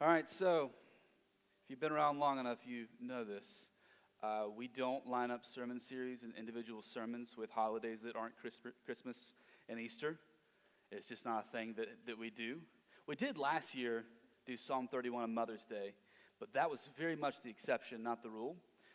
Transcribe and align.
All 0.00 0.06
right, 0.06 0.28
so 0.28 0.70
if 1.64 1.70
you've 1.70 1.80
been 1.80 1.90
around 1.90 2.20
long 2.20 2.38
enough, 2.38 2.58
you 2.64 2.84
know 3.00 3.24
this. 3.24 3.70
Uh, 4.22 4.44
we 4.56 4.68
don't 4.68 5.04
line 5.08 5.32
up 5.32 5.44
sermon 5.44 5.80
series 5.80 6.22
and 6.22 6.32
individual 6.38 6.82
sermons 6.82 7.34
with 7.36 7.50
holidays 7.50 8.02
that 8.04 8.14
aren't 8.14 8.34
Christmas 8.86 9.32
and 9.68 9.80
Easter. 9.80 10.16
It's 10.92 11.08
just 11.08 11.24
not 11.24 11.46
a 11.48 11.50
thing 11.50 11.74
that, 11.78 11.88
that 12.06 12.16
we 12.16 12.30
do. 12.30 12.58
We 13.08 13.16
did 13.16 13.38
last 13.38 13.74
year 13.74 14.04
do 14.46 14.56
Psalm 14.56 14.86
31 14.86 15.24
on 15.24 15.34
Mother's 15.34 15.64
Day, 15.64 15.94
but 16.38 16.52
that 16.52 16.70
was 16.70 16.88
very 16.96 17.16
much 17.16 17.42
the 17.42 17.50
exception, 17.50 18.00
not 18.04 18.22
the 18.22 18.30
rule. 18.30 18.54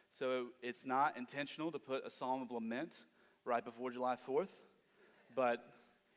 So 0.09 0.51
it's 0.61 0.85
not 0.85 1.17
intentional 1.17 1.69
to 1.73 1.79
put 1.79 2.07
a 2.07 2.09
psalm 2.09 2.43
of 2.43 2.49
lament 2.49 2.93
right 3.43 3.65
before 3.65 3.91
July 3.91 4.15
4th, 4.25 4.55
but 5.35 5.65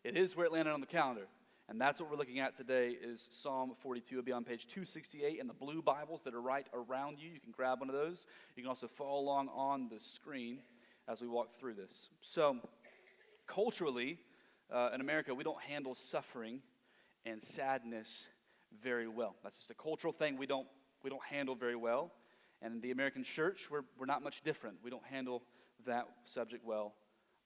it 0.05 0.17
is 0.17 0.37
where 0.37 0.47
it 0.47 0.53
landed 0.53 0.71
on 0.71 0.81
the 0.81 0.87
calendar. 0.87 1.27
And 1.69 1.81
that's 1.81 2.01
what 2.01 2.09
we're 2.09 2.17
looking 2.17 2.39
at 2.39 2.57
today 2.57 2.91
is 2.91 3.27
Psalm 3.33 3.73
42. 3.81 4.15
It'll 4.15 4.25
be 4.25 4.31
on 4.31 4.45
page 4.45 4.69
268 4.69 5.41
in 5.41 5.49
the 5.49 5.53
blue 5.53 5.83
Bibles 5.83 6.23
that 6.23 6.33
are 6.33 6.41
right 6.41 6.67
around 6.73 7.19
you. 7.19 7.29
You 7.29 7.41
can 7.41 7.51
grab 7.51 7.81
one 7.81 7.89
of 7.89 7.95
those. 7.95 8.27
You 8.55 8.63
can 8.63 8.69
also 8.69 8.87
follow 8.87 9.19
along 9.19 9.49
on 9.49 9.89
the 9.89 9.99
screen 9.99 10.61
as 11.09 11.21
we 11.21 11.27
walk 11.27 11.59
through 11.59 11.75
this. 11.75 12.11
So, 12.21 12.59
culturally, 13.49 14.21
uh, 14.73 14.91
in 14.95 15.01
America, 15.01 15.35
we 15.35 15.43
don't 15.43 15.61
handle 15.61 15.97
suffering 15.97 16.61
and 17.25 17.43
sadness 17.43 18.29
very 18.81 19.09
well. 19.09 19.35
That's 19.43 19.59
just 19.59 19.71
a 19.73 19.75
cultural 19.75 20.13
thing 20.13 20.37
we 20.37 20.47
don't, 20.47 20.69
we 21.03 21.11
don't 21.11 21.25
handle 21.25 21.57
very 21.57 21.77
well. 21.77 22.13
And 22.63 22.77
in 22.77 22.81
the 22.81 22.93
American 22.93 23.25
church, 23.25 23.69
we're, 23.73 23.83
we're 23.99 24.07
not 24.07 24.23
much 24.23 24.43
different. 24.43 24.77
We 24.85 24.91
don't 24.91 25.05
handle 25.05 25.43
that 25.85 26.07
subject 26.27 26.65
well 26.65 26.95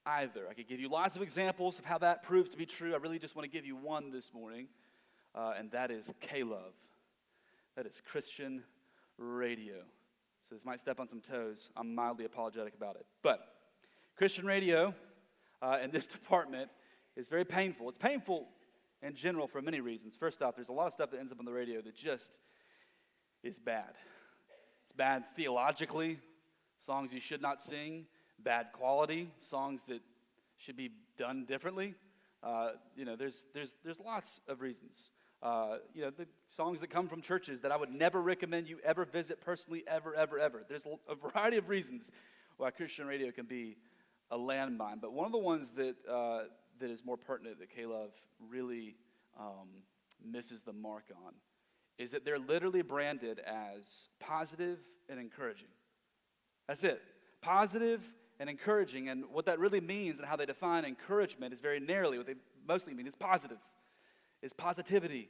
either. 0.06 0.46
I 0.48 0.54
could 0.54 0.68
give 0.68 0.80
you 0.80 0.88
lots 0.88 1.16
of 1.16 1.22
examples 1.22 1.78
of 1.78 1.84
how 1.84 1.98
that 1.98 2.22
proves 2.22 2.50
to 2.50 2.56
be 2.56 2.66
true. 2.66 2.94
I 2.94 2.96
really 2.96 3.18
just 3.18 3.36
want 3.36 3.44
to 3.44 3.50
give 3.50 3.66
you 3.66 3.76
one 3.76 4.10
this 4.10 4.32
morning, 4.32 4.68
uh, 5.34 5.54
and 5.58 5.70
that 5.72 5.90
is 5.90 6.12
Love. 6.34 6.74
That 7.76 7.86
is 7.86 8.00
Christian 8.04 8.62
radio. 9.18 9.76
So 10.48 10.54
this 10.54 10.64
might 10.64 10.80
step 10.80 10.98
on 10.98 11.08
some 11.08 11.20
toes. 11.20 11.70
I'm 11.76 11.94
mildly 11.94 12.24
apologetic 12.24 12.74
about 12.74 12.96
it. 12.96 13.06
But 13.22 13.40
Christian 14.16 14.44
radio 14.44 14.94
uh, 15.62 15.78
in 15.82 15.90
this 15.90 16.06
department 16.08 16.70
is 17.16 17.28
very 17.28 17.44
painful. 17.44 17.88
It's 17.88 17.98
painful 17.98 18.48
in 19.02 19.14
general 19.14 19.46
for 19.46 19.62
many 19.62 19.80
reasons. 19.80 20.16
First 20.16 20.42
off, 20.42 20.56
there's 20.56 20.68
a 20.68 20.72
lot 20.72 20.86
of 20.86 20.92
stuff 20.92 21.10
that 21.10 21.20
ends 21.20 21.32
up 21.32 21.38
on 21.38 21.44
the 21.44 21.52
radio 21.52 21.80
that 21.82 21.94
just 21.94 22.38
is 23.42 23.58
bad. 23.58 23.94
It's 24.84 24.92
bad 24.92 25.24
theologically, 25.36 26.18
songs 26.84 27.14
you 27.14 27.20
should 27.20 27.40
not 27.40 27.62
sing, 27.62 28.06
bad 28.42 28.68
quality, 28.72 29.30
songs 29.38 29.82
that 29.88 30.00
should 30.56 30.76
be 30.76 30.90
done 31.18 31.44
differently. 31.44 31.94
Uh, 32.42 32.70
you 32.96 33.04
know, 33.04 33.16
there's, 33.16 33.46
there's, 33.54 33.74
there's 33.84 34.00
lots 34.00 34.40
of 34.48 34.60
reasons. 34.60 35.10
Uh, 35.42 35.76
you 35.94 36.02
know, 36.02 36.10
the 36.10 36.26
songs 36.46 36.80
that 36.80 36.90
come 36.90 37.08
from 37.08 37.22
churches 37.22 37.60
that 37.60 37.72
I 37.72 37.76
would 37.76 37.92
never 37.92 38.20
recommend 38.20 38.68
you 38.68 38.78
ever 38.84 39.04
visit 39.04 39.40
personally, 39.40 39.84
ever, 39.86 40.14
ever, 40.14 40.38
ever. 40.38 40.62
There's 40.68 40.84
a 41.08 41.14
variety 41.14 41.56
of 41.56 41.68
reasons 41.68 42.10
why 42.56 42.70
Christian 42.70 43.06
radio 43.06 43.30
can 43.30 43.46
be 43.46 43.76
a 44.30 44.36
landmine. 44.36 45.00
But 45.00 45.12
one 45.12 45.26
of 45.26 45.32
the 45.32 45.38
ones 45.38 45.70
that, 45.70 45.96
uh, 46.08 46.42
that 46.78 46.90
is 46.90 47.04
more 47.04 47.16
pertinent 47.16 47.58
that 47.58 47.70
K-Love 47.74 48.10
really 48.48 48.96
um, 49.38 49.68
misses 50.24 50.62
the 50.62 50.72
mark 50.72 51.04
on 51.24 51.32
is 51.98 52.10
that 52.12 52.24
they're 52.24 52.38
literally 52.38 52.82
branded 52.82 53.40
as 53.40 54.08
positive 54.18 54.78
and 55.08 55.18
encouraging. 55.18 55.68
That's 56.68 56.84
it. 56.84 57.02
Positive 57.42 58.02
and 58.40 58.48
encouraging. 58.48 59.08
And 59.08 59.24
what 59.30 59.44
that 59.46 59.60
really 59.60 59.80
means 59.80 60.18
and 60.18 60.26
how 60.26 60.34
they 60.34 60.46
define 60.46 60.84
encouragement 60.84 61.52
is 61.52 61.60
very 61.60 61.78
narrowly. 61.78 62.18
What 62.18 62.26
they 62.26 62.34
mostly 62.66 62.94
mean 62.94 63.06
is 63.06 63.14
positive, 63.14 63.58
is 64.42 64.52
positivity. 64.52 65.28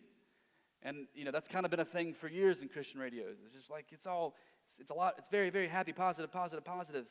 And, 0.83 1.09
you 1.15 1.25
know, 1.27 1.33
that's 1.33 1.49
kind 1.49 1.67
of 1.67 1.71
been 1.71 1.81
a 1.81 1.85
thing 1.85 2.15
for 2.15 2.29
years 2.29 2.63
in 2.63 2.69
Christian 2.69 3.01
radios. 3.01 3.37
It's 3.45 3.55
just 3.55 3.69
like, 3.69 3.87
it's 3.91 4.07
all, 4.07 4.37
it's, 4.65 4.79
it's 4.79 4.91
a 4.91 4.95
lot, 4.95 5.17
it's 5.19 5.29
very, 5.29 5.51
very 5.51 5.69
happy, 5.69 5.93
positive, 5.93 6.33
positive, 6.33 6.65
positive. 6.65 7.07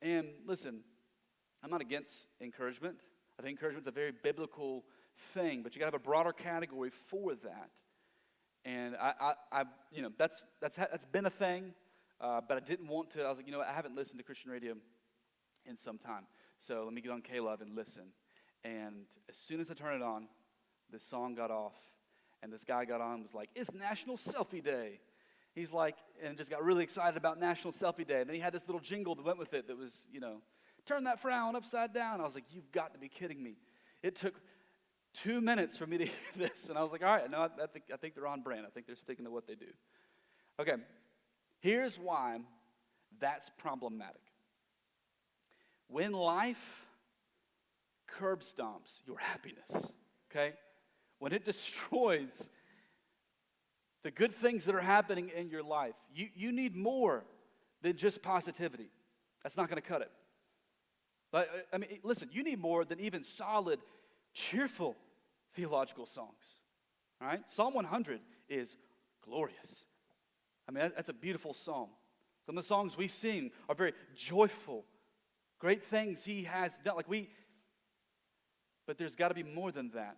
And 0.00 0.28
listen, 0.44 0.80
I'm 1.62 1.70
not 1.70 1.82
against 1.82 2.26
encouragement. 2.40 2.96
I 3.38 3.42
think 3.42 3.58
encouragement's 3.58 3.86
a 3.86 3.92
very 3.92 4.10
biblical 4.10 4.84
thing, 5.34 5.62
but 5.62 5.74
you 5.74 5.78
got 5.78 5.84
to 5.84 5.92
have 5.92 6.00
a 6.00 6.04
broader 6.04 6.32
category 6.32 6.90
for 7.08 7.34
that. 7.34 7.70
And 8.64 8.96
I, 8.96 9.12
I, 9.20 9.60
I 9.60 9.64
you 9.92 10.02
know, 10.02 10.10
that's, 10.18 10.44
that's, 10.60 10.76
that's 10.76 11.04
been 11.04 11.26
a 11.26 11.30
thing, 11.30 11.74
uh, 12.20 12.40
but 12.46 12.56
I 12.56 12.60
didn't 12.60 12.88
want 12.88 13.10
to. 13.10 13.22
I 13.22 13.28
was 13.28 13.36
like, 13.36 13.46
you 13.46 13.52
know 13.52 13.60
I 13.60 13.72
haven't 13.72 13.96
listened 13.96 14.18
to 14.18 14.24
Christian 14.24 14.50
radio 14.50 14.74
in 15.66 15.78
some 15.78 15.98
time. 15.98 16.26
So 16.58 16.84
let 16.84 16.92
me 16.92 17.00
get 17.00 17.10
on 17.10 17.22
K-Love 17.22 17.60
and 17.60 17.74
listen. 17.74 18.04
And 18.64 19.06
as 19.28 19.36
soon 19.36 19.60
as 19.60 19.70
I 19.70 19.74
turn 19.74 19.94
it 19.94 20.02
on, 20.02 20.28
this 20.90 21.04
song 21.04 21.34
got 21.34 21.50
off, 21.50 21.74
and 22.42 22.52
this 22.52 22.64
guy 22.64 22.84
got 22.84 23.00
on 23.00 23.14
and 23.14 23.22
was 23.22 23.34
like, 23.34 23.48
It's 23.54 23.72
National 23.72 24.16
Selfie 24.16 24.62
Day. 24.62 25.00
He's 25.54 25.72
like, 25.72 25.96
and 26.22 26.36
just 26.36 26.50
got 26.50 26.64
really 26.64 26.82
excited 26.82 27.16
about 27.16 27.38
National 27.38 27.72
Selfie 27.72 28.06
Day. 28.06 28.20
And 28.20 28.28
then 28.28 28.34
he 28.34 28.40
had 28.40 28.52
this 28.52 28.66
little 28.66 28.80
jingle 28.80 29.14
that 29.14 29.24
went 29.24 29.38
with 29.38 29.52
it 29.52 29.68
that 29.68 29.76
was, 29.76 30.06
you 30.10 30.18
know, 30.18 30.38
turn 30.86 31.04
that 31.04 31.20
frown 31.20 31.56
upside 31.56 31.92
down. 31.92 32.20
I 32.20 32.24
was 32.24 32.34
like, 32.34 32.44
You've 32.50 32.70
got 32.72 32.92
to 32.94 32.98
be 32.98 33.08
kidding 33.08 33.42
me. 33.42 33.56
It 34.02 34.16
took 34.16 34.34
two 35.14 35.40
minutes 35.40 35.76
for 35.76 35.86
me 35.86 35.98
to 35.98 36.04
hear 36.06 36.14
this. 36.36 36.68
And 36.68 36.78
I 36.78 36.82
was 36.82 36.92
like, 36.92 37.04
All 37.04 37.14
right, 37.14 37.30
no, 37.30 37.38
I, 37.38 37.62
I 37.62 37.66
think, 37.66 37.84
I 37.92 37.96
think 37.96 38.14
they're 38.14 38.26
on 38.26 38.42
brand. 38.42 38.64
I 38.66 38.70
think 38.70 38.86
they're 38.86 38.96
sticking 38.96 39.24
to 39.24 39.30
what 39.30 39.46
they 39.46 39.54
do. 39.54 39.66
Okay, 40.58 40.74
here's 41.60 41.98
why 41.98 42.38
that's 43.20 43.50
problematic. 43.58 44.20
When 45.92 46.12
life 46.12 46.86
curb 48.06 48.40
stomps 48.40 49.00
your 49.06 49.18
happiness, 49.18 49.92
okay? 50.30 50.54
When 51.18 51.32
it 51.32 51.44
destroys 51.52 52.50
the 54.02 54.10
good 54.10 54.34
things 54.34 54.64
that 54.64 54.74
are 54.74 54.80
happening 54.80 55.30
in 55.36 55.48
your 55.48 55.62
life, 55.62 55.94
you, 56.14 56.28
you 56.34 56.50
need 56.50 56.74
more 56.74 57.24
than 57.82 57.96
just 57.96 58.22
positivity. 58.22 58.90
That's 59.42 59.56
not 59.56 59.68
to 59.82 59.86
cut 59.86 60.00
it. 60.00 60.10
But, 61.30 61.48
uh, 61.48 61.74
I 61.74 61.78
mean, 61.78 61.98
listen, 62.02 62.28
you 62.32 62.42
need 62.42 62.58
more 62.58 62.84
than 62.84 62.98
even 63.00 63.22
solid, 63.22 63.80
cheerful 64.32 64.96
theological 65.54 66.06
songs. 66.06 66.60
All 67.20 67.28
right? 67.28 67.48
Psalm 67.50 67.74
100 67.74 68.20
is 68.48 68.76
glorious. 69.24 69.86
I 70.68 70.72
mean, 70.72 70.90
that's 70.94 71.08
a 71.08 71.14
beautiful 71.14 71.54
psalm. 71.54 71.88
Some 72.46 72.56
of 72.56 72.64
the 72.64 72.66
songs 72.68 72.96
we 72.96 73.08
sing 73.08 73.50
are 73.68 73.74
very 73.74 73.92
joyful, 74.16 74.84
great 75.62 75.84
things 75.84 76.24
he 76.24 76.42
has 76.42 76.76
done. 76.84 76.96
Like 76.96 77.08
we, 77.08 77.30
but 78.84 78.98
there's 78.98 79.14
got 79.14 79.28
to 79.28 79.34
be 79.34 79.44
more 79.44 79.70
than 79.70 79.92
that. 79.94 80.16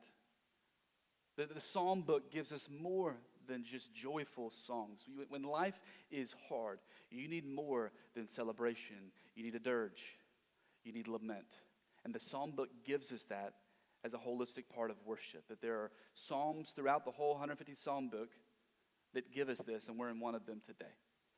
The, 1.36 1.46
the 1.52 1.60
psalm 1.60 2.00
book 2.00 2.32
gives 2.32 2.50
us 2.50 2.66
more 2.80 3.16
than 3.46 3.62
just 3.62 3.92
joyful 3.92 4.50
songs. 4.50 5.04
When 5.28 5.42
life 5.42 5.78
is 6.10 6.34
hard, 6.48 6.78
you 7.10 7.28
need 7.28 7.46
more 7.46 7.92
than 8.14 8.26
celebration. 8.26 9.12
You 9.36 9.44
need 9.44 9.54
a 9.54 9.58
dirge. 9.58 10.16
You 10.82 10.94
need 10.94 11.08
lament. 11.08 11.58
And 12.06 12.14
the 12.14 12.20
psalm 12.20 12.52
book 12.52 12.70
gives 12.86 13.12
us 13.12 13.24
that 13.24 13.52
as 14.02 14.14
a 14.14 14.18
holistic 14.18 14.64
part 14.74 14.90
of 14.90 14.96
worship. 15.04 15.46
That 15.48 15.60
there 15.60 15.74
are 15.74 15.90
psalms 16.14 16.70
throughout 16.70 17.04
the 17.04 17.10
whole 17.10 17.32
150 17.32 17.74
psalm 17.74 18.08
book 18.08 18.30
that 19.12 19.30
give 19.30 19.50
us 19.50 19.58
this, 19.58 19.88
and 19.88 19.98
we're 19.98 20.08
in 20.08 20.20
one 20.20 20.34
of 20.34 20.46
them 20.46 20.62
today. 20.66 20.94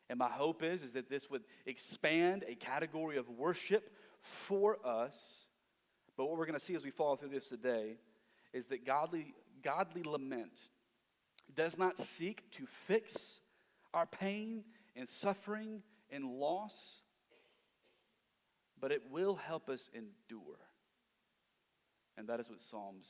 And 0.09 0.19
my 0.19 0.29
hope 0.29 0.63
is, 0.63 0.83
is 0.83 0.93
that 0.93 1.09
this 1.09 1.31
would 1.31 1.43
expand 1.67 2.45
a 2.47 2.55
category 2.55 3.17
of 3.17 3.29
worship 3.29 3.91
for 4.21 4.79
us. 4.87 5.47
But 6.17 6.27
what 6.27 6.39
we're 6.39 6.47
going 6.47 6.59
to 6.59 6.65
see 6.65 6.75
as 6.75 6.85
we 6.85 6.91
follow 6.91 7.17
through 7.17 7.31
this 7.31 7.49
today 7.49 7.97
is 8.53 8.67
that 8.69 8.87
godly, 8.87 9.35
godly 9.63 10.03
lament 10.03 10.61
does 11.55 11.77
not 11.79 11.99
seek 11.99 12.51
to 12.53 12.67
fix 12.67 13.41
our 13.93 14.07
pain 14.07 14.65
and 14.95 15.09
suffering 15.09 15.83
and 16.11 16.25
loss, 16.25 17.01
but 18.81 18.93
it 18.93 19.03
will 19.11 19.35
help 19.35 19.69
us 19.69 19.89
endure. 19.93 20.59
And 22.17 22.29
that 22.29 22.41
is 22.41 22.49
what 22.49 22.61
Psalms 22.61 23.09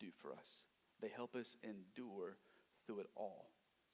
do 0.00 0.08
for 0.20 0.32
us. 0.32 0.64
They 1.00 1.08
help 1.08 1.34
us 1.34 1.56
endure 1.62 2.36
through 2.86 3.00
it 3.00 3.06
all. 3.14 3.51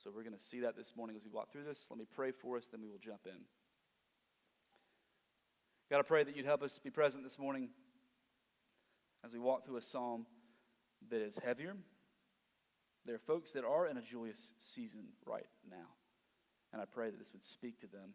So 0.09 0.13
we're 0.17 0.23
going 0.23 0.39
to 0.39 0.43
see 0.43 0.61
that 0.61 0.75
this 0.75 0.95
morning 0.97 1.17
as 1.17 1.25
we 1.25 1.31
walk 1.31 1.53
through 1.53 1.65
this. 1.65 1.87
Let 1.91 1.99
me 1.99 2.07
pray 2.11 2.33
for 2.33 2.57
us, 2.57 2.67
then 2.73 2.81
we 2.81 2.89
will 2.89 2.97
jump 2.99 3.27
in. 3.27 3.43
God, 5.91 5.99
I 5.99 6.03
pray 6.03 6.25
that 6.25 6.35
you'd 6.35 6.47
help 6.47 6.63
us 6.63 6.79
be 6.79 6.89
present 6.89 7.25
this 7.25 7.39
morning 7.39 7.69
as 9.23 9.35
we 9.35 9.39
walk 9.39 9.67
through 9.67 9.77
a 9.77 9.83
psalm 9.83 10.25
that 11.11 11.21
is 11.21 11.39
heavier. 11.45 11.77
There 13.05 13.17
are 13.17 13.19
folks 13.19 13.53
that 13.53 13.65
are 13.65 13.87
in 13.87 13.99
a 13.99 14.01
joyous 14.01 14.55
season 14.59 15.09
right 15.27 15.45
now. 15.71 15.93
And 16.73 16.81
I 16.81 16.87
pray 16.87 17.11
that 17.11 17.19
this 17.19 17.35
would 17.35 17.45
speak 17.45 17.79
to 17.83 17.87
them, 17.87 18.15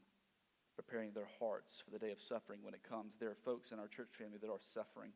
preparing 0.76 1.12
their 1.14 1.30
hearts 1.38 1.80
for 1.86 1.92
the 1.92 2.04
day 2.04 2.12
of 2.12 2.20
suffering 2.20 2.62
when 2.64 2.74
it 2.74 2.82
comes. 2.82 3.18
There 3.20 3.30
are 3.30 3.38
folks 3.46 3.72
in 3.72 3.78
our 3.78 3.88
church 3.88 4.14
family 4.18 4.40
that 4.42 4.50
are 4.50 4.58
suffering. 4.60 5.12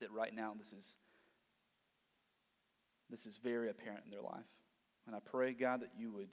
That 0.00 0.10
right 0.10 0.34
now 0.34 0.54
this 0.58 0.72
is 0.72 0.94
this 3.10 3.26
is 3.26 3.36
very 3.36 3.68
apparent 3.68 4.04
in 4.06 4.10
their 4.10 4.22
life. 4.22 4.46
And 5.06 5.14
I 5.14 5.18
pray, 5.20 5.52
God, 5.52 5.82
that 5.82 5.90
you 5.98 6.12
would 6.12 6.28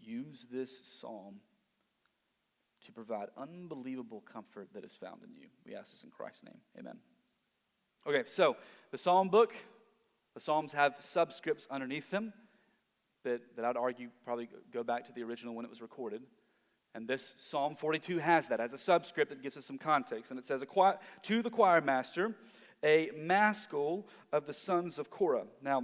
use 0.00 0.46
this 0.50 0.80
psalm 0.84 1.36
to 2.84 2.92
provide 2.92 3.28
unbelievable 3.36 4.22
comfort 4.30 4.68
that 4.74 4.84
is 4.84 4.94
found 4.94 5.22
in 5.22 5.34
you. 5.34 5.48
We 5.66 5.74
ask 5.74 5.90
this 5.90 6.04
in 6.04 6.10
Christ's 6.10 6.44
name. 6.44 6.58
Amen. 6.78 6.98
Okay, 8.06 8.24
so 8.26 8.56
the 8.90 8.98
psalm 8.98 9.28
book, 9.28 9.54
the 10.34 10.40
psalms 10.40 10.72
have 10.72 10.98
subscripts 10.98 11.68
underneath 11.70 12.10
them. 12.10 12.32
that, 13.24 13.40
that 13.56 13.64
I'd 13.64 13.76
argue 13.76 14.10
probably 14.24 14.48
go 14.72 14.82
back 14.82 15.06
to 15.06 15.12
the 15.12 15.22
original 15.22 15.54
when 15.54 15.64
it 15.64 15.70
was 15.70 15.80
recorded. 15.80 16.22
And 16.94 17.08
this 17.08 17.34
Psalm 17.38 17.74
42 17.74 18.18
has 18.18 18.48
that 18.48 18.60
as 18.60 18.72
a 18.72 18.78
subscript 18.78 19.30
that 19.30 19.42
gives 19.42 19.56
us 19.56 19.64
some 19.64 19.78
context. 19.78 20.30
And 20.30 20.38
it 20.38 20.46
says, 20.46 20.62
To 21.22 21.42
the 21.42 21.50
choir 21.50 21.80
master, 21.80 22.36
a 22.84 23.10
maskil 23.16 24.06
of 24.32 24.46
the 24.46 24.52
sons 24.52 24.98
of 24.98 25.10
Korah. 25.10 25.46
Now, 25.60 25.78
I 25.78 25.82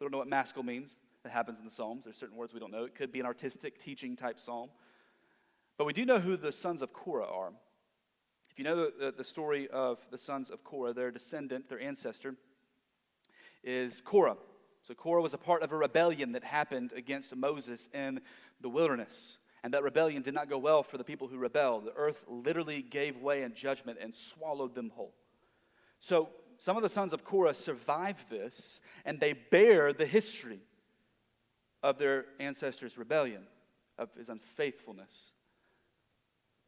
don't 0.00 0.12
know 0.12 0.18
what 0.18 0.28
maskil 0.28 0.62
means. 0.62 0.98
That 1.22 1.32
happens 1.32 1.58
in 1.58 1.64
the 1.64 1.70
Psalms. 1.70 2.04
There's 2.04 2.16
certain 2.16 2.36
words 2.36 2.54
we 2.54 2.60
don't 2.60 2.70
know. 2.70 2.84
It 2.84 2.94
could 2.94 3.12
be 3.12 3.20
an 3.20 3.26
artistic 3.26 3.82
teaching 3.82 4.16
type 4.16 4.40
psalm. 4.40 4.70
But 5.76 5.84
we 5.84 5.92
do 5.92 6.04
know 6.04 6.18
who 6.18 6.36
the 6.36 6.52
sons 6.52 6.82
of 6.82 6.92
Korah 6.92 7.26
are. 7.26 7.52
If 8.50 8.58
you 8.58 8.64
know 8.64 8.90
the, 8.90 9.12
the, 9.16 9.24
story 9.24 9.68
of 9.68 9.98
the 10.10 10.18
sons 10.18 10.50
of 10.50 10.64
Korah, 10.64 10.92
their 10.92 11.10
descendant, 11.10 11.68
their 11.68 11.80
ancestor, 11.80 12.34
is 13.62 14.00
Korah. 14.00 14.36
So 14.82 14.94
Korah 14.94 15.22
was 15.22 15.34
a 15.34 15.38
part 15.38 15.62
of 15.62 15.72
a 15.72 15.76
rebellion 15.76 16.32
that 16.32 16.44
happened 16.44 16.92
against 16.94 17.34
Moses 17.36 17.88
in 17.92 18.20
the 18.60 18.68
wilderness. 18.68 19.38
And 19.62 19.74
that 19.74 19.82
rebellion 19.82 20.22
did 20.22 20.34
not 20.34 20.48
go 20.48 20.56
well 20.56 20.82
for 20.82 20.96
the 20.96 21.04
people 21.04 21.28
who 21.28 21.36
rebelled. 21.36 21.84
The 21.84 21.94
earth 21.94 22.24
literally 22.28 22.80
gave 22.80 23.18
way 23.18 23.42
in 23.42 23.54
judgment 23.54 23.98
and 24.00 24.14
swallowed 24.16 24.74
them 24.74 24.90
whole. 24.94 25.14
So 25.98 26.30
some 26.56 26.78
of 26.78 26.82
the 26.82 26.88
sons 26.88 27.12
of 27.12 27.24
Korah 27.24 27.54
survived 27.54 28.30
this, 28.30 28.80
and 29.04 29.20
they 29.20 29.34
bear 29.34 29.92
the 29.92 30.06
history 30.06 30.60
of 31.82 31.98
their 31.98 32.26
ancestors' 32.38 32.98
rebellion, 32.98 33.42
of 33.98 34.08
his 34.16 34.28
unfaithfulness. 34.28 35.32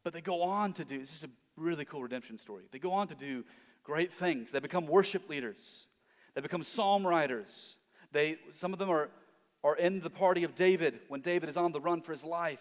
But 0.05 0.13
they 0.13 0.21
go 0.21 0.43
on 0.43 0.73
to 0.75 0.85
do, 0.85 0.99
this 0.99 1.15
is 1.15 1.25
a 1.25 1.31
really 1.57 1.85
cool 1.85 2.03
redemption 2.03 2.39
story. 2.39 2.65
They 2.71 2.79
go 2.79 2.93
on 2.93 3.09
to 3.09 3.15
do 3.15 3.45
great 3.85 4.13
things. 4.13 4.51
They 4.51 4.61
become 4.61 4.87
worship 4.87 5.29
leaders, 5.29 5.87
they 6.35 6.41
become 6.41 6.63
psalm 6.63 7.07
writers. 7.07 7.77
They, 8.13 8.37
some 8.51 8.75
of 8.75 8.79
them 8.79 8.91
are, 8.91 9.09
are 9.65 9.75
in 9.75 10.01
the 10.01 10.11
party 10.11 10.45
of 10.45 10.55
David 10.55 11.01
when 11.09 11.23
David 11.23 11.49
is 11.49 11.57
on 11.57 11.73
the 11.73 11.81
run 11.81 12.03
for 12.03 12.13
his 12.13 12.25
life. 12.25 12.61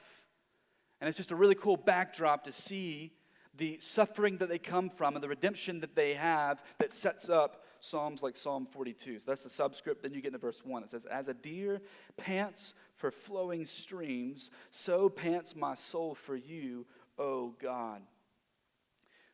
And 1.01 1.09
it's 1.09 1.17
just 1.17 1.31
a 1.31 1.35
really 1.35 1.55
cool 1.55 1.75
backdrop 1.75 2.45
to 2.45 2.53
see 2.53 3.11
the 3.57 3.77
suffering 3.79 4.37
that 4.37 4.47
they 4.47 4.59
come 4.59 4.89
from 4.89 5.15
and 5.15 5.23
the 5.23 5.27
redemption 5.27 5.81
that 5.81 5.93
they 5.93 6.13
have 6.13 6.63
that 6.79 6.93
sets 6.93 7.27
up 7.27 7.65
Psalms 7.81 8.21
like 8.21 8.37
Psalm 8.37 8.65
42. 8.65 9.19
So 9.19 9.25
that's 9.27 9.41
the 9.43 9.49
subscript. 9.49 10.03
Then 10.03 10.13
you 10.13 10.21
get 10.21 10.27
into 10.27 10.37
verse 10.37 10.61
1. 10.63 10.83
It 10.83 10.91
says, 10.91 11.05
As 11.05 11.27
a 11.27 11.33
deer 11.33 11.81
pants 12.15 12.73
for 12.95 13.11
flowing 13.11 13.65
streams, 13.65 14.51
so 14.69 15.09
pants 15.09 15.55
my 15.55 15.73
soul 15.73 16.13
for 16.13 16.35
you, 16.35 16.85
O 17.17 17.55
God. 17.61 18.03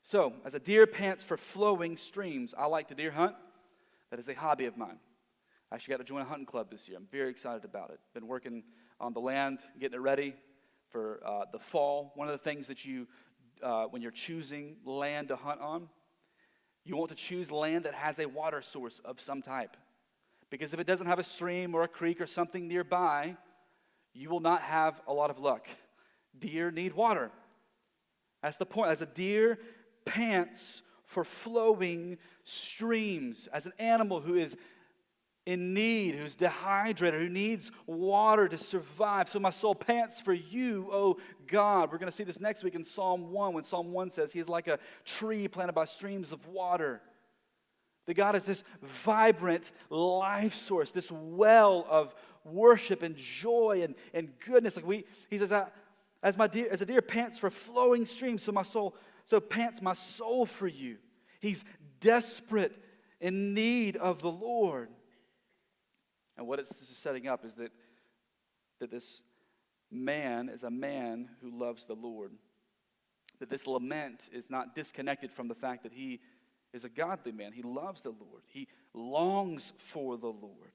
So, 0.02 0.34
as 0.46 0.56
a 0.56 0.60
deer 0.60 0.88
pants 0.88 1.22
for 1.22 1.36
flowing 1.36 1.98
streams, 1.98 2.56
I 2.58 2.68
like 2.68 2.88
to 2.88 2.96
deer 2.96 3.12
hunt. 3.12 3.36
That 4.10 4.20
is 4.20 4.30
a 4.30 4.34
hobby 4.34 4.66
of 4.66 4.78
mine. 4.78 5.00
I 5.70 5.76
actually 5.76 5.92
got 5.92 5.98
to 5.98 6.06
join 6.06 6.22
a 6.22 6.26
hunting 6.26 6.46
club 6.46 6.72
this 6.72 6.88
year. 6.88 6.98
I'm 6.98 7.08
very 7.12 7.30
excited 7.30 7.66
about 7.66 7.90
it. 7.90 8.00
Been 8.14 8.28
working 8.28 8.64
on 9.02 9.12
the 9.12 9.20
land, 9.20 9.60
getting 9.78 9.96
it 9.96 10.02
ready, 10.02 10.34
for 10.90 11.20
uh, 11.26 11.44
the 11.52 11.60
fall. 11.60 12.14
One 12.16 12.30
of 12.30 12.32
the 12.32 12.44
things 12.44 12.68
that 12.68 12.86
you, 12.86 13.08
uh, 13.62 13.88
when 13.88 14.02
you're 14.02 14.12
choosing 14.12 14.78
land 14.86 15.28
to 15.28 15.36
hunt 15.36 15.60
on, 15.60 15.90
you 16.88 16.96
want 16.96 17.10
to 17.10 17.16
choose 17.16 17.52
land 17.52 17.86
that 17.86 17.94
has 17.94 18.20
a 18.20 18.26
water 18.26 18.62
source 18.62 19.00
of 19.04 19.20
some 19.20 19.42
type. 19.42 19.76
Because 20.50 20.74
if 20.74 20.80
it 20.80 20.88
doesn't 20.88 21.08
have 21.08 21.20
a 21.20 21.24
stream 21.24 21.76
or 21.76 21.84
a 21.84 21.88
creek 21.88 22.22
or 22.22 22.28
something 22.28 22.68
nearby, 22.68 23.36
you 24.14 24.30
will 24.30 24.40
not 24.40 24.62
have 24.62 25.02
a 25.08 25.14
lot 25.14 25.30
of 25.30 25.40
luck. 25.40 25.68
Deer 26.40 26.72
need 26.72 26.94
water. 26.94 27.32
That's 28.42 28.58
the 28.58 28.66
point. 28.66 28.92
As 28.92 29.02
a 29.02 29.06
deer 29.06 29.60
pants 30.06 30.82
for 31.04 31.24
flowing 31.24 32.18
streams, 32.44 33.48
as 33.52 33.66
an 33.66 33.74
animal 33.80 34.22
who 34.22 34.36
is 34.36 34.56
in 35.48 35.74
need, 35.74 36.14
who's 36.14 36.36
dehydrated, 36.36 37.22
who 37.22 37.30
needs 37.30 37.72
water 37.86 38.50
to 38.50 38.58
survive. 38.58 39.30
So 39.30 39.40
my 39.40 39.50
soul 39.50 39.74
pants 39.74 40.20
for 40.20 40.34
you, 40.34 40.90
oh 40.92 41.18
God. 41.48 41.90
We're 41.90 42.00
going 42.00 42.12
to 42.12 42.16
see 42.16 42.26
this 42.26 42.42
next 42.42 42.66
week 42.66 42.76
in 42.76 42.84
Psalm 42.84 43.32
1 43.32 43.54
when 43.54 43.64
Psalm 43.64 43.94
1 43.94 44.10
says 44.10 44.34
he 44.34 44.42
is 44.42 44.50
like 44.50 44.68
a 44.68 44.78
tree 45.06 45.48
planted 45.48 45.72
by 45.72 45.86
streams 45.86 46.34
of 46.34 46.46
water. 46.48 47.02
That 48.08 48.16
God 48.16 48.36
is 48.36 48.44
this 48.44 48.66
vibrant 48.84 49.72
life 49.90 50.54
source, 50.54 50.92
this 50.92 51.10
well 51.10 51.88
of 51.90 52.14
worship 52.44 53.02
and 53.02 53.16
joy 53.16 53.84
and, 53.84 53.96
and 54.14 54.34
goodness. 54.46 54.76
Like 54.76 54.86
we, 54.86 55.06
he 55.30 55.38
says, 55.38 55.54
as 56.22 56.38
my 56.38 56.48
deer, 56.48 56.68
as 56.70 56.82
a 56.82 56.86
deer 56.86 57.02
pants 57.02 57.38
for 57.38 57.50
flowing 57.50 58.06
streams, 58.06 58.44
so 58.44 58.52
my 58.52 58.64
soul, 58.64 58.98
so 59.24 59.40
pants 59.40 59.82
my 59.82 59.94
soul 59.94 60.46
for 60.46 60.68
you. 60.68 60.98
He's 61.40 61.64
desperate 62.02 62.76
in 63.22 63.54
need 63.54 63.96
of 63.96 64.22
the 64.22 64.30
Lord. 64.30 64.90
And 66.38 66.48
what 66.48 66.60
it's 66.60 66.76
setting 66.98 67.28
up 67.28 67.44
is 67.46 67.56
that, 67.56 67.72
that 68.80 68.92
this 68.92 69.22
man 69.92 70.50
is 70.50 70.64
a 70.64 70.70
man 70.70 71.30
who 71.42 71.58
loves 71.58 71.86
the 71.86 71.96
Lord. 71.96 72.32
That 73.40 73.50
this 73.50 73.68
lament 73.68 74.30
is 74.32 74.50
not 74.50 74.76
disconnected 74.76 75.32
from 75.32 75.48
the 75.48 75.56
fact 75.56 75.84
that 75.84 75.94
he 75.94 76.20
is 76.74 76.86
a 76.86 76.90
godly 76.90 77.32
man. 77.32 77.54
He 77.54 77.64
loves 77.64 78.02
the 78.02 78.10
Lord, 78.10 78.44
he 78.48 78.68
longs 78.94 79.74
for 79.78 80.18
the 80.18 80.28
Lord. 80.28 80.72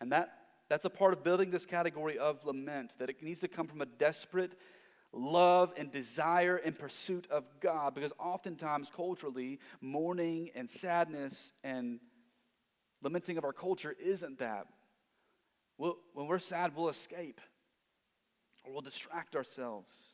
And 0.00 0.12
that, 0.12 0.32
that's 0.68 0.84
a 0.84 0.90
part 0.90 1.12
of 1.12 1.22
building 1.22 1.50
this 1.50 1.66
category 1.66 2.18
of 2.18 2.44
lament, 2.44 2.94
that 2.98 3.10
it 3.10 3.22
needs 3.22 3.40
to 3.40 3.48
come 3.48 3.66
from 3.66 3.82
a 3.82 3.86
desperate 3.86 4.52
love 5.12 5.72
and 5.76 5.90
desire 5.90 6.56
and 6.56 6.78
pursuit 6.78 7.26
of 7.30 7.44
God. 7.60 7.94
Because 7.94 8.12
oftentimes, 8.18 8.90
culturally, 8.94 9.58
mourning 9.80 10.50
and 10.54 10.70
sadness 10.70 11.52
and 11.64 12.00
lamenting 13.02 13.36
of 13.36 13.44
our 13.44 13.52
culture 13.52 13.94
isn't 14.02 14.38
that. 14.38 14.66
We'll, 15.80 15.96
when 16.12 16.26
we're 16.26 16.38
sad, 16.38 16.76
we'll 16.76 16.90
escape, 16.90 17.40
or 18.62 18.72
we'll 18.72 18.82
distract 18.82 19.34
ourselves, 19.34 20.12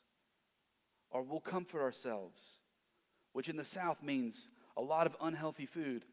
or 1.10 1.24
we'll 1.24 1.40
comfort 1.40 1.82
ourselves, 1.82 2.40
which 3.32 3.48
in 3.48 3.56
the 3.56 3.64
South 3.64 4.00
means 4.00 4.48
a 4.76 4.80
lot 4.80 5.08
of 5.08 5.16
unhealthy 5.20 5.66
food. 5.66 6.04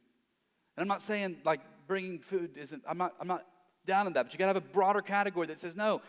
And 0.75 0.81
I'm 0.81 0.87
not 0.87 1.03
saying 1.03 1.37
like 1.45 1.59
bringing 1.85 2.17
food 2.17 2.57
isn't, 2.57 2.81
I'm 2.89 2.97
not, 2.97 3.13
I'm 3.19 3.27
not 3.27 3.45
down 3.85 4.07
on 4.07 4.13
that, 4.13 4.23
but 4.23 4.33
you 4.33 4.39
got 4.39 4.45
to 4.45 4.55
have 4.55 4.57
a 4.57 4.73
broader 4.73 5.01
category 5.01 5.45
that 5.45 5.59
says, 5.59 5.75
no, 5.75 6.01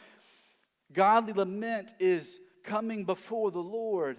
godly 0.94 1.35
lament 1.35 1.93
is 2.00 2.38
coming 2.62 3.05
before 3.05 3.50
the 3.50 3.58
Lord, 3.58 4.17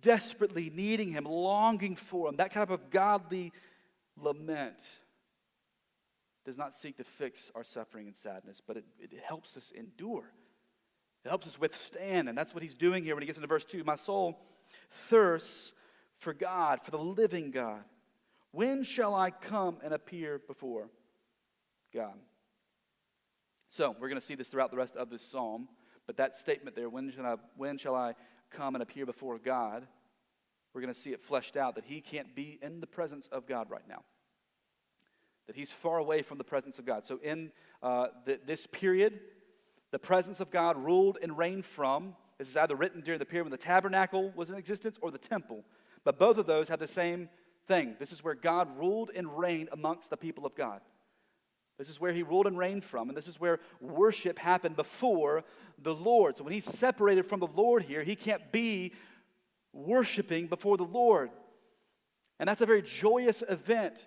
desperately 0.00 0.68
needing 0.74 1.12
Him, 1.12 1.26
longing 1.26 1.94
for 1.94 2.28
Him. 2.28 2.38
That 2.38 2.52
kind 2.52 2.68
of 2.68 2.90
godly 2.90 3.52
lament 4.16 4.80
does 6.44 6.58
not 6.58 6.74
seek 6.74 6.96
to 6.96 7.04
fix 7.04 7.50
our 7.54 7.64
suffering 7.64 8.06
and 8.06 8.16
sadness, 8.16 8.60
but 8.66 8.76
it, 8.76 8.84
it 8.98 9.12
helps 9.24 9.56
us 9.56 9.70
endure. 9.70 10.32
It 11.24 11.28
helps 11.28 11.46
us 11.46 11.58
withstand. 11.58 12.28
And 12.28 12.36
that's 12.36 12.52
what 12.52 12.62
he's 12.62 12.74
doing 12.74 13.04
here 13.04 13.14
when 13.14 13.22
he 13.22 13.26
gets 13.26 13.38
into 13.38 13.46
verse 13.48 13.64
2. 13.64 13.84
My 13.84 13.94
soul 13.94 14.38
thirsts 15.08 15.72
for 16.18 16.32
God, 16.32 16.80
for 16.82 16.90
the 16.90 16.98
living 16.98 17.50
God. 17.50 17.82
When 18.50 18.84
shall 18.84 19.14
I 19.14 19.30
come 19.30 19.78
and 19.84 19.94
appear 19.94 20.40
before 20.46 20.90
God? 21.94 22.18
So 23.68 23.96
we're 23.98 24.08
going 24.08 24.20
to 24.20 24.26
see 24.26 24.34
this 24.34 24.48
throughout 24.48 24.70
the 24.70 24.76
rest 24.76 24.96
of 24.96 25.10
this 25.10 25.22
psalm. 25.22 25.68
But 26.06 26.16
that 26.16 26.34
statement 26.34 26.76
there, 26.76 26.90
when 26.90 27.10
shall 27.12 27.24
I, 27.24 27.36
when 27.56 27.78
shall 27.78 27.94
I 27.94 28.14
come 28.50 28.74
and 28.74 28.82
appear 28.82 29.06
before 29.06 29.38
God? 29.38 29.86
We're 30.74 30.80
going 30.80 30.92
to 30.92 30.98
see 30.98 31.10
it 31.10 31.22
fleshed 31.22 31.56
out 31.56 31.76
that 31.76 31.84
he 31.84 32.00
can't 32.00 32.34
be 32.34 32.58
in 32.60 32.80
the 32.80 32.86
presence 32.86 33.28
of 33.28 33.46
God 33.46 33.70
right 33.70 33.86
now 33.88 34.02
that 35.46 35.56
he's 35.56 35.72
far 35.72 35.98
away 35.98 36.22
from 36.22 36.38
the 36.38 36.44
presence 36.44 36.78
of 36.78 36.86
God. 36.86 37.04
So, 37.04 37.18
in 37.22 37.50
uh, 37.82 38.08
the, 38.24 38.38
this 38.46 38.66
period, 38.66 39.20
the 39.90 39.98
presence 39.98 40.40
of 40.40 40.50
God 40.50 40.76
ruled 40.82 41.18
and 41.22 41.36
reigned 41.36 41.66
from. 41.66 42.14
This 42.38 42.48
is 42.48 42.56
either 42.56 42.74
written 42.74 43.02
during 43.02 43.18
the 43.18 43.26
period 43.26 43.44
when 43.44 43.52
the 43.52 43.58
tabernacle 43.58 44.32
was 44.34 44.50
in 44.50 44.56
existence 44.56 44.98
or 45.00 45.10
the 45.10 45.18
temple. 45.18 45.64
But 46.04 46.18
both 46.18 46.38
of 46.38 46.46
those 46.46 46.68
had 46.68 46.80
the 46.80 46.88
same 46.88 47.28
thing. 47.66 47.96
This 47.98 48.12
is 48.12 48.24
where 48.24 48.34
God 48.34 48.76
ruled 48.76 49.10
and 49.14 49.38
reigned 49.38 49.68
amongst 49.72 50.10
the 50.10 50.16
people 50.16 50.46
of 50.46 50.54
God. 50.54 50.80
This 51.78 51.88
is 51.88 52.00
where 52.00 52.12
he 52.12 52.22
ruled 52.22 52.46
and 52.46 52.56
reigned 52.56 52.84
from, 52.84 53.08
and 53.08 53.16
this 53.16 53.28
is 53.28 53.40
where 53.40 53.58
worship 53.80 54.38
happened 54.38 54.76
before 54.76 55.42
the 55.78 55.94
Lord. 55.94 56.36
So 56.36 56.44
when 56.44 56.52
he's 56.52 56.64
separated 56.64 57.26
from 57.26 57.40
the 57.40 57.46
Lord 57.46 57.82
here, 57.82 58.02
he 58.02 58.14
can't 58.14 58.52
be 58.52 58.92
worshiping 59.72 60.46
before 60.46 60.76
the 60.76 60.84
Lord. 60.84 61.30
And 62.38 62.48
that's 62.48 62.60
a 62.60 62.66
very 62.66 62.82
joyous 62.82 63.42
event 63.48 64.06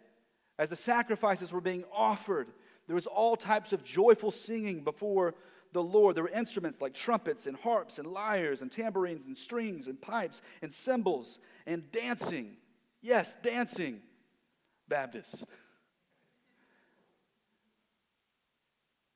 as 0.58 0.70
the 0.70 0.76
sacrifices 0.76 1.52
were 1.52 1.62
being 1.62 1.84
offered, 1.94 2.48
there 2.88 2.96
was 2.96 3.08
all 3.08 3.36
types 3.36 3.74
of 3.74 3.84
joyful 3.84 4.32
singing 4.32 4.84
before 4.84 5.36
the 5.74 5.84
Lord. 5.84 6.16
There 6.16 6.24
were 6.24 6.30
instruments 6.30 6.80
like 6.80 6.94
trumpets 6.94 7.48
and 7.48 7.58
harps 7.58 8.00
and 8.00 8.08
lyres 8.08 8.62
and 8.62 8.72
tambourines 8.72 9.26
and 9.26 9.38
strings 9.38 9.88
and 9.88 10.02
pipes 10.02 10.42
and 10.62 10.74
cymbals 10.74 11.40
and 11.66 11.92
dancing. 11.92 12.58
Yes, 13.02 13.36
dancing. 13.44 14.02
Baptists. 14.88 15.44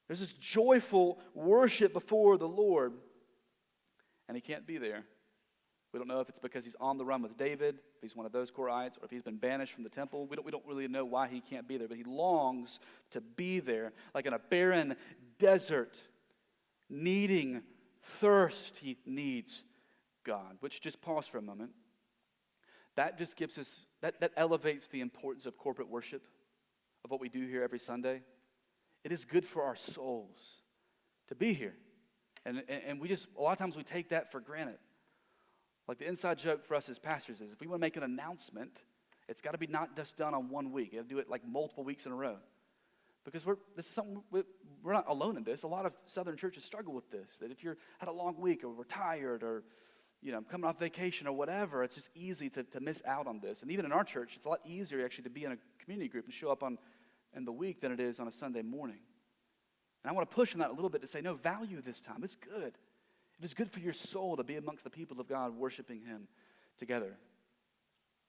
There's 0.07 0.19
this 0.19 0.33
joyful 0.33 1.19
worship 1.35 1.93
before 1.93 2.39
the 2.39 2.47
Lord, 2.47 2.93
and 4.27 4.35
he 4.35 4.41
can't 4.41 4.65
be 4.65 4.79
there. 4.79 5.05
We 5.91 5.97
don't 5.97 6.07
know 6.07 6.19
if 6.19 6.29
it's 6.29 6.39
because 6.39 6.63
he's 6.63 6.75
on 6.79 6.97
the 6.97 7.05
run 7.05 7.23
with 7.23 7.35
David, 7.35 7.79
if 7.95 8.01
he's 8.01 8.15
one 8.15 8.25
of 8.25 8.31
those 8.31 8.51
Korahites, 8.51 8.97
or 8.97 9.05
if 9.05 9.11
he's 9.11 9.23
been 9.23 9.37
banished 9.37 9.73
from 9.73 9.83
the 9.83 9.89
temple. 9.89 10.27
We 10.27 10.35
don't, 10.35 10.45
we 10.45 10.51
don't 10.51 10.65
really 10.65 10.87
know 10.87 11.03
why 11.03 11.27
he 11.27 11.41
can't 11.41 11.67
be 11.67 11.77
there, 11.77 11.87
but 11.87 11.97
he 11.97 12.03
longs 12.03 12.79
to 13.11 13.21
be 13.21 13.59
there, 13.59 13.93
like 14.13 14.27
in 14.27 14.33
a 14.33 14.39
barren 14.39 14.95
desert, 15.39 15.99
needing 16.89 17.63
thirst, 18.03 18.77
he 18.77 18.97
needs 19.05 19.63
God. 20.23 20.57
Which 20.59 20.79
just 20.79 21.01
pause 21.01 21.25
for 21.25 21.39
a 21.39 21.41
moment. 21.41 21.71
That 22.95 23.17
just 23.17 23.35
gives 23.35 23.57
us, 23.57 23.85
that, 24.01 24.19
that 24.19 24.31
elevates 24.37 24.87
the 24.87 25.01
importance 25.01 25.45
of 25.45 25.57
corporate 25.57 25.89
worship, 25.89 26.27
of 27.03 27.09
what 27.09 27.19
we 27.19 27.29
do 27.29 27.47
here 27.47 27.63
every 27.63 27.79
Sunday. 27.79 28.21
It 29.03 29.11
is 29.11 29.25
good 29.25 29.45
for 29.45 29.63
our 29.63 29.75
souls 29.75 30.61
to 31.29 31.35
be 31.35 31.53
here. 31.53 31.75
And, 32.45 32.63
and, 32.67 32.83
and 32.85 33.01
we 33.01 33.07
just, 33.07 33.27
a 33.37 33.41
lot 33.41 33.53
of 33.53 33.57
times 33.57 33.75
we 33.75 33.83
take 33.83 34.09
that 34.09 34.31
for 34.31 34.39
granted. 34.39 34.77
Like 35.89 35.97
the 35.97 36.07
inside 36.07 36.37
joke 36.37 36.63
for 36.63 36.75
us 36.75 36.87
as 36.87 36.99
pastors 36.99 37.41
is 37.41 37.51
if 37.51 37.59
we 37.59 37.65
want 37.65 37.79
to 37.79 37.81
make 37.81 37.97
an 37.97 38.03
announcement, 38.03 38.77
it's 39.27 39.41
got 39.41 39.53
to 39.53 39.57
be 39.57 39.65
not 39.65 39.95
just 39.95 40.17
done 40.17 40.35
on 40.35 40.47
one 40.47 40.71
week. 40.71 40.91
You 40.91 40.99
have 40.99 41.07
to 41.07 41.15
do 41.15 41.19
it 41.19 41.27
like 41.27 41.41
multiple 41.43 41.83
weeks 41.83 42.05
in 42.05 42.11
a 42.11 42.15
row. 42.15 42.35
Because 43.25 43.43
we're, 43.43 43.55
this 43.75 43.87
is 43.87 43.91
something, 43.91 44.21
we're 44.31 44.93
not 44.93 45.05
alone 45.07 45.35
in 45.35 45.43
this. 45.43 45.63
A 45.63 45.67
lot 45.67 45.87
of 45.87 45.93
Southern 46.05 46.37
churches 46.37 46.63
struggle 46.63 46.93
with 46.93 47.09
this. 47.09 47.39
That 47.39 47.49
if 47.49 47.63
you're 47.63 47.75
had 47.97 48.07
a 48.07 48.11
long 48.11 48.39
week 48.39 48.63
or 48.63 48.69
we're 48.69 48.83
tired 48.83 49.41
or, 49.41 49.63
you 50.21 50.31
know, 50.31 50.41
coming 50.41 50.69
off 50.69 50.77
vacation 50.77 51.25
or 51.25 51.33
whatever, 51.33 51.83
it's 51.83 51.95
just 51.95 52.09
easy 52.13 52.51
to, 52.51 52.61
to 52.65 52.79
miss 52.79 53.01
out 53.03 53.25
on 53.25 53.39
this. 53.39 53.63
And 53.63 53.71
even 53.71 53.83
in 53.83 53.91
our 53.91 54.03
church, 54.03 54.33
it's 54.35 54.45
a 54.45 54.49
lot 54.49 54.59
easier 54.63 55.03
actually 55.03 55.23
to 55.23 55.31
be 55.31 55.43
in 55.43 55.53
a 55.53 55.57
community 55.83 56.07
group 56.07 56.25
and 56.25 56.33
show 56.33 56.51
up 56.51 56.61
on 56.61 56.77
in 57.35 57.45
the 57.45 57.51
week 57.51 57.81
than 57.81 57.91
it 57.91 57.99
is 57.99 58.19
on 58.19 58.27
a 58.27 58.31
Sunday 58.31 58.61
morning. 58.61 58.99
And 60.03 60.11
I 60.11 60.13
want 60.13 60.29
to 60.29 60.35
push 60.35 60.53
on 60.53 60.59
that 60.59 60.69
a 60.69 60.73
little 60.73 60.91
bit 60.91 61.01
to 61.01 61.07
say, 61.07 61.19
no, 61.19 61.33
value 61.33 61.81
this 61.81 61.99
time. 61.99 62.23
It's 62.23 62.35
good. 62.35 62.73
It 63.39 63.45
is 63.45 63.53
good 63.53 63.71
for 63.71 63.79
your 63.79 63.93
soul 63.93 64.35
to 64.37 64.43
be 64.43 64.57
amongst 64.57 64.83
the 64.83 64.89
people 64.89 65.19
of 65.19 65.27
God 65.27 65.55
worshiping 65.55 66.01
Him 66.01 66.27
together. 66.77 67.17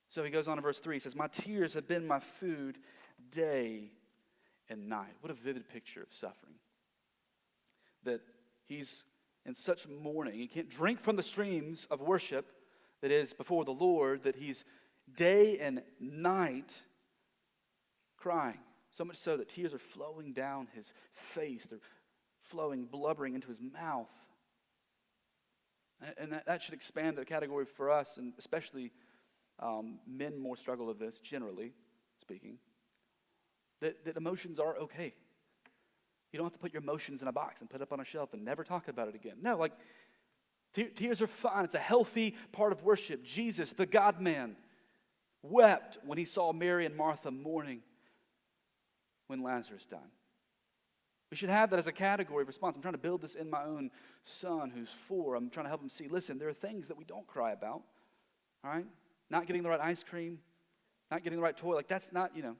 So 0.09 0.25
he 0.25 0.31
goes 0.31 0.49
on 0.49 0.59
in 0.59 0.62
verse 0.62 0.81
3. 0.81 0.97
He 0.97 1.00
says, 1.00 1.14
My 1.14 1.29
tears 1.29 1.75
have 1.75 1.87
been 1.87 2.07
my 2.07 2.19
food 2.19 2.79
day 3.31 3.93
and 4.69 4.88
night. 4.88 5.14
What 5.21 5.31
a 5.31 5.35
vivid 5.35 5.69
picture 5.69 6.02
of 6.02 6.12
suffering. 6.12 6.55
That 8.02 8.21
he's 8.67 9.05
in 9.47 9.55
such 9.55 9.87
mourning. 9.88 10.35
He 10.35 10.49
can't 10.49 10.69
drink 10.69 11.00
from 11.00 11.14
the 11.14 11.23
streams 11.23 11.87
of 11.90 12.00
worship 12.00 12.50
that 13.02 13.12
is 13.12 13.33
before 13.33 13.64
the 13.64 13.71
Lord, 13.71 14.25
that 14.25 14.37
he's 14.37 14.64
day 15.17 15.59
and 15.59 15.83
night 16.00 16.73
crying. 18.17 18.59
So 18.90 19.05
much 19.05 19.17
so 19.17 19.37
that 19.37 19.49
tears 19.49 19.73
are 19.73 19.79
flowing 19.79 20.33
down 20.33 20.67
his 20.75 20.93
face, 21.12 21.67
they're 21.67 21.79
flowing, 22.43 22.85
blubbering 22.85 23.35
into 23.35 23.49
his 23.49 23.61
mouth. 23.61 24.11
And 26.16 26.33
that, 26.33 26.47
that 26.47 26.62
should 26.62 26.75
expand 26.75 27.19
the 27.19 27.25
category 27.25 27.66
for 27.66 27.90
us, 27.90 28.16
and 28.16 28.33
especially 28.38 28.92
um, 29.59 29.99
men 30.07 30.38
more 30.38 30.57
struggle 30.57 30.87
with 30.87 30.99
this, 30.99 31.19
generally 31.19 31.73
speaking. 32.21 32.57
That, 33.80 34.04
that 34.04 34.16
emotions 34.16 34.59
are 34.59 34.76
okay. 34.76 35.14
You 36.33 36.38
don't 36.38 36.47
have 36.47 36.52
to 36.52 36.59
put 36.59 36.73
your 36.73 36.83
emotions 36.83 37.23
in 37.23 37.28
a 37.28 37.33
box 37.33 37.61
and 37.61 37.69
put 37.69 37.80
it 37.80 37.83
up 37.83 37.92
on 37.92 38.00
a 38.00 38.04
shelf 38.04 38.33
and 38.33 38.45
never 38.45 38.64
talk 38.64 38.88
about 38.88 39.09
it 39.09 39.14
again. 39.14 39.37
No, 39.42 39.57
like, 39.57 39.73
te- 40.75 40.85
tears 40.85 41.21
are 41.21 41.26
fine. 41.26 41.64
It's 41.64 41.75
a 41.75 41.78
healthy 41.78 42.37
part 42.52 42.73
of 42.73 42.83
worship. 42.83 43.25
Jesus, 43.25 43.73
the 43.73 43.87
God 43.87 44.21
man, 44.21 44.57
wept 45.42 45.99
when 46.04 46.19
he 46.19 46.25
saw 46.25 46.52
Mary 46.52 46.87
and 46.87 46.97
Martha 46.97 47.30
mourning 47.30 47.83
when 49.26 49.42
Lazarus 49.42 49.87
died. 49.87 50.00
We 51.31 51.37
should 51.37 51.51
have 51.51 51.71
that 51.71 51.79
as 51.79 51.87
a 51.87 51.93
category 51.93 52.43
of 52.43 52.49
response. 52.49 52.77
I'm 52.77 52.83
trying 52.83 52.95
to 52.95 52.99
build 52.99 53.23
this 53.23 53.35
in 53.35 53.49
my 53.49 53.63
own 53.63 53.91
son 54.25 54.71
who's 54.71 54.91
four. 54.91 55.37
I'm 55.37 55.49
trying 55.49 55.65
to 55.65 55.69
help 55.69 55.83
him 55.83 55.89
see 55.89 56.09
listen, 56.09 56.39
there 56.39 56.49
are 56.49 56.55
things 56.55 56.89
that 56.89 56.97
we 56.97 57.05
don't 57.05 57.27
cry 57.27 57.53
about, 57.53 57.83
all 58.65 58.73
right? 58.73 58.87
Not 59.31 59.47
getting 59.47 59.63
the 59.63 59.69
right 59.69 59.81
ice 59.81 60.03
cream, 60.03 60.41
not 61.11 61.23
getting 61.23 61.39
the 61.39 61.43
right 61.43 61.57
toy. 61.57 61.75
Like, 61.75 61.87
that's 61.87 62.13
not, 62.13 62.37
you 62.37 62.43
know, 62.43 62.57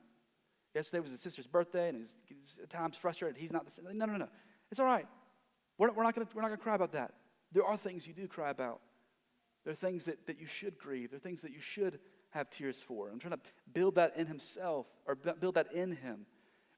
yesterday 0.73 1.01
was 1.01 1.11
his 1.11 1.19
sister's 1.19 1.47
birthday 1.47 1.89
and 1.89 1.97
he's, 1.97 2.15
he's 2.27 2.59
at 2.63 2.69
times 2.69 2.95
frustrated. 2.95 3.37
He's 3.37 3.51
not 3.51 3.65
the 3.65 3.71
same. 3.71 3.85
No, 3.93 4.05
no, 4.05 4.15
no. 4.15 4.27
It's 4.71 4.79
all 4.79 4.85
right. 4.85 5.07
We're, 5.77 5.91
we're 5.91 6.03
not 6.03 6.15
going 6.15 6.25
to 6.25 6.35
we're 6.35 6.41
not 6.41 6.49
gonna 6.49 6.61
cry 6.61 6.75
about 6.75 6.93
that. 6.93 7.13
There 7.51 7.65
are 7.65 7.75
things 7.75 8.07
you 8.07 8.13
do 8.13 8.27
cry 8.27 8.49
about. 8.49 8.79
There 9.63 9.73
are 9.73 9.75
things 9.75 10.05
that, 10.05 10.25
that 10.27 10.39
you 10.39 10.47
should 10.47 10.77
grieve. 10.77 11.11
There 11.11 11.17
are 11.17 11.19
things 11.19 11.41
that 11.41 11.51
you 11.51 11.59
should 11.59 11.99
have 12.29 12.49
tears 12.49 12.77
for. 12.77 13.09
I'm 13.09 13.19
trying 13.19 13.33
to 13.33 13.39
build 13.73 13.95
that 13.95 14.15
in 14.15 14.25
himself 14.25 14.87
or 15.05 15.15
build 15.15 15.55
that 15.55 15.71
in 15.73 15.91
him. 15.91 16.25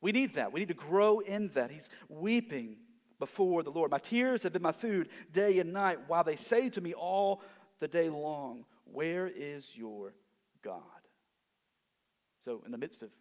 We 0.04 0.12
need 0.12 0.34
that. 0.34 0.52
We 0.52 0.60
need 0.60 0.68
to 0.68 0.74
grow 0.74 1.20
in 1.20 1.48
that. 1.54 1.72
He's 1.72 1.88
weeping 2.10 2.76
before 3.20 3.64
the 3.64 3.70
Lord. 3.70 3.90
My 3.90 4.00
tears 4.00 4.44
have 4.44 4.52
been 4.52 4.62
my 4.62 4.74
food 4.74 5.08
day 5.32 5.60
and 5.60 5.72
night 5.72 5.98
while 6.08 6.26
they 6.26 6.36
say 6.36 6.70
to 6.72 6.82
me 6.82 6.94
all 6.94 7.42
the 7.80 7.88
day 7.88 8.10
long, 8.10 8.66
Where 8.84 9.32
is 9.34 9.72
your 9.78 10.14
God? 10.62 10.82
So, 12.44 12.62
in 12.66 12.74
the 12.74 12.78
midst 12.78 13.02
of 13.02 13.12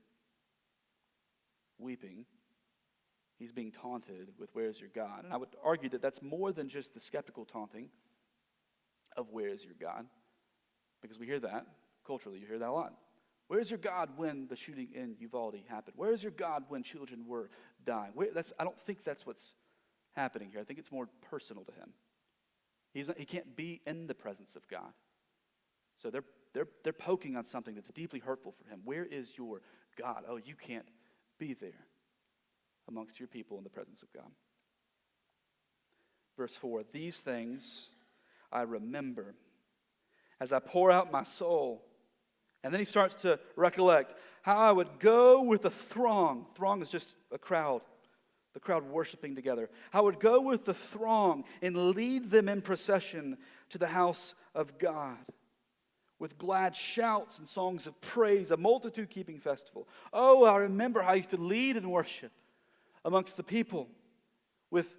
weeping, 1.78 2.24
he's 3.38 3.52
being 3.52 3.70
taunted 3.70 4.30
with, 4.36 4.50
Where's 4.52 4.80
your 4.80 4.90
God? 4.92 5.22
And 5.22 5.32
I 5.32 5.36
would 5.36 5.50
argue 5.62 5.88
that 5.90 6.02
that's 6.02 6.20
more 6.20 6.50
than 6.50 6.68
just 6.68 6.94
the 6.94 7.00
skeptical 7.00 7.44
taunting 7.44 7.90
of, 9.16 9.30
Where 9.30 9.46
is 9.50 9.64
your 9.64 9.74
God? 9.80 10.06
Because 11.00 11.20
we 11.20 11.26
hear 11.26 11.38
that 11.38 11.64
culturally, 12.04 12.40
you 12.40 12.46
hear 12.48 12.58
that 12.58 12.68
a 12.68 12.72
lot. 12.72 12.92
Where's 13.52 13.70
your 13.70 13.80
God 13.80 14.08
when 14.16 14.46
the 14.48 14.56
shooting 14.56 14.88
in 14.94 15.14
Uvalde 15.20 15.56
happened? 15.68 15.92
Where's 15.98 16.22
your 16.22 16.32
God 16.32 16.64
when 16.70 16.82
children 16.82 17.26
were 17.26 17.50
dying? 17.84 18.12
Where, 18.14 18.28
that's, 18.34 18.50
I 18.58 18.64
don't 18.64 18.80
think 18.80 19.04
that's 19.04 19.26
what's 19.26 19.52
happening 20.12 20.48
here. 20.50 20.58
I 20.58 20.64
think 20.64 20.78
it's 20.78 20.90
more 20.90 21.06
personal 21.28 21.62
to 21.64 21.72
him. 21.72 21.90
He's 22.94 23.08
not, 23.08 23.18
he 23.18 23.26
can't 23.26 23.54
be 23.54 23.82
in 23.86 24.06
the 24.06 24.14
presence 24.14 24.56
of 24.56 24.66
God. 24.68 24.94
So 25.98 26.08
they're, 26.08 26.24
they're, 26.54 26.68
they're 26.82 26.94
poking 26.94 27.36
on 27.36 27.44
something 27.44 27.74
that's 27.74 27.90
deeply 27.90 28.20
hurtful 28.20 28.52
for 28.52 28.70
him. 28.70 28.80
Where 28.86 29.04
is 29.04 29.36
your 29.36 29.60
God? 29.98 30.24
Oh, 30.26 30.38
you 30.38 30.54
can't 30.54 30.88
be 31.38 31.52
there 31.52 31.84
amongst 32.88 33.20
your 33.20 33.28
people 33.28 33.58
in 33.58 33.64
the 33.64 33.68
presence 33.68 34.02
of 34.02 34.10
God. 34.14 34.30
Verse 36.38 36.56
4 36.56 36.84
These 36.90 37.18
things 37.18 37.90
I 38.50 38.62
remember 38.62 39.34
as 40.40 40.54
I 40.54 40.58
pour 40.58 40.90
out 40.90 41.12
my 41.12 41.22
soul 41.22 41.84
and 42.62 42.72
then 42.72 42.78
he 42.78 42.84
starts 42.84 43.14
to 43.16 43.38
recollect 43.56 44.14
how 44.42 44.56
I 44.56 44.72
would 44.72 44.98
go 44.98 45.42
with 45.42 45.62
the 45.62 45.70
throng. 45.70 46.46
Throng 46.54 46.82
is 46.82 46.90
just 46.90 47.14
a 47.30 47.38
crowd, 47.38 47.82
the 48.54 48.60
crowd 48.60 48.84
worshiping 48.84 49.34
together. 49.34 49.70
I 49.92 50.00
would 50.00 50.20
go 50.20 50.40
with 50.40 50.64
the 50.64 50.74
throng 50.74 51.44
and 51.60 51.90
lead 51.90 52.30
them 52.30 52.48
in 52.48 52.60
procession 52.60 53.38
to 53.70 53.78
the 53.78 53.86
house 53.86 54.34
of 54.54 54.78
God 54.78 55.18
with 56.22 56.38
glad 56.38 56.76
shouts 56.76 57.40
and 57.40 57.48
songs 57.48 57.88
of 57.88 58.00
praise, 58.00 58.52
a 58.52 58.56
multitude 58.56 59.10
keeping 59.10 59.40
festival. 59.40 59.88
Oh, 60.12 60.44
I 60.44 60.58
remember 60.58 61.02
how 61.02 61.10
I 61.10 61.14
used 61.16 61.30
to 61.30 61.36
lead 61.36 61.76
in 61.76 61.90
worship 61.90 62.30
amongst 63.04 63.36
the 63.36 63.42
people 63.42 63.88
with 64.70 64.94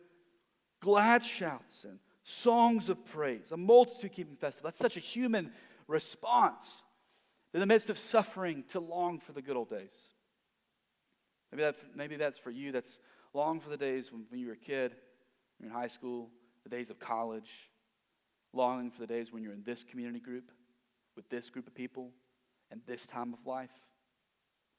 glad 0.81 1.23
shouts 1.23 1.85
and 1.85 1.99
songs 2.25 2.89
of 2.89 3.05
praise, 3.05 3.53
a 3.53 3.57
multitude 3.57 4.11
keeping 4.11 4.35
festival. 4.35 4.67
That's 4.67 4.77
such 4.77 4.97
a 4.97 4.99
human 4.99 5.53
response 5.87 6.83
in 7.53 7.59
the 7.59 7.65
midst 7.65 7.89
of 7.89 7.97
suffering 7.97 8.63
to 8.69 8.79
long 8.79 9.19
for 9.19 9.31
the 9.31 9.41
good 9.41 9.55
old 9.55 9.69
days. 9.69 9.93
Maybe, 11.51 11.63
that, 11.63 11.75
maybe 11.95 12.15
that's 12.15 12.37
for 12.37 12.49
you. 12.49 12.71
That's 12.71 12.99
long 13.33 13.59
for 13.59 13.69
the 13.69 13.77
days 13.77 14.11
when, 14.11 14.25
when 14.29 14.39
you 14.39 14.47
were 14.47 14.53
a 14.53 14.57
kid, 14.57 14.95
you're 15.59 15.69
in 15.69 15.75
high 15.75 15.87
school, 15.87 16.29
the 16.63 16.69
days 16.69 16.89
of 16.89 16.99
college, 16.99 17.69
longing 18.53 18.91
for 18.91 19.01
the 19.01 19.07
days 19.07 19.31
when 19.31 19.43
you're 19.43 19.53
in 19.53 19.63
this 19.63 19.83
community 19.83 20.19
group 20.19 20.51
with 21.15 21.29
this 21.29 21.49
group 21.49 21.67
of 21.67 21.75
people 21.75 22.11
and 22.71 22.81
this 22.87 23.05
time 23.05 23.33
of 23.33 23.45
life, 23.45 23.71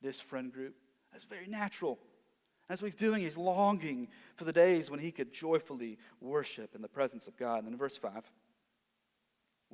this 0.02 0.20
friend 0.20 0.52
group. 0.52 0.74
That's 1.12 1.24
very 1.24 1.46
natural. 1.46 1.98
That's 2.68 2.82
what 2.82 2.86
he's 2.86 2.94
doing. 2.94 3.22
He's 3.22 3.36
longing 3.36 4.08
for 4.36 4.44
the 4.44 4.52
days 4.52 4.90
when 4.90 4.98
he 4.98 5.12
could 5.12 5.32
joyfully 5.32 5.98
worship 6.20 6.74
in 6.74 6.82
the 6.82 6.88
presence 6.88 7.28
of 7.28 7.36
God. 7.36 7.58
And 7.58 7.68
then 7.68 7.78
verse 7.78 7.96
5, 7.96 8.24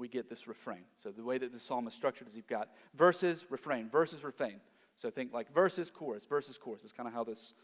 we 0.00 0.08
get 0.08 0.28
this 0.28 0.48
refrain. 0.48 0.84
So 0.96 1.10
the 1.10 1.22
way 1.22 1.38
that 1.38 1.52
the 1.52 1.60
psalm 1.60 1.86
is 1.86 1.94
structured 1.94 2.26
is 2.26 2.34
you've 2.34 2.48
got 2.48 2.70
verses, 2.94 3.44
refrain, 3.50 3.88
verses, 3.88 4.24
refrain. 4.24 4.60
So 4.96 5.10
think 5.10 5.32
like 5.32 5.52
verses, 5.54 5.90
chorus, 5.90 6.24
verses, 6.24 6.58
chorus. 6.58 6.80
That's 6.80 6.92
kind 6.92 7.06
of 7.06 7.12
how 7.12 7.22
this 7.22 7.54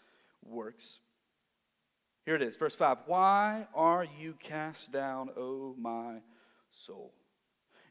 works. 0.45 1.01
Here 2.25 2.35
it 2.35 2.43
is, 2.43 2.57
verse 2.57 2.75
5. 2.75 2.99
Why 3.07 3.67
are 3.75 4.07
you 4.19 4.35
cast 4.39 4.93
down, 4.93 5.31
O 5.37 5.75
my 5.79 6.17
soul? 6.71 7.13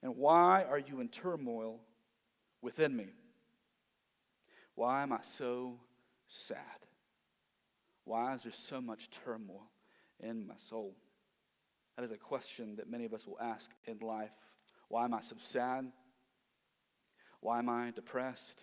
And 0.03 0.15
why 0.15 0.63
are 0.63 0.79
you 0.79 0.99
in 0.99 1.09
turmoil 1.09 1.79
within 2.61 2.95
me? 2.95 3.07
Why 4.75 5.03
am 5.03 5.13
I 5.13 5.19
so 5.23 5.79
sad? 6.27 6.59
Why 8.03 8.33
is 8.33 8.43
there 8.43 8.51
so 8.51 8.81
much 8.81 9.09
turmoil 9.23 9.71
in 10.19 10.45
my 10.45 10.57
soul? 10.57 10.95
That 11.95 12.03
is 12.03 12.11
a 12.11 12.17
question 12.17 12.75
that 12.75 12.89
many 12.89 13.05
of 13.05 13.13
us 13.13 13.25
will 13.25 13.39
ask 13.39 13.71
in 13.85 13.99
life. 13.99 14.31
Why 14.89 15.05
am 15.05 15.13
I 15.13 15.21
so 15.21 15.35
sad? 15.39 15.91
Why 17.39 17.59
am 17.59 17.69
I 17.69 17.91
depressed? 17.91 18.59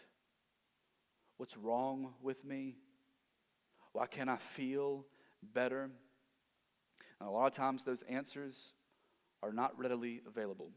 What's 1.39 1.57
wrong 1.57 2.15
with 2.23 2.45
me? 2.45 2.77
Why 3.93 4.07
can't 4.07 4.29
I 4.29 4.37
feel 4.37 5.07
better? 5.55 5.91
And 7.21 7.29
a 7.29 7.33
lot 7.33 7.47
of 7.47 7.55
times, 7.55 7.85
those 7.85 8.03
answers 8.03 8.73
are 9.43 9.53
not 9.53 9.79
readily 9.79 10.21
available. 10.27 10.71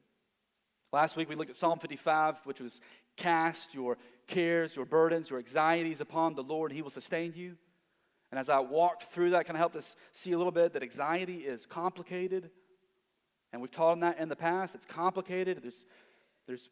Last 0.94 1.18
week, 1.18 1.28
we 1.28 1.36
looked 1.36 1.50
at 1.50 1.56
Psalm 1.56 1.80
55, 1.80 2.38
which 2.46 2.62
was 2.62 2.80
cast 3.18 3.74
your 3.74 3.98
cares, 4.28 4.76
your 4.76 4.86
burdens, 4.86 5.30
your 5.30 5.40
anxieties 5.40 6.02
upon 6.02 6.36
the 6.36 6.44
Lord, 6.44 6.72
He 6.72 6.82
will 6.82 6.90
sustain 6.90 7.34
you. 7.36 7.58
And 8.32 8.40
as 8.40 8.50
I 8.50 8.60
walked 8.60 9.04
through 9.04 9.32
that, 9.32 9.46
kind 9.46 9.56
of 9.56 9.60
helped 9.60 9.76
us 9.76 9.96
see 10.12 10.32
a 10.32 10.38
little 10.38 10.52
bit 10.52 10.74
that 10.74 10.84
anxiety 10.84 11.40
is 11.40 11.66
complicated. 11.66 12.50
And 13.54 13.62
we've 13.62 13.72
taught 13.72 13.92
on 13.92 14.00
that 14.02 14.20
in 14.20 14.30
the 14.30 14.36
past. 14.36 14.76
It's 14.76 14.86
complicated. 14.86 15.60
There's, 15.62 15.86
there's 16.48 16.70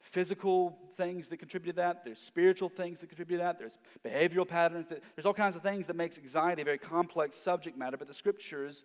physical 0.00 0.78
things 0.96 1.28
that 1.28 1.38
contribute 1.38 1.72
to 1.72 1.76
that. 1.76 2.04
There's 2.04 2.20
spiritual 2.20 2.68
things 2.68 3.00
that 3.00 3.08
contribute 3.08 3.38
to 3.38 3.44
that. 3.44 3.58
There's 3.58 3.78
behavioral 4.04 4.46
patterns. 4.46 4.86
That, 4.88 5.02
there's 5.14 5.26
all 5.26 5.34
kinds 5.34 5.56
of 5.56 5.62
things 5.62 5.86
that 5.86 5.96
makes 5.96 6.18
anxiety 6.18 6.62
a 6.62 6.64
very 6.64 6.78
complex 6.78 7.36
subject 7.36 7.76
matter. 7.76 7.96
But 7.96 8.08
the 8.08 8.14
scriptures 8.14 8.84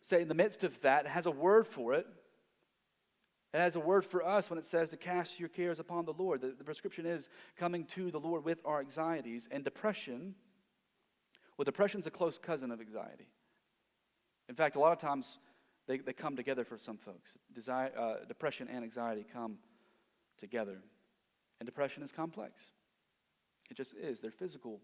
say 0.00 0.22
in 0.22 0.28
the 0.28 0.34
midst 0.34 0.62
of 0.62 0.80
that, 0.82 1.06
it 1.06 1.08
has 1.08 1.26
a 1.26 1.30
word 1.30 1.66
for 1.66 1.94
it. 1.94 2.06
It 3.52 3.58
has 3.58 3.76
a 3.76 3.80
word 3.80 4.04
for 4.04 4.24
us 4.24 4.50
when 4.50 4.58
it 4.58 4.66
says 4.66 4.90
to 4.90 4.96
cast 4.96 5.40
your 5.40 5.48
cares 5.48 5.80
upon 5.80 6.04
the 6.04 6.12
Lord. 6.12 6.40
The, 6.40 6.54
the 6.56 6.64
prescription 6.64 7.06
is 7.06 7.28
coming 7.56 7.84
to 7.86 8.10
the 8.10 8.20
Lord 8.20 8.44
with 8.44 8.60
our 8.64 8.80
anxieties. 8.80 9.48
And 9.50 9.64
depression, 9.64 10.34
well, 11.56 11.64
depression 11.64 12.00
is 12.00 12.06
a 12.06 12.10
close 12.10 12.38
cousin 12.38 12.70
of 12.70 12.80
anxiety. 12.80 13.28
In 14.48 14.54
fact, 14.54 14.76
a 14.76 14.80
lot 14.80 14.92
of 14.92 14.98
times 14.98 15.38
they, 15.86 15.98
they 15.98 16.12
come 16.12 16.36
together 16.36 16.64
for 16.64 16.78
some 16.78 16.98
folks. 16.98 17.32
Desire, 17.52 17.90
uh, 17.98 18.24
depression 18.26 18.68
and 18.70 18.84
anxiety 18.84 19.24
come 19.32 19.58
together. 20.38 20.78
And 21.60 21.66
depression 21.66 22.02
is 22.02 22.12
complex. 22.12 22.60
It 23.70 23.76
just 23.76 23.94
is. 23.94 24.20
They're 24.20 24.30
physical 24.30 24.80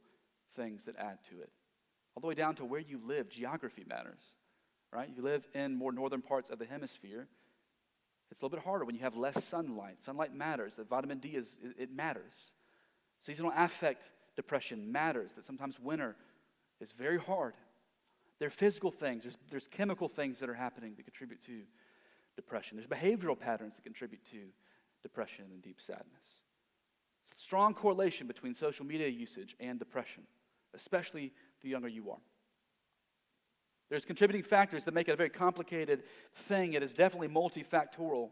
things 0.57 0.85
that 0.87 0.97
add 0.97 1.19
to 1.31 1.41
it. 1.41 1.51
All 2.15 2.21
the 2.21 2.27
way 2.27 2.35
down 2.35 2.55
to 2.57 2.65
where 2.65 2.81
you 2.81 3.01
live, 3.05 3.29
geography 3.29 3.85
matters, 3.87 4.23
right? 4.93 5.09
You 5.15 5.23
live 5.23 5.47
in 5.55 5.77
more 5.77 5.93
northern 5.93 6.23
parts 6.23 6.51
of 6.51 6.59
the 6.59 6.67
hemisphere. 6.67 7.29
It's 8.31 8.41
a 8.41 8.45
little 8.45 8.57
bit 8.57 8.65
harder 8.65 8.85
when 8.85 8.95
you 8.95 9.03
have 9.03 9.17
less 9.17 9.45
sunlight. 9.45 10.03
Sunlight 10.03 10.35
matters. 10.35 10.77
The 10.77 10.85
vitamin 10.85 11.19
D 11.19 11.31
is 11.31 11.59
it 11.79 11.95
matters. 11.95 12.55
Seasonal 13.19 13.53
affect 13.57 14.11
depression 14.37 14.91
matters. 14.91 15.35
That 15.35 15.45
sometimes 15.45 15.79
winter 15.79 16.17
is 16.83 16.93
very 16.93 17.19
hard. 17.19 17.55
There 18.39 18.49
are 18.49 18.51
physical 18.51 18.91
things. 18.91 19.23
There's, 19.23 19.39
there's 19.51 19.69
chemical 19.69 20.09
things 20.09 20.41
that 20.41 20.49
are 20.49 20.55
happening 20.55 20.95
that 20.97 21.05
contribute 21.05 21.41
to 21.43 21.63
depression. 22.35 22.77
There's 22.77 22.89
behavioral 22.89 23.39
patterns 23.39 23.77
that 23.77 23.83
contribute 23.83 24.25
to 24.33 24.39
depression 25.03 25.45
and 25.53 25.63
deep 25.63 25.81
sadness. 25.81 26.41
It's 27.31 27.41
a 27.41 27.43
strong 27.43 27.75
correlation 27.75 28.27
between 28.27 28.55
social 28.55 28.85
media 28.85 29.09
usage 29.09 29.55
and 29.61 29.79
depression, 29.79 30.25
especially 30.75 31.33
the 31.63 31.69
younger 31.69 31.89
you 31.89 32.11
are. 32.11 32.21
There's 33.89 34.05
contributing 34.05 34.43
factors 34.43 34.85
that 34.87 34.95
make 34.95 35.09
it 35.09 35.13
a 35.13 35.17
very 35.17 35.29
complicated 35.29 36.03
thing. 36.35 36.73
It 36.73 36.83
is 36.83 36.93
definitely 36.93 37.29
multifactorial. 37.29 38.31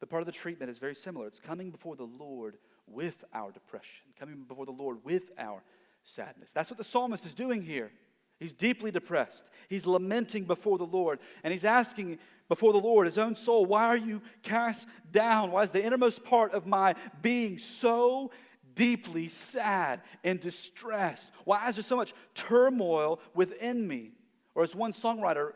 But 0.00 0.10
part 0.10 0.22
of 0.22 0.26
the 0.26 0.32
treatment 0.32 0.70
is 0.70 0.78
very 0.78 0.94
similar. 0.94 1.26
It's 1.26 1.40
coming 1.40 1.70
before 1.70 1.96
the 1.96 2.04
Lord 2.04 2.56
with 2.86 3.24
our 3.32 3.50
depression, 3.52 4.06
coming 4.18 4.44
before 4.46 4.66
the 4.66 4.72
Lord 4.72 4.98
with 5.04 5.30
our 5.38 5.62
sadness. 6.06 6.52
That's 6.52 6.70
what 6.70 6.78
the 6.78 6.84
psalmist 6.84 7.26
is 7.26 7.34
doing 7.34 7.62
here. 7.62 7.90
He's 8.38 8.54
deeply 8.54 8.90
depressed. 8.90 9.50
He's 9.68 9.86
lamenting 9.86 10.44
before 10.44 10.78
the 10.78 10.84
Lord, 10.84 11.18
and 11.42 11.52
he's 11.52 11.64
asking 11.64 12.18
before 12.48 12.72
the 12.72 12.78
Lord, 12.78 13.06
his 13.06 13.18
own 13.18 13.34
soul, 13.34 13.66
Why 13.66 13.86
are 13.86 13.96
you 13.96 14.22
cast 14.42 14.86
down? 15.10 15.50
Why 15.50 15.62
is 15.62 15.72
the 15.72 15.82
innermost 15.82 16.24
part 16.24 16.52
of 16.52 16.66
my 16.66 16.94
being 17.22 17.58
so 17.58 18.30
deeply 18.74 19.28
sad 19.28 20.00
and 20.22 20.38
distressed? 20.38 21.32
Why 21.44 21.68
is 21.68 21.74
there 21.74 21.82
so 21.82 21.96
much 21.96 22.14
turmoil 22.34 23.20
within 23.34 23.86
me? 23.86 24.12
Or 24.54 24.62
as 24.62 24.76
one 24.76 24.92
songwriter 24.92 25.52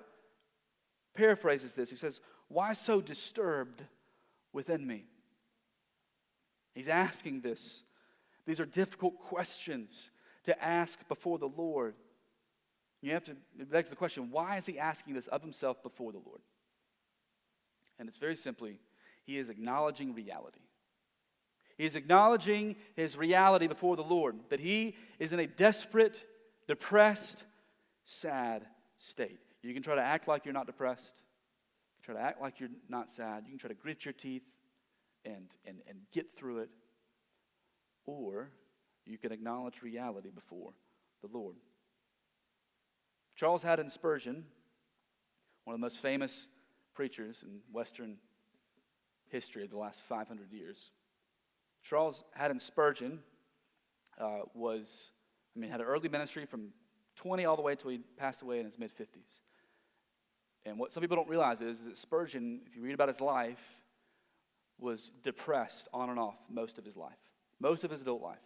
paraphrases 1.15 1.75
this, 1.75 1.91
he 1.91 1.97
says, 1.97 2.21
Why 2.49 2.73
so 2.73 3.01
disturbed 3.01 3.85
within 4.53 4.85
me? 4.85 5.05
He's 6.75 6.89
asking 6.89 7.43
this. 7.43 7.85
These 8.47 8.59
are 8.59 8.67
difficult 8.67 9.21
questions 9.21 10.11
to 10.45 10.65
ask 10.65 11.07
before 11.09 11.39
the 11.39 11.49
Lord. 11.49 11.95
You 13.03 13.13
have 13.13 13.25
to, 13.25 13.33
it 13.59 13.71
begs 13.71 13.91
the 13.91 13.97
question 13.97 14.31
why 14.31 14.57
is 14.57 14.67
he 14.67 14.79
asking 14.79 15.15
this 15.15 15.27
of 15.29 15.43
himself 15.43 15.83
before 15.83 16.13
the 16.13 16.19
Lord? 16.19 16.41
And 17.99 18.09
it's 18.09 18.19
very 18.19 18.37
simply, 18.37 18.81
he 19.25 19.39
is 19.39 19.49
acknowledging 19.49 20.15
reality. 20.15 20.61
He 21.77 21.87
is 21.87 21.97
acknowledging 21.97 22.77
his 22.95 23.17
reality 23.17 23.67
before 23.67 23.97
the 23.97 24.03
Lord, 24.03 24.37
that 24.51 24.61
he 24.61 24.97
is 25.19 25.33
in 25.33 25.41
a 25.41 25.47
desperate, 25.47 26.25
depressed, 26.67 27.45
sad 28.05 28.67
state. 28.99 29.41
You 29.63 29.73
can 29.73 29.83
try 29.83 29.95
to 29.95 30.03
act 30.03 30.29
like 30.29 30.45
you're 30.45 30.55
not 30.55 30.67
depressed, 30.67 31.23
You 31.97 32.05
can 32.05 32.15
try 32.15 32.23
to 32.23 32.29
act 32.29 32.41
like 32.41 32.61
you're 32.61 32.71
not 32.89 33.11
sad. 33.11 33.45
You 33.45 33.51
can 33.51 33.59
try 33.59 33.69
to 33.69 33.75
grit 33.75 34.05
your 34.05 34.13
teeth 34.13 34.43
and, 35.25 35.49
and, 35.65 35.81
and 35.87 36.01
get 36.13 36.35
through 36.35 36.59
it, 36.59 36.71
or 38.07 38.51
you 39.11 39.19
can 39.19 39.33
acknowledge 39.33 39.83
reality 39.83 40.31
before 40.31 40.73
the 41.23 41.29
Lord. 41.33 41.57
Charles 43.37 43.63
Haddon 43.63 43.91
Spurgeon, 43.91 44.45
one 45.65 45.75
of 45.75 45.81
the 45.81 45.85
most 45.85 46.01
famous 46.01 46.47
preachers 46.95 47.43
in 47.43 47.61
Western 47.73 48.17
history 49.29 49.65
of 49.65 49.71
the 49.71 49.79
last 49.79 50.03
500 50.03 50.53
years. 50.53 50.91
Charles 51.83 52.25
Haddon 52.33 52.59
Spurgeon 52.59 53.21
uh, 54.21 54.41
was, 54.55 55.11
I 55.57 55.61
mean, 55.61 55.71
had 55.71 55.81
an 55.81 55.87
early 55.87 56.09
ministry 56.09 56.45
from 56.45 56.69
20 57.17 57.45
all 57.45 57.57
the 57.57 57.63
way 57.63 57.73
until 57.73 57.91
he 57.91 58.01
passed 58.17 58.43
away 58.43 58.59
in 58.59 58.67
his 58.67 58.79
mid 58.79 58.91
50s. 58.91 59.41
And 60.67 60.79
what 60.79 60.93
some 60.93 61.01
people 61.01 61.17
don't 61.17 61.29
realize 61.29 61.63
is, 61.63 61.81
is 61.81 61.85
that 61.87 61.97
Spurgeon, 61.97 62.61
if 62.67 62.77
you 62.77 62.83
read 62.83 62.95
about 62.95 63.09
his 63.09 63.21
life, 63.21 63.63
was 64.79 65.11
depressed 65.23 65.89
on 65.93 66.11
and 66.11 66.19
off 66.19 66.37
most 66.51 66.79
of 66.79 66.85
his 66.85 66.97
life, 66.97 67.19
most 67.59 67.85
of 67.85 67.91
his 67.91 68.03
adult 68.03 68.23
life. 68.23 68.39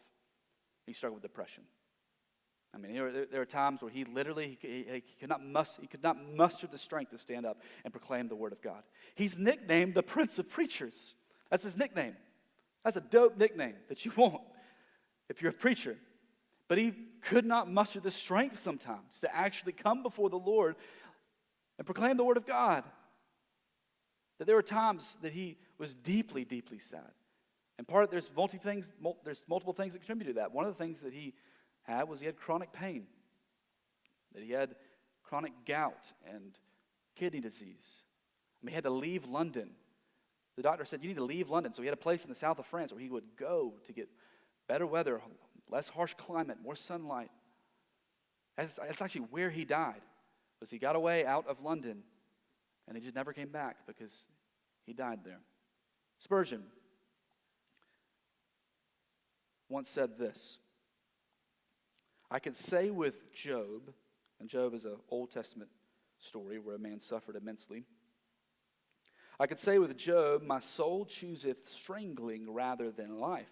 He 0.87 0.93
struggled 0.93 1.23
with 1.23 1.31
depression. 1.31 1.65
I 2.75 2.79
mean, 2.79 2.93
there, 2.95 3.27
there 3.27 3.41
are 3.41 3.47
times 3.47 3.83
where 3.83 3.91
he 3.91 4.05
literally 4.05 4.59
he, 4.61 4.85
he, 4.91 5.03
could 5.21 5.29
not 5.29 5.45
muster, 5.45 5.81
he 5.81 5.87
could 5.87 6.03
not 6.03 6.17
muster 6.35 6.67
the 6.67 6.79
strength 6.79 7.13
to 7.13 7.19
stand 7.19 7.47
up 7.47 7.61
and 7.85 7.93
proclaim 7.93 8.29
the 8.29 8.35
word 8.35 8.53
of 8.53 8.61
God. 8.61 8.83
He's 9.15 9.39
nicknamed 9.39 9.95
the 9.95 10.03
Prince 10.03 10.39
of 10.39 10.51
Preachers. 10.51 11.15
That's 11.51 11.63
his 11.63 11.77
nickname. 11.77 12.17
That's 12.83 12.97
a 12.97 13.01
dope 13.01 13.39
nickname 13.39 13.77
that 13.89 14.05
you 14.05 14.13
want 14.17 14.43
if 15.29 15.41
you're 15.41 15.53
a 15.53 15.55
preacher. 15.55 15.97
But 16.67 16.79
he 16.79 16.95
could 17.21 17.45
not 17.45 17.71
muster 17.71 18.01
the 18.01 18.11
strength 18.11 18.59
sometimes 18.59 19.21
to 19.21 19.35
actually 19.35 19.73
come 19.73 20.03
before 20.03 20.31
the 20.31 20.37
Lord 20.37 20.77
and 21.79 21.87
proclaim 21.87 22.17
the 22.17 22.25
word 22.25 22.37
of 22.37 22.47
God. 22.47 22.85
That 24.39 24.47
there 24.47 24.57
were 24.57 24.63
times 24.63 25.17
that 25.23 25.33
he 25.33 25.59
was 25.79 25.95
deeply, 25.95 26.45
deeply 26.45 26.79
sad. 26.79 27.13
And 27.79 27.87
part 27.87 28.05
of 28.05 28.11
there's 28.11 28.31
multi 28.37 28.59
things, 28.59 28.93
there's 29.25 29.45
multiple 29.49 29.73
things 29.73 29.95
that 29.95 30.01
contribute 30.01 30.29
to 30.29 30.33
that. 30.35 30.53
One 30.53 30.65
of 30.65 30.77
the 30.77 30.83
things 30.83 31.01
that 31.01 31.13
he 31.13 31.35
had 31.83 32.09
was 32.09 32.21
he 32.21 32.27
had 32.27 32.37
chronic 32.37 32.73
pain, 32.73 33.07
that 34.35 34.43
he 34.43 34.53
had 34.53 34.77
chronic 35.23 35.53
gout 35.67 36.13
and 36.33 36.59
kidney 37.17 37.41
disease. 37.41 38.03
I 38.63 38.67
mean, 38.67 38.71
he 38.71 38.75
had 38.75 38.85
to 38.85 38.91
leave 38.91 39.27
London. 39.27 39.71
The 40.57 40.63
doctor 40.63 40.85
said, 40.85 41.03
You 41.03 41.09
need 41.09 41.17
to 41.17 41.25
leave 41.25 41.51
London. 41.51 41.75
So 41.75 41.83
he 41.83 41.87
had 41.87 41.95
a 41.95 42.01
place 42.01 42.25
in 42.25 42.31
the 42.31 42.37
south 42.37 42.59
of 42.59 42.67
France 42.67 42.93
where 42.93 43.01
he 43.01 43.09
would 43.09 43.37
go 43.37 43.75
to 43.87 43.93
get 43.93 44.09
better 44.69 44.87
weather, 44.87 45.21
less 45.69 45.89
harsh 45.89 46.15
climate, 46.15 46.59
more 46.63 46.77
sunlight. 46.77 47.31
That's, 48.57 48.77
that's 48.77 49.03
actually 49.03 49.27
where 49.31 49.51
he 49.51 49.65
died. 49.65 50.01
Was 50.61 50.71
he 50.71 50.79
got 50.79 50.97
away 50.97 51.27
out 51.27 51.47
of 51.49 51.61
London 51.61 52.05
and 52.87 52.97
he 52.97 53.03
just 53.03 53.17
never 53.17 53.33
came 53.33 53.49
back 53.49 53.79
because 53.87 54.29
he 54.87 54.93
died 54.93 55.21
there. 55.25 55.41
Spurgeon 56.19 56.63
once 59.69 59.89
said 59.89 60.19
this 60.19 60.59
I 62.31 62.39
could 62.39 62.57
say 62.57 62.91
with 62.91 63.33
Job, 63.33 63.93
and 64.41 64.49
Job 64.49 64.75
is 64.75 64.85
an 64.85 64.97
Old 65.11 65.31
Testament 65.31 65.71
story 66.19 66.59
where 66.59 66.77
a 66.77 66.79
man 66.79 66.99
suffered 66.99 67.37
immensely. 67.37 67.85
I 69.39 69.47
could 69.47 69.59
say 69.59 69.79
with 69.79 69.97
Job, 69.97 70.43
My 70.43 70.61
soul 70.61 71.05
chooseth 71.05 71.69
strangling 71.69 72.53
rather 72.53 72.91
than 72.91 73.19
life. 73.19 73.47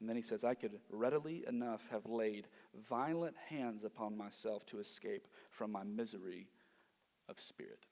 And 0.00 0.08
then 0.08 0.16
he 0.16 0.22
says, 0.22 0.42
I 0.42 0.54
could 0.54 0.80
readily 0.90 1.44
enough 1.46 1.82
have 1.92 2.06
laid 2.06 2.48
violent 2.88 3.36
hands 3.48 3.84
upon 3.84 4.16
myself 4.16 4.66
to 4.66 4.80
escape 4.80 5.28
from 5.50 5.70
my 5.70 5.84
misery 5.84 6.48
of 7.28 7.38
spirit. 7.38 7.86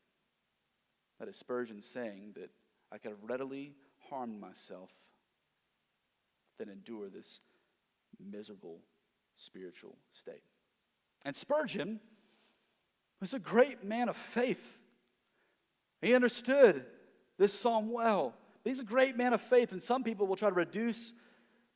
That 1.21 1.29
is 1.29 1.37
Spurgeon 1.37 1.81
saying 1.81 2.33
that 2.35 2.51
I 2.91 2.99
could 2.99 3.13
have 3.13 3.23
readily 3.23 3.75
harmed 4.09 4.41
myself 4.41 4.91
than 6.61 6.69
endure 6.69 7.09
this 7.09 7.41
miserable 8.23 8.81
spiritual 9.37 9.97
state. 10.13 10.43
And 11.25 11.35
Spurgeon 11.35 12.01
was 13.19 13.33
a 13.33 13.39
great 13.39 13.83
man 13.83 14.11
of 14.11 14.17
faith. 14.17 14.79
He 16.03 16.15
understood 16.15 16.85
this 17.39 17.59
psalm 17.59 17.91
well. 17.91 18.35
But 18.63 18.71
he's 18.71 18.81
a 18.81 18.85
great 18.85 19.17
man 19.17 19.33
of 19.33 19.41
faith, 19.41 19.73
and 19.73 19.83
some 19.83 20.05
people 20.05 20.27
will 20.27 20.37
try 20.37 20.51
to 20.51 20.55
reduce 20.55 21.15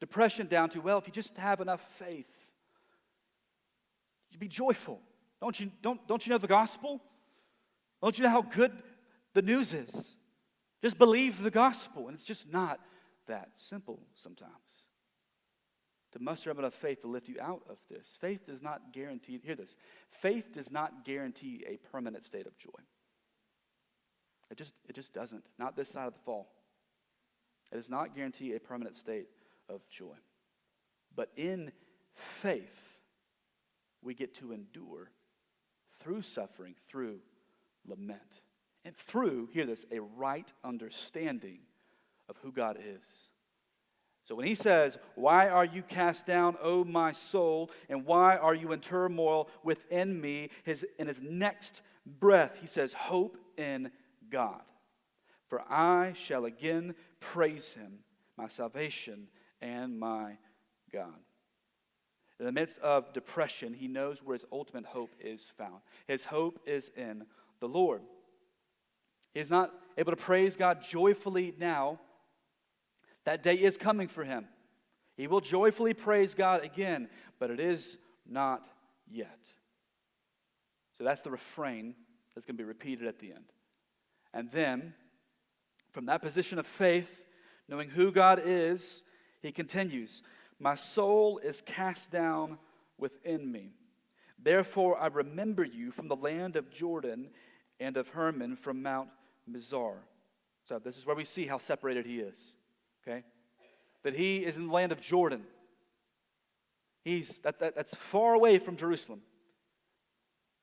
depression 0.01 0.49
down 0.49 0.69
to, 0.71 0.81
well, 0.83 0.99
if 0.99 1.07
you 1.07 1.13
just 1.15 1.35
have 1.39 1.63
enough 1.63 1.81
faith, 1.99 2.29
you'd 4.31 4.39
be 4.39 4.49
joyful. 4.49 5.01
Don't 5.41 5.59
you, 5.59 5.71
don't, 5.81 6.07
don't 6.07 6.27
you 6.27 6.31
know 6.31 6.39
the 6.39 6.47
gospel? 6.47 7.01
Don't 8.03 8.19
you 8.19 8.25
know 8.25 8.31
how 8.31 8.43
good 8.43 8.73
the 9.33 9.41
news 9.41 9.73
is? 9.73 10.15
Just 10.83 10.99
believe 10.99 11.43
the 11.43 11.51
gospel. 11.51 12.09
And 12.09 12.15
it's 12.15 12.25
just 12.25 12.53
not 12.53 12.81
that 13.27 13.49
simple 13.57 14.01
sometimes. 14.15 14.53
To 16.15 16.23
muster 16.23 16.51
up 16.51 16.59
enough 16.59 16.75
faith 16.75 17.03
to 17.03 17.09
lift 17.09 17.29
you 17.29 17.37
out 17.41 17.63
of 17.69 17.77
this. 17.91 18.17
Faith 18.21 18.47
does 18.47 18.63
not 18.63 18.93
guarantee, 18.93 19.41
hear 19.45 19.57
this, 19.57 19.77
faith 20.11 20.53
does 20.55 20.71
not 20.71 21.05
guarantee 21.05 21.65
a 21.69 21.77
permanent 21.77 22.25
state 22.25 22.47
of 22.47 22.57
joy. 22.57 22.71
It 24.51 24.57
just, 24.57 24.75
it 24.89 24.95
just 24.95 25.13
doesn't. 25.13 25.45
Not 25.59 25.77
this 25.77 25.89
side 25.89 26.07
of 26.07 26.13
the 26.13 26.21
fall. 26.21 26.49
It 27.73 27.77
does 27.77 27.91
not 27.91 28.15
guarantee 28.15 28.55
a 28.55 28.61
permanent 28.61 28.97
state 28.97 29.27
of 29.69 29.81
joy. 29.89 30.15
But 31.17 31.31
in 31.37 31.73
faith, 32.15 32.97
we 34.01 34.15
get 34.15 34.35
to 34.37 34.53
endure 34.53 35.11
through 35.99 36.23
suffering, 36.23 36.77
through 36.89 37.19
lament, 37.87 38.43
and 38.85 38.95
through, 38.95 39.49
hear 39.53 39.67
this, 39.67 39.85
a 39.91 40.01
right 40.01 40.53
understanding 40.63 41.61
of 42.29 42.37
who 42.43 42.53
God 42.53 42.77
is. 42.79 43.31
So 44.25 44.35
when 44.35 44.47
he 44.47 44.55
says, 44.55 44.99
Why 45.15 45.49
are 45.49 45.65
you 45.65 45.83
cast 45.83 46.27
down, 46.27 46.57
O 46.63 46.85
my 46.85 47.13
soul, 47.13 47.71
and 47.89 48.07
why 48.07 48.37
are 48.37 48.55
you 48.55 48.73
in 48.73 48.81
turmoil 48.81 49.49
within 49.63 50.21
me? 50.21 50.51
His, 50.65 50.85
in 50.99 51.07
his 51.07 51.21
next 51.21 51.83
breath, 52.07 52.57
he 52.61 52.67
says, 52.67 52.95
Hope 52.95 53.37
in 53.57 53.91
God. 54.31 54.63
For 55.49 55.61
I 55.71 56.15
shall 56.17 56.47
again 56.47 56.95
praise 57.21 57.75
him, 57.75 57.99
my 58.37 58.49
salvation 58.49 59.29
and 59.61 59.99
my 59.99 60.39
God. 60.93 61.15
In 62.41 62.47
the 62.47 62.53
midst 62.53 62.79
of 62.79 63.13
depression, 63.13 63.75
he 63.75 63.89
knows 63.89 64.23
where 64.23 64.35
his 64.35 64.45
ultimate 64.51 64.87
hope 64.87 65.15
is 65.21 65.53
found. 65.57 65.81
His 66.09 66.25
hope 66.25 66.59
is 66.67 66.91
in 66.97 67.27
the 67.61 67.69
Lord. 67.69 68.03
He 69.33 69.41
is 69.41 69.51
not 69.51 69.73
able 69.97 70.13
to 70.13 70.17
praise 70.17 70.57
God 70.57 70.83
joyfully 70.83 71.55
now. 71.59 72.01
That 73.25 73.43
day 73.43 73.55
is 73.55 73.77
coming 73.77 74.09
for 74.09 74.25
him. 74.25 74.47
He 75.17 75.27
will 75.27 75.41
joyfully 75.41 75.95
praise 75.95 76.35
God 76.35 76.65
again, 76.65 77.09
but 77.39 77.51
it 77.51 77.61
is 77.61 77.97
not 78.29 78.67
yet. 79.11 79.39
So 80.99 81.05
that's 81.05 81.23
the 81.23 81.31
refrain 81.31 81.95
that's 82.35 82.47
going 82.47 82.57
to 82.57 82.63
be 82.63 82.67
repeated 82.67 83.07
at 83.07 83.19
the 83.19 83.33
end. 83.33 83.45
And 84.33 84.51
then, 84.51 84.95
from 85.93 86.07
that 86.07 86.23
position 86.23 86.59
of 86.59 86.67
faith, 86.67 87.11
knowing 87.69 87.89
who 87.89 88.11
God 88.11 88.43
is, 88.45 89.03
he 89.41 89.53
continues 89.53 90.23
My 90.59 90.75
soul 90.75 91.39
is 91.39 91.61
cast 91.61 92.11
down 92.11 92.59
within 92.99 93.51
me. 93.51 93.75
Therefore, 94.43 94.99
I 94.99 95.07
remember 95.07 95.65
you 95.65 95.91
from 95.91 96.09
the 96.09 96.17
land 96.17 96.57
of 96.57 96.71
Jordan 96.71 97.31
and 97.81 97.97
of 97.97 98.09
Hermon 98.09 98.57
from 98.57 98.83
Mount 98.83 99.09
Mizar. 99.51 99.95
So, 100.65 100.79
this 100.79 100.97
is 100.97 101.07
where 101.07 101.17
we 101.17 101.25
see 101.25 101.47
how 101.47 101.59
separated 101.59 102.07
he 102.07 102.19
is. 102.19 102.55
Okay? 103.07 103.23
That 104.03 104.15
he 104.15 104.45
is 104.45 104.57
in 104.57 104.69
the 104.69 104.73
land 104.73 104.93
of 104.93 105.01
Jordan. 105.01 105.43
He's, 107.05 107.39
that, 107.39 107.61
that, 107.61 107.75
that's 107.75 107.95
far 107.95 108.35
away 108.35 108.59
from 108.59 108.77
Jerusalem. 108.77 109.21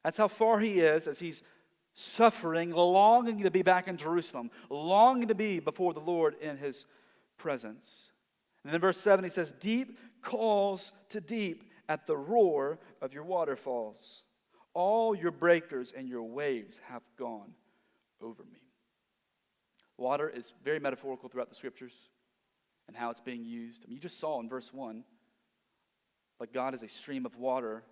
That's 0.04 0.17
how 0.17 0.27
far 0.27 0.60
he 0.60 0.80
is 0.80 1.08
as 1.08 1.19
he's 1.19 1.43
suffering, 1.93 2.71
longing 2.71 3.43
to 3.43 3.51
be 3.51 3.62
back 3.62 3.88
in 3.88 3.97
Jerusalem, 3.97 4.49
longing 4.69 5.27
to 5.27 5.36
be 5.36 5.60
before 5.60 5.93
the 5.93 5.99
Lord 5.99 6.36
in 6.41 6.58
his 6.58 6.86
presence. 7.38 8.12
And 8.63 8.73
then 8.73 8.82
verse 8.82 8.99
7, 8.99 9.23
he 9.23 9.30
says, 9.30 9.51
Deep 9.51 9.97
calls 10.21 10.93
to 11.10 11.21
deep 11.21 11.71
at 11.89 12.08
the 12.08 12.17
roar 12.17 12.80
of 13.01 13.13
your 13.13 13.23
waterfalls. 13.23 14.23
All 14.73 15.13
your 15.13 15.32
breakers 15.32 15.93
and 15.95 16.08
your 16.08 16.23
waves 16.23 16.80
have 16.88 17.01
gone 17.17 17.54
over 18.21 18.43
me. 18.43 18.62
Water 19.97 20.30
is 20.30 20.54
very 20.63 20.80
metaphorical 20.80 21.30
throughout 21.30 21.49
the 21.49 21.56
scriptures 21.56 22.10
and 22.91 22.97
how 22.97 23.10
it's 23.10 23.21
being 23.21 23.45
used. 23.45 23.86
I 23.86 23.88
mean, 23.88 23.95
you 23.95 24.01
just 24.01 24.19
saw 24.19 24.38
in 24.41 24.49
verse 24.49 24.73
1, 24.73 25.06
like 26.41 26.51
God 26.51 26.73
is 26.73 26.84
a 26.84 26.89
stream 26.89 27.25
of 27.25 27.38
water 27.38 27.84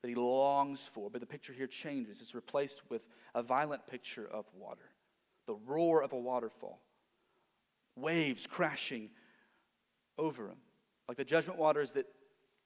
that 0.00 0.08
he 0.08 0.14
longs 0.14 0.86
for, 0.86 1.10
but 1.10 1.20
the 1.20 1.26
picture 1.26 1.52
here 1.52 1.66
changes. 1.66 2.22
It's 2.22 2.34
replaced 2.34 2.80
with 2.88 3.02
a 3.34 3.42
violent 3.42 3.86
picture 3.86 4.26
of 4.26 4.46
water, 4.58 4.88
the 5.46 5.56
roar 5.66 6.02
of 6.02 6.14
a 6.14 6.18
waterfall, 6.18 6.80
waves 7.96 8.46
crashing 8.46 9.10
over 10.16 10.46
him, 10.46 10.56
like 11.06 11.18
the 11.18 11.24
judgment 11.24 11.58
waters 11.58 11.92
that 11.92 12.06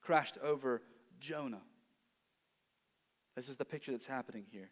crashed 0.00 0.38
over 0.44 0.82
Jonah. 1.18 1.62
This 3.34 3.48
is 3.48 3.56
the 3.56 3.64
picture 3.64 3.90
that's 3.90 4.06
happening 4.06 4.44
here. 4.52 4.70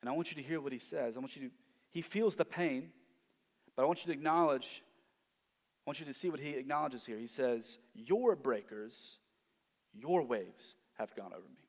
And 0.00 0.08
I 0.08 0.12
want 0.12 0.32
you 0.32 0.42
to 0.42 0.42
hear 0.42 0.60
what 0.60 0.72
he 0.72 0.80
says. 0.80 1.16
I 1.16 1.20
want 1.20 1.36
you 1.36 1.48
to, 1.48 1.54
he 1.90 2.02
feels 2.02 2.34
the 2.34 2.44
pain, 2.44 2.90
but 3.76 3.84
I 3.84 3.86
want 3.86 4.00
you 4.00 4.12
to 4.12 4.18
acknowledge, 4.18 4.82
I 5.86 5.90
want 5.90 6.00
you 6.00 6.06
to 6.06 6.14
see 6.14 6.30
what 6.30 6.40
he 6.40 6.50
acknowledges 6.50 7.04
here. 7.04 7.18
He 7.18 7.26
says, 7.26 7.78
Your 7.94 8.36
breakers, 8.36 9.18
your 9.92 10.22
waves 10.22 10.76
have 10.98 11.14
gone 11.14 11.32
over 11.32 11.46
me. 11.46 11.68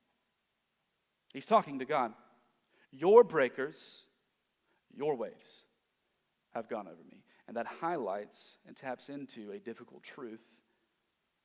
He's 1.34 1.45
talking 1.45 1.80
to 1.80 1.86
God. 1.86 2.13
Your 2.91 3.25
breakers, 3.25 4.06
your 4.95 5.15
waves 5.15 5.65
have 6.54 6.69
gone 6.69 6.88
over 6.88 7.04
me. 7.12 7.23
And 7.47 7.58
that 7.58 7.67
highlights 7.67 8.56
and 8.65 8.75
taps 8.75 9.10
into 9.10 9.51
a 9.51 9.60
difficult 9.60 10.01
truth 10.01 10.41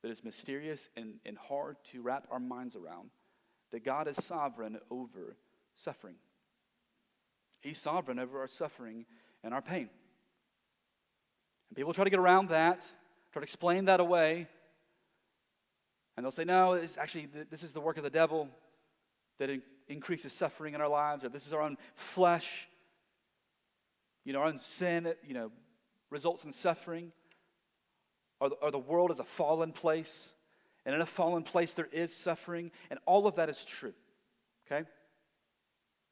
that 0.03 0.11
is 0.11 0.23
mysterious 0.23 0.89
and, 0.97 1.15
and 1.27 1.37
hard 1.37 1.77
to 1.91 2.01
wrap 2.01 2.29
our 2.31 2.39
minds 2.39 2.77
around 2.77 3.11
that 3.73 3.85
God 3.85 4.07
is 4.07 4.25
sovereign 4.25 4.79
over 4.91 5.37
suffering. 5.75 6.15
He's 7.61 7.79
sovereign 7.79 8.19
over 8.19 8.41
our 8.41 8.49
suffering 8.49 9.07
and 9.43 9.53
our 9.53 9.61
pain. 9.61 9.91
And 11.71 11.77
people 11.77 11.93
try 11.93 12.05
to 12.05 12.11
get 12.11 12.19
around 12.19 12.51
that, 12.51 12.85
try 13.33 13.41
to 13.41 13.45
explain 13.45 13.87
that 13.87 14.01
away. 14.01 14.49
And 16.17 16.25
they'll 16.25 16.33
say, 16.33 16.45
no, 16.45 16.75
it's 16.75 16.99
actually, 16.99 17.29
this 17.51 17.63
is 17.63 17.73
the 17.73 17.81
work 17.81 17.97
of 17.97 18.03
the 18.03 18.11
devil 18.11 18.49
that 19.39 19.51
increases 19.89 20.33
suffering 20.33 20.75
in 20.75 20.81
our 20.81 20.89
lives, 20.89 21.25
or 21.25 21.29
this 21.31 21.47
is 21.47 21.53
our 21.53 21.63
own 21.63 21.79
flesh, 21.95 22.69
you 24.25 24.33
know, 24.33 24.41
our 24.41 24.47
own 24.47 24.59
sin, 24.59 25.15
you 25.27 25.33
know, 25.33 25.51
results 26.11 26.45
in 26.45 26.53
suffering, 26.53 27.13
or 28.41 28.51
or 28.61 28.71
the 28.71 28.79
world 28.79 29.11
is 29.11 29.21
a 29.21 29.25
fallen 29.25 29.73
place, 29.73 30.33
and 30.85 30.95
in 30.95 31.01
a 31.01 31.07
fallen 31.07 31.43
place 31.43 31.73
there 31.73 31.89
is 31.91 32.15
suffering, 32.15 32.71
and 32.91 32.99
all 33.07 33.27
of 33.27 33.37
that 33.37 33.49
is 33.49 33.65
true, 33.65 33.95
okay? 34.67 34.87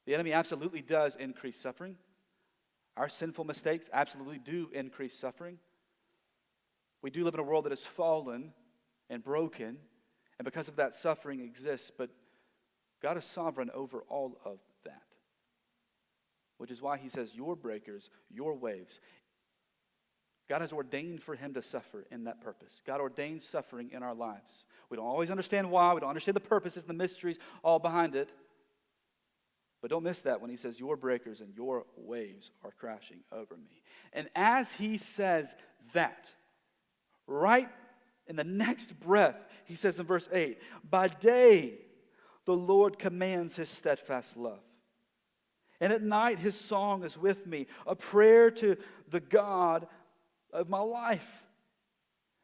The 0.05 0.15
enemy 0.15 0.33
absolutely 0.33 0.81
does 0.81 1.15
increase 1.15 1.59
suffering. 1.59 1.97
Our 2.97 3.09
sinful 3.09 3.45
mistakes 3.45 3.89
absolutely 3.93 4.39
do 4.39 4.69
increase 4.73 5.17
suffering. 5.17 5.57
We 7.01 7.09
do 7.09 7.23
live 7.23 7.33
in 7.33 7.39
a 7.39 7.43
world 7.43 7.65
that 7.65 7.73
is 7.73 7.85
fallen 7.85 8.53
and 9.09 9.23
broken, 9.23 9.77
and 10.37 10.45
because 10.45 10.67
of 10.67 10.75
that, 10.77 10.95
suffering 10.95 11.41
exists, 11.41 11.91
but 11.95 12.09
God 13.01 13.17
is 13.17 13.25
sovereign 13.25 13.69
over 13.73 14.03
all 14.09 14.37
of 14.45 14.59
that. 14.85 15.03
Which 16.57 16.71
is 16.71 16.81
why 16.81 16.97
he 16.97 17.09
says, 17.09 17.35
Your 17.35 17.55
breakers, 17.55 18.09
your 18.29 18.55
waves. 18.55 18.99
God 20.49 20.61
has 20.61 20.73
ordained 20.73 21.21
for 21.21 21.35
him 21.35 21.53
to 21.53 21.61
suffer 21.61 22.05
in 22.09 22.23
that 22.23 22.41
purpose. 22.41 22.81
God 22.85 22.99
ordains 22.99 23.47
suffering 23.47 23.91
in 23.93 24.01
our 24.01 24.15
lives. 24.15 24.65
We 24.89 24.97
don't 24.97 25.05
always 25.05 25.29
understand 25.29 25.69
why, 25.69 25.93
we 25.93 25.99
don't 25.99 26.09
understand 26.09 26.35
the 26.35 26.41
purposes 26.41 26.83
and 26.83 26.89
the 26.89 26.95
mysteries 26.95 27.37
all 27.63 27.77
behind 27.77 28.15
it. 28.15 28.29
But 29.81 29.91
don't 29.91 30.03
miss 30.03 30.21
that 30.21 30.41
when 30.41 30.49
he 30.49 30.57
says, 30.57 30.79
Your 30.79 30.97
breakers 30.97 31.41
and 31.41 31.53
your 31.55 31.85
waves 31.95 32.51
are 32.63 32.71
crashing 32.71 33.19
over 33.31 33.55
me. 33.55 33.81
And 34.13 34.29
as 34.35 34.71
he 34.71 34.97
says 34.97 35.55
that, 35.93 36.31
right 37.27 37.69
in 38.27 38.35
the 38.35 38.43
next 38.43 38.99
breath, 38.99 39.37
he 39.65 39.75
says 39.75 39.99
in 39.99 40.05
verse 40.05 40.27
8, 40.31 40.59
By 40.89 41.07
day, 41.07 41.75
the 42.45 42.55
Lord 42.55 42.99
commands 42.99 43.55
his 43.55 43.69
steadfast 43.69 44.35
love. 44.35 44.59
And 45.79 45.93
at 45.93 46.01
night, 46.01 46.39
his 46.39 46.59
song 46.59 47.03
is 47.03 47.17
with 47.17 47.47
me, 47.47 47.67
a 47.87 47.95
prayer 47.95 48.51
to 48.51 48.75
the 49.09 49.21
God 49.21 49.87
of 50.51 50.67
my 50.67 50.79
life. 50.79 51.27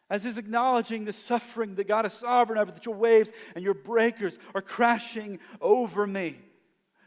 As 0.09 0.23
he's 0.23 0.37
acknowledging 0.37 1.03
the 1.03 1.13
suffering 1.13 1.75
that 1.75 1.87
God 1.87 2.05
is 2.05 2.13
sovereign 2.13 2.59
over, 2.59 2.71
that 2.71 2.85
your 2.85 2.95
waves 2.95 3.31
and 3.55 3.63
your 3.63 3.73
breakers 3.73 4.37
are 4.53 4.61
crashing 4.61 5.39
over 5.59 6.05
me. 6.05 6.37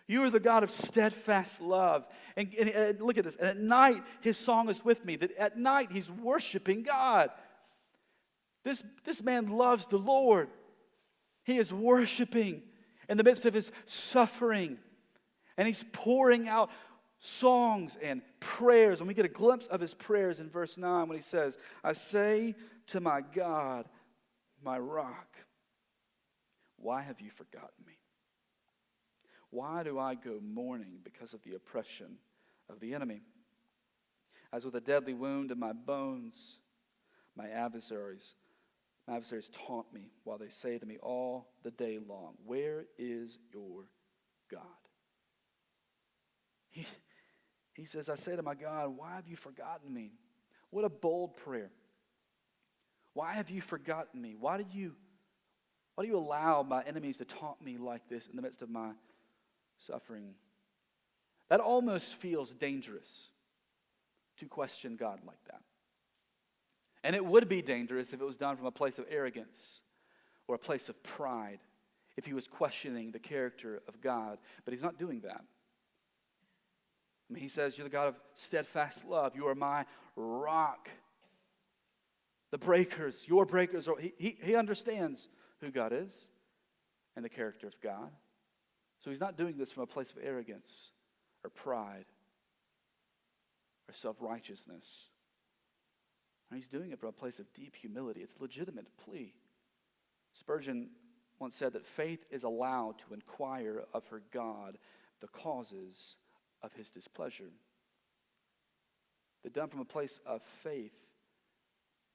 You 0.09 0.25
are 0.25 0.31
the 0.31 0.41
God 0.41 0.63
of 0.63 0.71
steadfast 0.71 1.61
love. 1.61 2.07
And, 2.35 2.53
and, 2.59 2.71
and, 2.71 3.01
look 3.01 3.19
at 3.19 3.25
this. 3.25 3.37
And 3.37 3.47
at 3.47 3.59
night, 3.59 4.03
his 4.23 4.39
song 4.39 4.71
is 4.71 4.83
with 4.83 5.05
me. 5.05 5.17
That 5.17 5.37
at 5.37 5.59
night, 5.59 5.93
he's 5.93 6.11
worshiping 6.11 6.83
God. 6.83 7.31
This, 8.65 8.83
this 9.05 9.23
man 9.23 9.49
loves 9.49 9.87
the 9.87 9.99
Lord. 9.99 10.49
He 11.45 11.59
is 11.59 11.73
worshiping 11.73 12.63
in 13.09 13.19
the 13.19 13.25
midst 13.25 13.45
of 13.45 13.53
his 13.53 13.71
suffering. 13.85 14.79
And 15.59 15.67
he's 15.67 15.85
pouring 15.93 16.49
out 16.49 16.71
songs 17.19 17.99
and 18.01 18.23
prayers. 18.41 19.01
And 19.01 19.09
we 19.09 19.15
get 19.15 19.27
a 19.27 19.29
glimpse 19.29 19.67
of 19.67 19.79
his 19.79 19.93
prayers 19.93 20.41
in 20.41 20.49
verse 20.49 20.79
9 20.79 21.07
when 21.07 21.19
he 21.19 21.23
says, 21.23 21.59
I 21.85 21.93
say 21.93 22.55
to 22.89 23.01
my 23.01 23.21
God, 23.21 23.87
my 24.65 24.79
rock, 24.79 25.37
why 26.77 27.03
have 27.03 27.21
you 27.21 27.31
forgotten 27.31 27.85
me? 27.87 27.98
Why 29.51 29.83
do 29.83 29.99
I 29.99 30.15
go 30.15 30.41
mourning 30.43 30.99
because 31.03 31.35
of 31.35 31.43
the 31.43 31.55
oppression 31.55 32.19
of 32.69 32.81
the 32.81 32.95
enemy? 32.95 33.23
As 34.53 34.65
with 34.65 34.75
a 34.75 34.81
deadly 34.81 35.15
wound 35.15 35.51
in 35.51 35.59
my 35.59 35.73
bones, 35.73 36.59
my 37.37 37.49
adversaries, 37.49 38.35
My 39.07 39.15
adversaries 39.15 39.51
taunt 39.67 39.93
me 39.93 40.11
while 40.25 40.37
they 40.37 40.51
say 40.51 40.77
to 40.77 40.85
me 40.85 40.99
all 41.03 41.49
the 41.63 41.71
day 41.71 41.99
long, 41.99 42.35
Where 42.45 42.85
is 42.99 43.39
your 43.55 43.89
God? 44.51 44.61
He, 46.71 46.87
he 47.73 47.87
says, 47.87 48.11
I 48.11 48.17
say 48.17 48.37
to 48.37 48.43
my 48.43 48.55
God, 48.55 48.97
Why 48.97 49.15
have 49.15 49.27
you 49.27 49.37
forgotten 49.37 49.93
me? 49.93 50.13
What 50.71 50.85
a 50.85 50.91
bold 50.91 51.37
prayer. 51.37 51.71
Why 53.15 53.33
have 53.33 53.49
you 53.49 53.63
forgotten 53.63 54.21
me? 54.21 54.37
Why 54.39 54.59
did 54.59 54.73
you, 54.73 54.95
why 55.95 56.05
do 56.05 56.11
you 56.11 56.19
allow 56.19 56.63
my 56.63 56.83
enemies 56.85 57.19
to 57.19 57.25
taunt 57.25 57.63
me 57.63 57.79
like 57.79 58.09
this 58.09 58.27
in 58.27 58.37
the 58.37 58.43
midst 58.43 58.63
of 58.63 58.69
my 58.69 58.91
suffering? 59.79 60.35
That 61.49 61.61
almost 61.61 62.17
feels 62.17 62.51
dangerous 62.51 63.29
to 64.39 64.47
question 64.47 64.97
God 64.97 65.21
like 65.27 65.43
that. 65.47 65.63
And 67.05 67.15
it 67.15 67.25
would 67.25 67.49
be 67.49 67.63
dangerous 67.63 68.13
if 68.13 68.21
it 68.21 68.25
was 68.25 68.37
done 68.37 68.57
from 68.57 68.67
a 68.67 68.73
place 68.73 68.99
of 68.99 69.07
arrogance 69.09 69.81
or 70.47 70.55
a 70.55 70.59
place 70.59 70.89
of 70.89 71.03
pride, 71.03 71.61
if 72.17 72.27
he 72.27 72.35
was 72.35 72.49
questioning 72.49 73.13
the 73.13 73.19
character 73.19 73.83
of 73.87 74.01
God. 74.01 74.39
But 74.65 74.75
he's 74.75 74.83
not 74.83 74.99
doing 74.99 75.21
that. 75.21 75.43
I 77.29 77.33
mean, 77.33 77.43
he 77.43 77.49
says, 77.49 77.77
You're 77.77 77.85
the 77.85 77.93
God 77.93 78.09
of 78.09 78.17
steadfast 78.35 79.05
love. 79.05 79.37
You 79.37 79.47
are 79.47 79.55
my 79.55 79.85
rock. 80.17 80.89
The 82.51 82.59
breakers, 82.59 83.27
your 83.29 83.45
breakers, 83.45 83.87
are, 83.87 83.99
he, 83.99 84.15
he, 84.17 84.39
he 84.43 84.55
understands 84.55 85.29
who 85.61 85.71
God 85.71 85.93
is 85.93 86.29
and 87.15 87.25
the 87.25 87.29
character 87.29 87.67
of 87.67 87.79
God. 87.83 88.11
So 89.01 89.11
he's 89.11 89.21
not 89.21 89.37
doing 89.37 89.57
this 89.57 89.73
from 89.73 89.85
a 89.85 89.87
place 89.87 90.11
of 90.11 90.19
arrogance 90.23 90.91
or 91.45 91.51
pride 91.51 92.07
or 93.89 93.95
self 93.95 94.17
righteousness. 94.21 95.09
He's 96.55 96.69
doing 96.69 96.93
it 96.93 96.99
from 96.99 97.11
a 97.11 97.13
place 97.13 97.39
of 97.39 97.53
deep 97.53 97.77
humility. 97.77 98.21
It's 98.21 98.37
a 98.39 98.43
legitimate 98.43 98.87
plea. 99.05 99.35
Spurgeon 100.33 100.89
once 101.39 101.55
said 101.55 101.75
that 101.75 101.87
faith 101.87 102.25
is 102.31 102.43
allowed 102.43 102.99
to 103.01 103.15
inquire 103.15 103.85
of 103.93 104.07
her 104.09 104.23
God 104.33 104.79
the 105.21 105.29
causes 105.29 106.17
of 106.63 106.73
his 106.73 106.89
displeasure. 106.89 107.51
That 109.43 109.53
done 109.53 109.69
from 109.69 109.81
a 109.81 109.85
place 109.85 110.21
of 110.27 110.43
faith, 110.63 110.95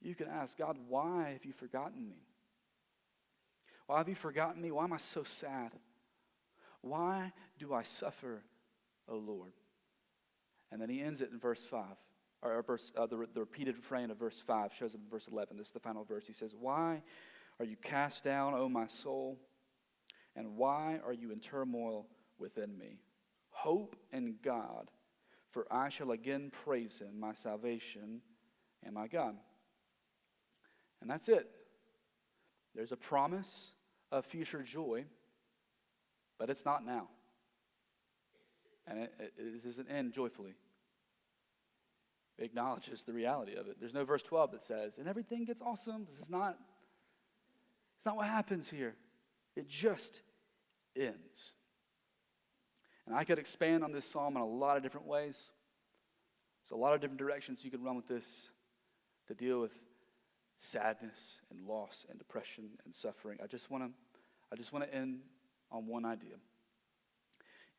you 0.02 0.16
can 0.16 0.28
ask 0.28 0.58
God, 0.58 0.78
why 0.88 1.32
have 1.34 1.46
you 1.46 1.54
forgotten 1.54 2.10
me? 2.10 2.26
Why 3.86 4.00
have 4.00 4.10
you 4.10 4.16
forgotten 4.16 4.62
me? 4.62 4.72
Why 4.72 4.84
am 4.84 4.94
I 4.94 4.98
so 4.98 5.24
sad? 5.24 5.72
Why 6.84 7.32
do 7.58 7.74
I 7.74 7.82
suffer, 7.82 8.44
O 9.10 9.18
Lord? 9.18 9.54
And 10.72 10.80
then 10.80 10.90
he 10.90 11.02
ends 11.02 11.22
it 11.22 11.32
in 11.32 11.40
verse 11.40 11.64
5 11.66 11.86
or 12.44 12.62
verse, 12.62 12.92
uh, 12.98 13.06
the, 13.06 13.26
the 13.34 13.40
repeated 13.40 13.78
refrain 13.78 14.12
of 14.12 14.18
verse 14.18 14.42
5 14.46 14.74
shows 14.74 14.96
up 14.96 15.02
in 15.04 15.10
verse 15.10 15.28
11. 15.32 15.58
This 15.58 15.68
is 15.68 15.74
the 15.74 15.80
final 15.80 16.04
verse. 16.04 16.28
He 16.28 16.34
says, 16.34 16.54
Why 16.60 17.02
are 17.60 17.66
you 17.66 17.78
cast 17.78 18.24
down, 18.24 18.54
O 18.54 18.68
my 18.68 18.88
soul? 18.88 19.40
And 20.36 20.58
why 20.58 21.00
are 21.06 21.14
you 21.14 21.32
in 21.32 21.40
turmoil 21.40 22.08
within 22.38 22.78
me? 22.78 23.00
Hope 23.50 23.96
in 24.12 24.36
God, 24.44 24.90
for 25.52 25.68
I 25.72 25.90
shall 25.90 26.12
again 26.12 26.52
praise 26.66 27.00
him, 27.00 27.20
my 27.20 27.34
salvation 27.34 28.22
and 28.84 28.96
my 28.96 29.08
God. 29.08 29.36
And 31.02 31.10
that's 31.10 31.30
it. 31.30 31.50
There's 32.76 32.92
a 32.92 32.98
promise 32.98 33.72
of 34.12 34.26
future 34.26 34.64
joy, 34.64 35.06
but 36.40 36.50
it's 36.50 36.66
not 36.66 36.86
now. 36.86 37.08
And 38.88 39.00
it, 39.00 39.14
it, 39.20 39.34
it 39.38 39.64
doesn't 39.64 39.90
end 39.90 40.14
joyfully 40.14 40.56
acknowledges 42.40 43.04
the 43.04 43.14
reality 43.14 43.56
of 43.56 43.68
it. 43.68 43.78
There's 43.80 43.94
no 43.94 44.06
verse 44.06 44.24
12 44.24 44.52
that 44.52 44.64
says, 44.64 44.98
and 44.98 45.08
everything 45.08 45.46
gets 45.46 45.62
awesome. 45.62 46.06
This 46.10 46.20
is 46.20 46.30
not, 46.30 46.58
it's 47.98 48.06
not 48.06 48.16
what 48.16 48.28
happens 48.28 48.70
here. 48.70 48.96
It 49.56 49.68
just 49.68 50.22
ends. 50.96 51.54
And 53.06 53.16
I 53.16 53.24
could 53.24 53.40
expand 53.40 53.84
on 53.84 53.92
this 53.92 54.06
psalm 54.06 54.36
in 54.36 54.42
a 54.42 54.48
lot 54.48 54.78
of 54.78 54.84
different 54.84 55.08
ways. 55.08 55.52
There's 56.64 56.78
a 56.78 56.82
lot 56.82 56.94
of 56.94 57.02
different 57.02 57.20
directions 57.20 57.64
you 57.64 57.72
can 57.72 57.84
run 57.84 57.96
with 57.96 58.08
this 58.08 58.50
to 59.28 59.34
deal 59.34 59.60
with 59.60 59.74
sadness 60.62 61.42
and 61.52 61.68
loss 61.68 62.06
and 62.10 62.18
depression 62.18 62.70
and 62.86 62.96
suffering. 62.96 63.40
I 63.44 63.48
just 63.48 63.70
want 63.70 63.84
to 63.84 63.90
I 64.52 64.56
just 64.56 64.72
want 64.72 64.86
to 64.86 64.96
end 64.96 65.20
on 65.74 65.88
one 65.88 66.06
idea. 66.06 66.36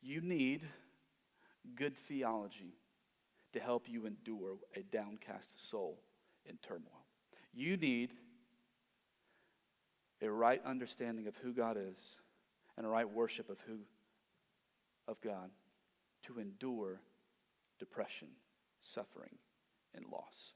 You 0.01 0.21
need 0.21 0.61
good 1.75 1.97
theology 1.97 2.75
to 3.53 3.59
help 3.59 3.89
you 3.89 4.05
endure 4.05 4.57
a 4.75 4.81
downcast 4.83 5.69
soul 5.69 5.99
in 6.45 6.57
turmoil. 6.57 7.05
You 7.53 7.77
need 7.77 8.11
a 10.21 10.29
right 10.29 10.61
understanding 10.65 11.27
of 11.27 11.35
who 11.37 11.53
God 11.53 11.77
is 11.77 12.15
and 12.77 12.85
a 12.85 12.89
right 12.89 13.09
worship 13.09 13.49
of 13.49 13.57
who 13.65 13.79
of 15.07 15.21
God 15.21 15.49
to 16.23 16.39
endure 16.39 16.99
depression, 17.79 18.27
suffering, 18.81 19.37
and 19.95 20.05
loss. 20.11 20.53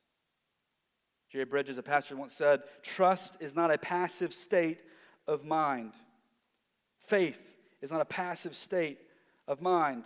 Jerry 1.31 1.45
Bridges, 1.45 1.77
a 1.77 1.83
pastor, 1.83 2.15
once 2.15 2.33
said, 2.33 2.63
Trust 2.81 3.37
is 3.39 3.55
not 3.55 3.71
a 3.71 3.77
passive 3.77 4.33
state 4.33 4.79
of 5.27 5.45
mind. 5.45 5.93
Faith 7.09 7.39
is 7.81 7.89
not 7.89 8.01
a 8.01 8.05
passive 8.05 8.55
state 8.55 8.99
of 9.47 9.63
mind. 9.63 10.03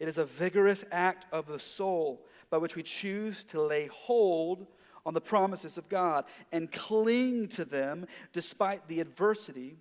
It 0.00 0.08
is 0.08 0.18
a 0.18 0.24
vigorous 0.24 0.84
act 0.90 1.24
of 1.32 1.46
the 1.46 1.60
soul 1.60 2.26
by 2.50 2.58
which 2.58 2.74
we 2.74 2.82
choose 2.82 3.44
to 3.44 3.62
lay 3.62 3.86
hold 3.86 4.66
on 5.06 5.14
the 5.14 5.20
promises 5.20 5.78
of 5.78 5.88
God 5.88 6.24
and 6.50 6.72
cling 6.72 7.46
to 7.50 7.64
them 7.64 8.06
despite 8.32 8.88
the 8.88 8.98
adversity 8.98 9.76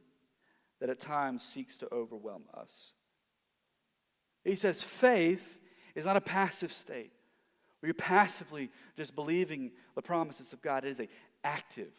that 0.80 0.92
at 0.92 1.00
times 1.00 1.42
seeks 1.42 1.80
to 1.80 1.92
overwhelm 1.92 2.44
us. 2.54 2.92
He 4.44 4.56
says 4.56 4.84
faith 4.84 5.60
is 5.96 6.06
not 6.06 6.16
a 6.16 6.22
passive 6.22 6.72
state 6.72 7.12
where 7.80 7.88
you're 7.88 7.96
passively 7.96 8.70
just 8.96 9.16
believing 9.16 9.72
the 9.96 10.04
promises 10.04 10.54
of 10.54 10.62
God. 10.62 10.86
It 10.86 10.90
is 10.90 11.00
an 11.00 11.08
active, 11.44 11.92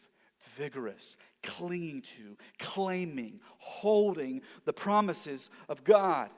vigorous, 0.57 1.17
clinging 1.43 2.03
to, 2.03 2.37
claiming, 2.59 3.41
holding 3.59 4.43
the 4.65 4.73
promises 4.73 5.51
of 5.69 5.85
God 5.85 6.31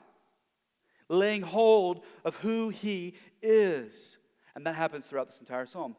laying 1.09 1.41
hold 1.41 2.01
of 2.23 2.35
who 2.37 2.69
he 2.69 3.13
is. 3.41 4.17
And 4.55 4.65
that 4.65 4.75
happens 4.75 5.07
throughout 5.07 5.29
this 5.29 5.39
entire 5.39 5.65
psalm. 5.65 5.95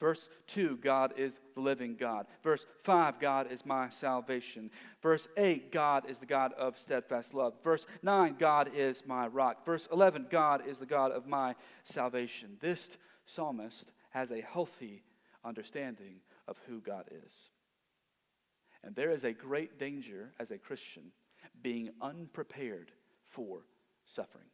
Verse 0.00 0.28
2, 0.48 0.78
God 0.78 1.14
is 1.16 1.38
the 1.54 1.60
living 1.60 1.94
God. 1.94 2.26
Verse 2.42 2.66
5, 2.82 3.20
God 3.20 3.52
is 3.52 3.64
my 3.64 3.88
salvation. 3.88 4.68
Verse 5.00 5.28
8, 5.36 5.70
God 5.70 6.10
is 6.10 6.18
the 6.18 6.26
God 6.26 6.52
of 6.54 6.76
steadfast 6.76 7.34
love. 7.34 7.54
Verse 7.62 7.86
9, 8.02 8.34
God 8.36 8.70
is 8.74 9.04
my 9.06 9.28
rock. 9.28 9.64
Verse 9.64 9.86
11, 9.92 10.26
God 10.28 10.66
is 10.66 10.80
the 10.80 10.86
God 10.86 11.12
of 11.12 11.28
my 11.28 11.54
salvation. 11.84 12.56
This 12.60 12.96
psalmist 13.26 13.92
has 14.10 14.32
a 14.32 14.40
healthy 14.40 15.04
understanding 15.44 16.16
of 16.48 16.58
who 16.66 16.80
God 16.80 17.04
is. 17.26 17.48
And 18.84 18.94
there 18.94 19.10
is 19.10 19.24
a 19.24 19.32
great 19.32 19.78
danger 19.78 20.32
as 20.38 20.50
a 20.50 20.58
Christian 20.58 21.12
being 21.62 21.90
unprepared 22.00 22.90
for 23.24 23.60
suffering. 24.04 24.46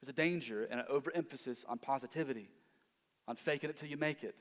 There's 0.00 0.10
a 0.10 0.12
danger 0.12 0.64
and 0.64 0.80
an 0.80 0.86
overemphasis 0.88 1.64
on 1.66 1.78
positivity, 1.78 2.50
on 3.26 3.36
faking 3.36 3.70
it 3.70 3.76
till 3.76 3.88
you 3.88 3.96
make 3.96 4.22
it, 4.22 4.34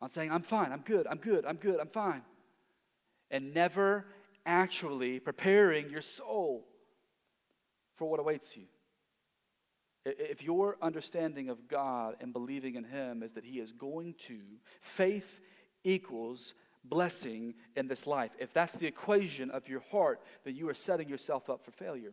on 0.00 0.10
saying, 0.10 0.30
I'm 0.30 0.42
fine, 0.42 0.72
I'm 0.72 0.82
good, 0.82 1.06
I'm 1.08 1.18
good, 1.18 1.44
I'm 1.44 1.56
good, 1.56 1.80
I'm 1.80 1.88
fine, 1.88 2.22
and 3.30 3.52
never 3.52 4.06
actually 4.46 5.18
preparing 5.18 5.90
your 5.90 6.02
soul 6.02 6.66
for 7.96 8.08
what 8.08 8.20
awaits 8.20 8.56
you. 8.56 8.64
If 10.04 10.42
your 10.42 10.76
understanding 10.82 11.48
of 11.48 11.68
God 11.68 12.16
and 12.20 12.32
believing 12.32 12.74
in 12.74 12.84
Him 12.84 13.22
is 13.22 13.34
that 13.34 13.44
He 13.44 13.60
is 13.60 13.72
going 13.72 14.14
to, 14.26 14.38
faith 14.80 15.40
equals 15.84 16.54
blessing 16.84 17.54
in 17.76 17.86
this 17.86 18.06
life. 18.06 18.32
If 18.38 18.52
that's 18.52 18.74
the 18.74 18.86
equation 18.86 19.50
of 19.50 19.68
your 19.68 19.82
heart, 19.92 20.20
then 20.44 20.56
you 20.56 20.68
are 20.68 20.74
setting 20.74 21.08
yourself 21.08 21.48
up 21.48 21.64
for 21.64 21.70
failure. 21.70 22.12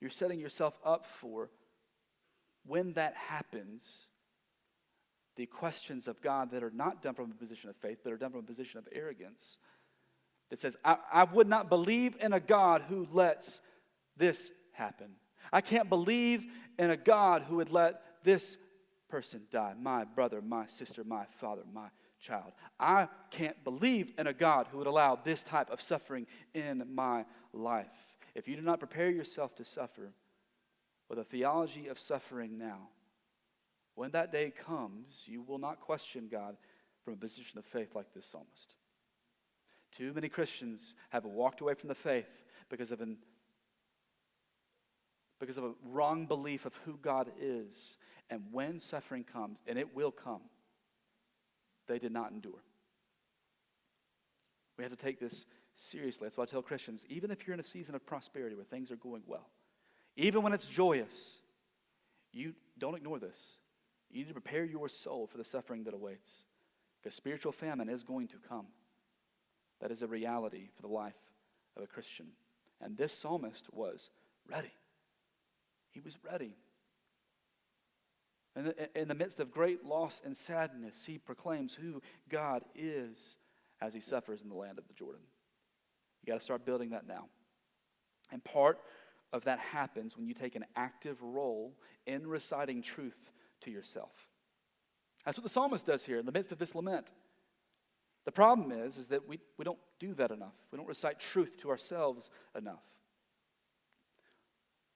You're 0.00 0.10
setting 0.10 0.40
yourself 0.40 0.78
up 0.84 1.04
for 1.06 1.50
when 2.66 2.94
that 2.94 3.14
happens, 3.14 4.06
the 5.36 5.46
questions 5.46 6.08
of 6.08 6.22
God 6.22 6.50
that 6.52 6.62
are 6.62 6.72
not 6.74 7.02
done 7.02 7.14
from 7.14 7.30
a 7.30 7.34
position 7.34 7.68
of 7.68 7.76
faith, 7.76 7.98
but 8.02 8.12
are 8.12 8.16
done 8.16 8.30
from 8.30 8.40
a 8.40 8.44
position 8.44 8.78
of 8.78 8.88
arrogance, 8.92 9.58
that 10.50 10.60
says, 10.60 10.76
I, 10.84 10.96
I 11.12 11.24
would 11.24 11.48
not 11.48 11.68
believe 11.68 12.16
in 12.20 12.32
a 12.32 12.40
God 12.40 12.84
who 12.88 13.06
lets 13.12 13.60
this 14.16 14.50
happen. 14.72 15.10
I 15.54 15.60
can't 15.60 15.88
believe 15.88 16.44
in 16.78 16.90
a 16.90 16.96
God 16.96 17.44
who 17.44 17.56
would 17.56 17.70
let 17.70 18.02
this 18.24 18.58
person 19.08 19.42
die 19.52 19.74
my 19.80 20.04
brother, 20.04 20.42
my 20.42 20.66
sister, 20.66 21.04
my 21.04 21.26
father, 21.40 21.62
my 21.72 21.88
child. 22.18 22.52
I 22.80 23.08
can't 23.30 23.62
believe 23.62 24.12
in 24.18 24.26
a 24.26 24.32
God 24.32 24.66
who 24.70 24.78
would 24.78 24.88
allow 24.88 25.14
this 25.14 25.44
type 25.44 25.70
of 25.70 25.80
suffering 25.80 26.26
in 26.54 26.84
my 26.92 27.24
life. 27.52 27.86
If 28.34 28.48
you 28.48 28.56
do 28.56 28.62
not 28.62 28.80
prepare 28.80 29.10
yourself 29.10 29.54
to 29.54 29.64
suffer 29.64 30.12
with 31.08 31.20
a 31.20 31.24
theology 31.24 31.86
of 31.86 32.00
suffering 32.00 32.58
now, 32.58 32.88
When 33.94 34.10
that 34.10 34.32
day 34.32 34.50
comes, 34.50 35.24
you 35.26 35.42
will 35.42 35.58
not 35.58 35.80
question 35.80 36.28
God 36.30 36.56
from 37.04 37.14
a 37.14 37.16
position 37.18 37.58
of 37.58 37.64
faith 37.64 37.94
like 37.94 38.12
this 38.12 38.26
psalmist. 38.26 38.74
Too 39.92 40.12
many 40.12 40.28
Christians 40.28 40.94
have 41.10 41.24
walked 41.24 41.60
away 41.60 41.74
from 41.74 41.88
the 41.88 41.94
faith 41.94 42.44
because 42.68 42.90
of 42.90 43.00
an 43.00 43.18
because 45.44 45.58
of 45.58 45.64
a 45.64 45.74
wrong 45.90 46.26
belief 46.26 46.64
of 46.64 46.74
who 46.84 46.98
God 47.02 47.30
is. 47.40 47.96
And 48.30 48.42
when 48.50 48.78
suffering 48.78 49.24
comes, 49.24 49.60
and 49.66 49.78
it 49.78 49.94
will 49.94 50.10
come, 50.10 50.40
they 51.86 51.98
did 51.98 52.12
not 52.12 52.32
endure. 52.32 52.62
We 54.78 54.84
have 54.84 54.92
to 54.92 55.02
take 55.02 55.20
this 55.20 55.44
seriously. 55.74 56.26
That's 56.26 56.38
why 56.38 56.44
I 56.44 56.46
tell 56.46 56.62
Christians 56.62 57.04
even 57.08 57.30
if 57.30 57.46
you're 57.46 57.54
in 57.54 57.60
a 57.60 57.64
season 57.64 57.94
of 57.94 58.06
prosperity 58.06 58.56
where 58.56 58.64
things 58.64 58.90
are 58.90 58.96
going 58.96 59.22
well, 59.26 59.50
even 60.16 60.42
when 60.42 60.52
it's 60.52 60.66
joyous, 60.66 61.38
you 62.32 62.54
don't 62.78 62.96
ignore 62.96 63.18
this. 63.18 63.58
You 64.10 64.20
need 64.20 64.28
to 64.28 64.34
prepare 64.34 64.64
your 64.64 64.88
soul 64.88 65.26
for 65.26 65.38
the 65.38 65.44
suffering 65.44 65.84
that 65.84 65.94
awaits. 65.94 66.44
Because 67.02 67.16
spiritual 67.16 67.52
famine 67.52 67.88
is 67.88 68.02
going 68.02 68.28
to 68.28 68.36
come. 68.48 68.66
That 69.80 69.90
is 69.90 70.02
a 70.02 70.06
reality 70.06 70.68
for 70.74 70.82
the 70.82 70.88
life 70.88 71.14
of 71.76 71.82
a 71.82 71.86
Christian. 71.86 72.28
And 72.80 72.96
this 72.96 73.12
psalmist 73.12 73.66
was 73.72 74.10
ready. 74.48 74.72
He 75.94 76.00
was 76.00 76.18
ready. 76.28 76.56
And 78.56 78.74
in 78.94 79.08
the 79.08 79.14
midst 79.14 79.40
of 79.40 79.50
great 79.50 79.84
loss 79.84 80.20
and 80.24 80.36
sadness, 80.36 81.04
he 81.06 81.18
proclaims 81.18 81.74
who 81.74 82.02
God 82.28 82.62
is 82.74 83.36
as 83.80 83.94
he 83.94 84.00
suffers 84.00 84.42
in 84.42 84.48
the 84.48 84.54
land 84.54 84.78
of 84.78 84.86
the 84.86 84.94
Jordan. 84.94 85.22
You 86.22 86.32
got 86.32 86.38
to 86.38 86.44
start 86.44 86.64
building 86.66 86.90
that 86.90 87.06
now. 87.06 87.26
And 88.32 88.42
part 88.42 88.78
of 89.32 89.44
that 89.44 89.58
happens 89.58 90.16
when 90.16 90.26
you 90.26 90.34
take 90.34 90.56
an 90.56 90.64
active 90.76 91.22
role 91.22 91.74
in 92.06 92.26
reciting 92.26 92.82
truth 92.82 93.32
to 93.62 93.70
yourself. 93.70 94.28
That's 95.24 95.38
what 95.38 95.44
the 95.44 95.50
psalmist 95.50 95.86
does 95.86 96.04
here 96.04 96.18
in 96.18 96.26
the 96.26 96.32
midst 96.32 96.52
of 96.52 96.58
this 96.58 96.74
lament. 96.74 97.12
The 98.24 98.32
problem 98.32 98.72
is, 98.72 98.96
is 98.96 99.08
that 99.08 99.28
we, 99.28 99.40
we 99.58 99.64
don't 99.64 99.78
do 99.98 100.14
that 100.14 100.30
enough. 100.30 100.54
We 100.70 100.78
don't 100.78 100.88
recite 100.88 101.18
truth 101.18 101.58
to 101.58 101.70
ourselves 101.70 102.30
enough. 102.56 102.82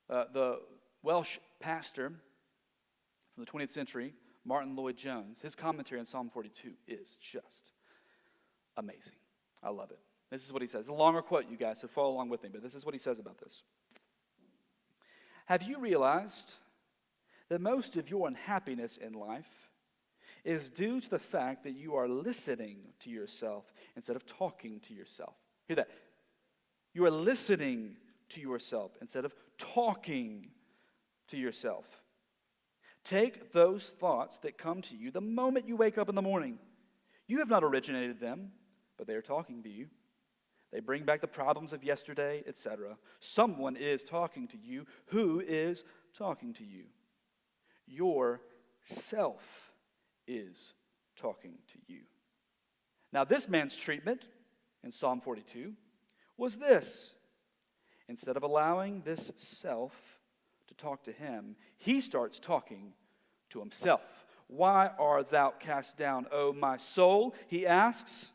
Uh, 0.08 0.24
the 0.32 0.60
Welsh 1.02 1.38
pastor 1.60 2.12
from 3.34 3.44
the 3.44 3.50
20th 3.50 3.70
century, 3.70 4.14
Martyn 4.44 4.74
Lloyd-Jones, 4.74 5.40
his 5.40 5.54
commentary 5.54 6.00
on 6.00 6.06
Psalm 6.06 6.30
42 6.30 6.72
is 6.86 7.16
just 7.20 7.72
amazing. 8.76 9.14
I 9.62 9.70
love 9.70 9.90
it. 9.90 9.98
This 10.30 10.44
is 10.44 10.52
what 10.52 10.62
he 10.62 10.68
says. 10.68 10.80
It's 10.80 10.88
a 10.88 10.94
longer 10.94 11.22
quote, 11.22 11.50
you 11.50 11.56
guys, 11.56 11.80
so 11.80 11.88
follow 11.88 12.10
along 12.10 12.28
with 12.28 12.42
me, 12.42 12.48
but 12.52 12.62
this 12.62 12.74
is 12.74 12.84
what 12.84 12.94
he 12.94 12.98
says 12.98 13.18
about 13.18 13.38
this. 13.38 13.62
Have 15.46 15.62
you 15.62 15.78
realized 15.78 16.54
that 17.48 17.60
most 17.60 17.96
of 17.96 18.10
your 18.10 18.28
unhappiness 18.28 18.96
in 18.96 19.14
life 19.14 19.70
is 20.44 20.70
due 20.70 21.00
to 21.00 21.10
the 21.10 21.18
fact 21.18 21.64
that 21.64 21.72
you 21.72 21.94
are 21.94 22.08
listening 22.08 22.78
to 23.00 23.10
yourself 23.10 23.72
instead 23.96 24.16
of 24.16 24.26
talking 24.26 24.80
to 24.80 24.94
yourself? 24.94 25.34
Hear 25.66 25.76
that. 25.76 25.88
You 26.92 27.06
are 27.06 27.10
listening 27.10 27.96
to 28.30 28.40
yourself 28.40 28.92
instead 29.00 29.24
of 29.24 29.34
talking 29.56 30.50
to 31.28 31.36
yourself. 31.36 31.84
Take 33.04 33.52
those 33.52 33.88
thoughts 33.88 34.38
that 34.38 34.58
come 34.58 34.82
to 34.82 34.96
you 34.96 35.10
the 35.10 35.20
moment 35.20 35.68
you 35.68 35.76
wake 35.76 35.98
up 35.98 36.08
in 36.08 36.14
the 36.14 36.22
morning. 36.22 36.58
You 37.26 37.38
have 37.38 37.48
not 37.48 37.64
originated 37.64 38.20
them, 38.20 38.52
but 38.96 39.06
they 39.06 39.14
are 39.14 39.22
talking 39.22 39.62
to 39.62 39.68
you. 39.68 39.86
They 40.72 40.80
bring 40.80 41.04
back 41.04 41.20
the 41.20 41.26
problems 41.26 41.72
of 41.72 41.82
yesterday, 41.82 42.42
etc. 42.46 42.98
Someone 43.20 43.76
is 43.76 44.04
talking 44.04 44.46
to 44.48 44.58
you. 44.58 44.86
Who 45.06 45.40
is 45.40 45.84
talking 46.16 46.52
to 46.54 46.64
you? 46.64 46.84
Your 47.86 48.42
self 48.84 49.72
is 50.26 50.74
talking 51.16 51.54
to 51.72 51.78
you. 51.92 52.00
Now, 53.12 53.24
this 53.24 53.48
man's 53.48 53.74
treatment 53.74 54.26
in 54.84 54.92
Psalm 54.92 55.20
42 55.20 55.72
was 56.36 56.56
this 56.56 57.14
instead 58.08 58.36
of 58.36 58.42
allowing 58.42 59.02
this 59.02 59.32
self 59.36 60.17
to 60.68 60.74
talk 60.74 61.04
to 61.04 61.12
him, 61.12 61.56
he 61.76 62.00
starts 62.00 62.38
talking 62.38 62.92
to 63.50 63.58
himself. 63.60 64.00
Why 64.46 64.90
art 64.98 65.30
thou 65.30 65.50
cast 65.50 65.98
down, 65.98 66.26
O 66.32 66.52
my 66.52 66.78
soul? 66.78 67.34
He 67.48 67.66
asks. 67.66 68.32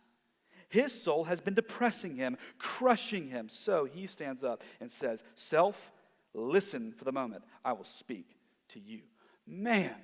His 0.69 0.91
soul 0.91 1.25
has 1.25 1.39
been 1.39 1.53
depressing 1.53 2.15
him, 2.15 2.37
crushing 2.57 3.27
him. 3.27 3.47
So 3.47 3.85
he 3.85 4.07
stands 4.07 4.43
up 4.43 4.63
and 4.79 4.91
says, 4.91 5.23
Self, 5.35 5.91
listen 6.33 6.93
for 6.97 7.03
the 7.03 7.11
moment. 7.11 7.43
I 7.63 7.73
will 7.73 7.83
speak 7.83 8.37
to 8.69 8.79
you. 8.79 9.01
Man, 9.45 9.95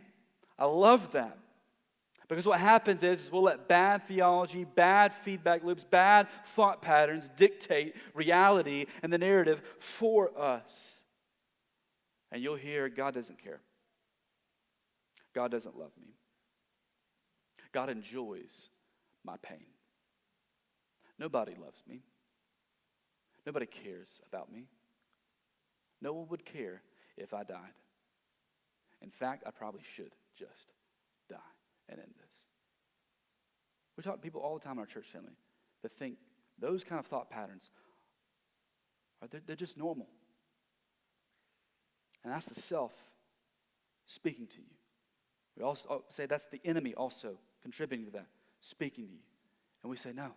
I 0.57 0.65
love 0.65 1.11
that. 1.13 1.37
Because 2.27 2.45
what 2.45 2.59
happens 2.59 3.01
is, 3.01 3.21
is, 3.21 3.31
we'll 3.31 3.41
let 3.41 3.67
bad 3.67 4.03
theology, 4.03 4.63
bad 4.63 5.11
feedback 5.11 5.63
loops, 5.63 5.83
bad 5.83 6.27
thought 6.45 6.79
patterns 6.79 7.27
dictate 7.35 7.95
reality 8.13 8.85
and 9.01 9.11
the 9.11 9.17
narrative 9.17 9.63
for 9.79 10.29
us. 10.39 10.98
And 12.31 12.41
you'll 12.41 12.55
hear 12.55 12.89
God 12.89 13.13
doesn't 13.13 13.41
care. 13.43 13.61
God 15.33 15.51
doesn't 15.51 15.77
love 15.77 15.91
me. 15.99 16.13
God 17.71 17.89
enjoys 17.89 18.69
my 19.23 19.37
pain. 19.37 19.65
Nobody 21.17 21.53
loves 21.61 21.83
me. 21.87 22.01
Nobody 23.45 23.65
cares 23.65 24.21
about 24.27 24.51
me. 24.51 24.67
No 26.01 26.13
one 26.13 26.27
would 26.29 26.45
care 26.45 26.81
if 27.17 27.33
I 27.33 27.43
died. 27.43 27.73
In 29.01 29.09
fact, 29.09 29.43
I 29.45 29.51
probably 29.51 29.81
should 29.95 30.11
just 30.37 30.73
die 31.29 31.37
and 31.89 31.99
end 31.99 32.13
this. 32.17 32.31
We 33.97 34.03
talk 34.03 34.15
to 34.15 34.21
people 34.21 34.41
all 34.41 34.57
the 34.57 34.63
time 34.63 34.73
in 34.73 34.79
our 34.79 34.85
church 34.85 35.07
family 35.11 35.33
that 35.83 35.91
think 35.97 36.15
those 36.57 36.83
kind 36.83 36.99
of 36.99 37.05
thought 37.05 37.29
patterns 37.29 37.69
are 39.21 39.27
they're, 39.27 39.41
they're 39.45 39.55
just 39.55 39.77
normal. 39.77 40.07
And 42.23 42.33
that's 42.33 42.47
the 42.47 42.55
self 42.59 42.93
speaking 44.05 44.47
to 44.47 44.57
you. 44.57 44.75
We 45.57 45.63
also 45.63 45.87
oh, 45.89 46.03
say 46.09 46.25
that's 46.25 46.47
the 46.47 46.61
enemy 46.65 46.93
also 46.93 47.37
contributing 47.61 48.05
to 48.05 48.11
that, 48.13 48.27
speaking 48.61 49.07
to 49.07 49.13
you. 49.13 49.19
And 49.83 49.89
we 49.89 49.97
say, 49.97 50.11
no, 50.13 50.31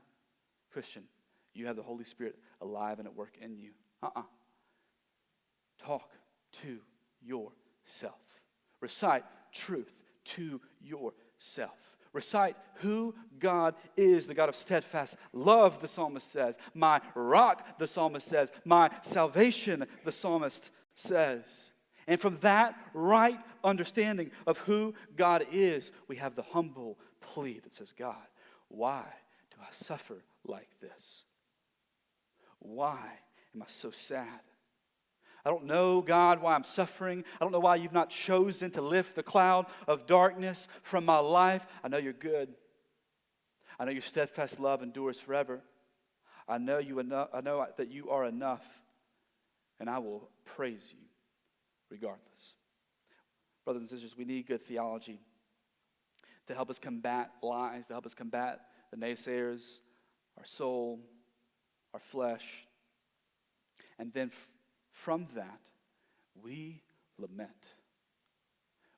Christian, 0.73 1.05
you 1.55 1.67
have 1.67 1.77
the 1.77 1.83
Holy 1.83 2.05
Spirit 2.05 2.37
alive 2.61 2.99
and 2.99 3.07
at 3.07 3.15
work 3.15 3.35
in 3.41 3.57
you. 3.57 3.71
Uh 4.03 4.07
uh-uh. 4.07 4.21
uh 4.21 4.25
Talk 5.85 6.13
to 6.63 6.79
yourself. 7.21 8.21
Recite 8.81 9.25
truth 9.53 10.03
to 10.25 10.61
yourself. 10.81 11.77
Recite 12.13 12.57
who 12.77 13.15
God 13.39 13.75
is, 13.97 14.27
the 14.27 14.35
God 14.35 14.49
of 14.49 14.55
steadfast 14.55 15.17
love, 15.33 15.81
the 15.81 15.89
psalmist 15.89 16.31
says. 16.31 16.57
My 16.75 17.01
rock, 17.15 17.79
the 17.79 17.87
psalmist 17.87 18.29
says. 18.29 18.53
My 18.65 18.91
salvation, 19.03 19.87
the 20.05 20.13
psalmist 20.13 20.71
says. 20.95 21.72
And 22.07 22.21
from 22.21 22.39
that 22.39 22.75
right 22.95 23.39
understanding 23.63 24.31
of 24.47 24.59
who 24.59 24.95
God 25.17 25.47
is, 25.53 25.93
we 26.09 26.17
have 26.17 26.35
the 26.35 26.43
humble 26.43 26.99
plea 27.21 27.61
that 27.61 27.75
says, 27.75 27.93
God, 27.97 28.17
why 28.69 29.05
do 29.51 29.57
I 29.61 29.69
suffer 29.73 30.23
like 30.45 30.69
this? 30.81 31.25
Why 32.59 33.01
am 33.55 33.63
I 33.63 33.67
so 33.69 33.91
sad? 33.91 34.41
I 35.45 35.51
don't 35.51 35.67
know, 35.67 36.01
God, 36.01 36.41
why 36.41 36.55
I'm 36.55 36.65
suffering. 36.65 37.25
I 37.35 37.45
don't 37.45 37.53
know 37.53 37.61
why 37.61 37.77
you've 37.77 37.93
not 37.93 38.11
chosen 38.11 38.71
to 38.73 38.83
lift 38.83 39.17
the 39.17 39.25
cloud 39.25 39.67
of 39.89 40.07
darkness 40.07 40.69
from 40.83 41.05
my 41.05 41.19
life. 41.19 41.67
I 41.83 41.89
know 41.89 41.99
you're 41.99 42.13
good. 42.13 42.49
I 43.79 43.85
know 43.85 43.91
your 43.91 44.03
steadfast 44.03 44.61
love 44.61 44.83
endures 44.83 45.21
forever. 45.21 45.61
I 46.49 46.59
know 46.59 46.79
you 46.79 46.99
enough, 46.99 47.29
I 47.33 47.41
know 47.41 47.67
that 47.77 47.91
you 47.91 48.11
are 48.11 48.25
enough, 48.25 48.65
and 49.81 49.89
I 49.89 49.99
will 49.99 50.29
praise 50.45 50.93
you 50.97 51.05
regardless. 51.93 52.55
Brothers 53.65 53.83
and 53.83 53.91
sisters, 53.91 54.17
we 54.17 54.25
need 54.25 54.47
good 54.47 54.65
theology 54.65 55.21
to 56.47 56.55
help 56.55 56.71
us 56.71 56.79
combat 56.79 57.31
lies, 57.43 57.87
to 57.87 57.93
help 57.93 58.07
us 58.07 58.15
combat 58.15 58.61
the 58.91 58.97
naysayers, 58.97 59.79
our 60.39 60.45
soul, 60.45 60.99
our 61.93 62.01
flesh. 62.01 62.67
And 63.99 64.13
then 64.13 64.29
f- 64.33 64.49
from 64.91 65.29
that, 65.37 65.61
we 66.43 66.83
lament. 67.19 67.51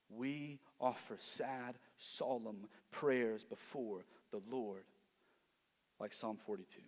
We 0.09 0.61
offer 0.81 1.17
sad, 1.19 1.75
solemn 1.99 2.69
prayers 2.93 3.45
before 3.45 4.05
the 4.31 4.41
Lord, 4.49 4.85
like 5.99 6.15
Psalm 6.15 6.39
42. 6.47 6.81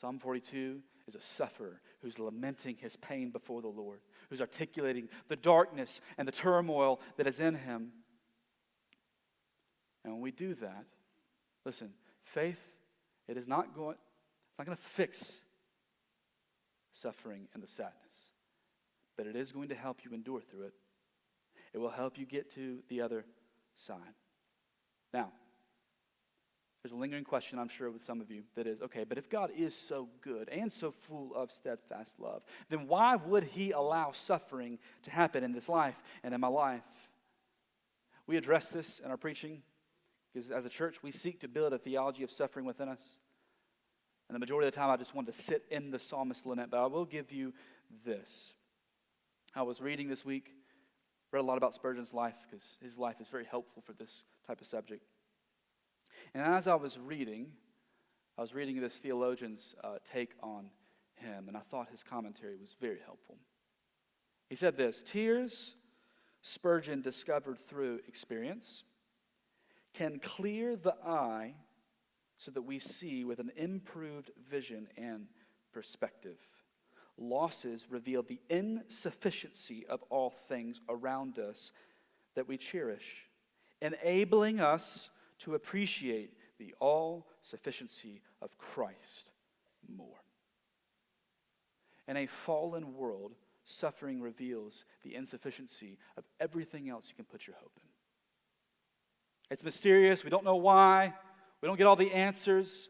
Psalm 0.00 0.18
42 0.18 0.80
is 1.06 1.14
a 1.14 1.20
sufferer 1.20 1.80
who's 2.00 2.18
lamenting 2.18 2.76
his 2.76 2.96
pain 2.96 3.30
before 3.30 3.62
the 3.62 3.68
Lord, 3.68 4.00
who's 4.34 4.40
articulating 4.40 5.08
the 5.28 5.36
darkness 5.36 6.00
and 6.18 6.26
the 6.26 6.32
turmoil 6.32 7.00
that 7.16 7.28
is 7.28 7.38
in 7.38 7.54
him. 7.54 7.92
And 10.02 10.12
when 10.14 10.20
we 10.20 10.32
do 10.32 10.54
that, 10.54 10.86
listen, 11.64 11.90
faith, 12.24 12.58
it 13.28 13.36
is 13.36 13.46
not 13.46 13.76
going, 13.76 13.94
it's 13.94 14.58
not 14.58 14.66
going 14.66 14.76
to 14.76 14.82
fix 14.82 15.40
suffering 16.90 17.46
and 17.54 17.62
the 17.62 17.68
sadness, 17.68 17.94
but 19.16 19.28
it 19.28 19.36
is 19.36 19.52
going 19.52 19.68
to 19.68 19.76
help 19.76 20.04
you 20.04 20.12
endure 20.12 20.40
through 20.40 20.64
it. 20.64 20.74
It 21.72 21.78
will 21.78 21.90
help 21.90 22.18
you 22.18 22.26
get 22.26 22.50
to 22.54 22.80
the 22.88 23.02
other 23.02 23.24
side. 23.76 23.98
Now, 25.12 25.30
there's 26.84 26.92
a 26.92 26.96
lingering 26.96 27.24
question, 27.24 27.58
I'm 27.58 27.70
sure, 27.70 27.90
with 27.90 28.02
some 28.02 28.20
of 28.20 28.30
you 28.30 28.42
that 28.56 28.66
is 28.66 28.82
okay, 28.82 29.04
but 29.04 29.16
if 29.16 29.30
God 29.30 29.50
is 29.56 29.74
so 29.74 30.06
good 30.20 30.50
and 30.50 30.70
so 30.70 30.90
full 30.90 31.34
of 31.34 31.50
steadfast 31.50 32.20
love, 32.20 32.42
then 32.68 32.86
why 32.86 33.16
would 33.16 33.44
He 33.44 33.70
allow 33.70 34.12
suffering 34.12 34.78
to 35.04 35.10
happen 35.10 35.42
in 35.42 35.52
this 35.52 35.66
life 35.70 35.96
and 36.22 36.34
in 36.34 36.42
my 36.42 36.48
life? 36.48 36.82
We 38.26 38.36
address 38.36 38.68
this 38.68 38.98
in 39.02 39.10
our 39.10 39.16
preaching 39.16 39.62
because 40.30 40.50
as 40.50 40.66
a 40.66 40.68
church, 40.68 41.02
we 41.02 41.10
seek 41.10 41.40
to 41.40 41.48
build 41.48 41.72
a 41.72 41.78
theology 41.78 42.22
of 42.22 42.30
suffering 42.30 42.66
within 42.66 42.90
us. 42.90 43.16
And 44.28 44.34
the 44.34 44.40
majority 44.40 44.68
of 44.68 44.74
the 44.74 44.78
time, 44.78 44.90
I 44.90 44.98
just 44.98 45.14
wanted 45.14 45.32
to 45.32 45.40
sit 45.40 45.64
in 45.70 45.90
the 45.90 45.98
psalmist 45.98 46.44
lament, 46.44 46.70
but 46.70 46.82
I 46.82 46.86
will 46.86 47.06
give 47.06 47.32
you 47.32 47.54
this. 48.04 48.52
I 49.54 49.62
was 49.62 49.80
reading 49.80 50.10
this 50.10 50.22
week, 50.22 50.50
read 51.32 51.40
a 51.40 51.44
lot 51.44 51.56
about 51.56 51.72
Spurgeon's 51.72 52.12
life 52.12 52.36
because 52.44 52.76
his 52.82 52.98
life 52.98 53.22
is 53.22 53.28
very 53.28 53.46
helpful 53.46 53.82
for 53.86 53.94
this 53.94 54.24
type 54.46 54.60
of 54.60 54.66
subject. 54.66 55.02
And 56.34 56.42
as 56.42 56.66
I 56.66 56.74
was 56.74 56.98
reading, 56.98 57.52
I 58.36 58.40
was 58.40 58.54
reading 58.54 58.80
this 58.80 58.98
theologian's 58.98 59.76
uh, 59.84 59.98
take 60.12 60.32
on 60.42 60.70
him, 61.14 61.46
and 61.46 61.56
I 61.56 61.60
thought 61.60 61.88
his 61.90 62.02
commentary 62.02 62.56
was 62.56 62.74
very 62.80 62.98
helpful. 63.04 63.36
He 64.48 64.56
said 64.56 64.76
this 64.76 65.02
Tears, 65.02 65.76
Spurgeon 66.42 67.02
discovered 67.02 67.58
through 67.58 68.00
experience, 68.08 68.82
can 69.94 70.18
clear 70.18 70.74
the 70.74 70.96
eye 71.06 71.54
so 72.36 72.50
that 72.50 72.62
we 72.62 72.80
see 72.80 73.24
with 73.24 73.38
an 73.38 73.52
improved 73.56 74.30
vision 74.50 74.88
and 74.96 75.26
perspective. 75.72 76.36
Losses 77.16 77.86
reveal 77.88 78.24
the 78.24 78.40
insufficiency 78.50 79.86
of 79.86 80.02
all 80.10 80.30
things 80.30 80.80
around 80.88 81.38
us 81.38 81.70
that 82.34 82.48
we 82.48 82.56
cherish, 82.56 83.28
enabling 83.80 84.58
us 84.58 85.10
to 85.40 85.54
appreciate 85.54 86.32
the 86.58 86.74
all 86.80 87.26
sufficiency 87.42 88.22
of 88.40 88.56
Christ 88.58 89.30
more. 89.88 90.22
In 92.06 92.16
a 92.16 92.26
fallen 92.26 92.94
world, 92.94 93.32
suffering 93.64 94.20
reveals 94.20 94.84
the 95.02 95.14
insufficiency 95.14 95.98
of 96.16 96.24
everything 96.38 96.88
else 96.88 97.08
you 97.08 97.14
can 97.14 97.24
put 97.24 97.46
your 97.46 97.56
hope 97.56 97.72
in. 97.76 97.88
It's 99.50 99.64
mysterious. 99.64 100.24
We 100.24 100.30
don't 100.30 100.44
know 100.44 100.56
why. 100.56 101.14
We 101.60 101.66
don't 101.66 101.76
get 101.76 101.86
all 101.86 101.96
the 101.96 102.12
answers. 102.12 102.88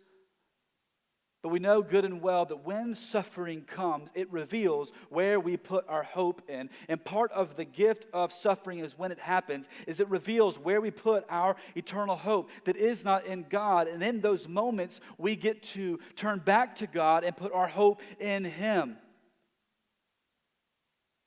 But 1.45 1.51
we 1.51 1.59
know 1.59 1.83
good 1.83 2.07
and 2.07 2.23
well 2.23 2.47
that 2.47 2.65
when 2.65 2.95
suffering 2.95 3.65
comes, 3.67 4.09
it 4.15 4.33
reveals 4.33 4.93
where 5.11 5.39
we 5.39 5.59
put 5.59 5.87
our 5.91 6.03
hope 6.03 6.41
in. 6.49 6.71
And 6.89 7.05
part 7.05 7.31
of 7.33 7.55
the 7.55 7.67
gift 7.67 8.07
of 8.15 8.33
suffering 8.33 8.79
is 8.79 8.97
when 8.97 9.13
it 9.13 9.19
happens, 9.19 9.69
is 9.87 10.01
it 10.01 10.09
reveals 10.09 10.59
where 10.59 10.81
we 10.81 10.91
put 10.91 11.27
our 11.29 11.57
eternal 11.77 12.17
hope 12.17 12.49
that 12.65 12.77
is 12.77 13.05
not 13.05 13.27
in 13.27 13.45
God. 13.51 13.89
And 13.89 14.03
in 14.03 14.23
those 14.23 14.49
moments, 14.49 15.03
we 15.19 15.37
get 15.37 15.63
to 15.75 16.01
turn 16.17 16.39
back 16.39 16.77
to 16.77 16.87
God 16.87 17.25
and 17.25 17.37
put 17.37 17.53
our 17.53 17.69
hope 17.69 18.01
in 18.19 18.45
Him. 18.45 18.97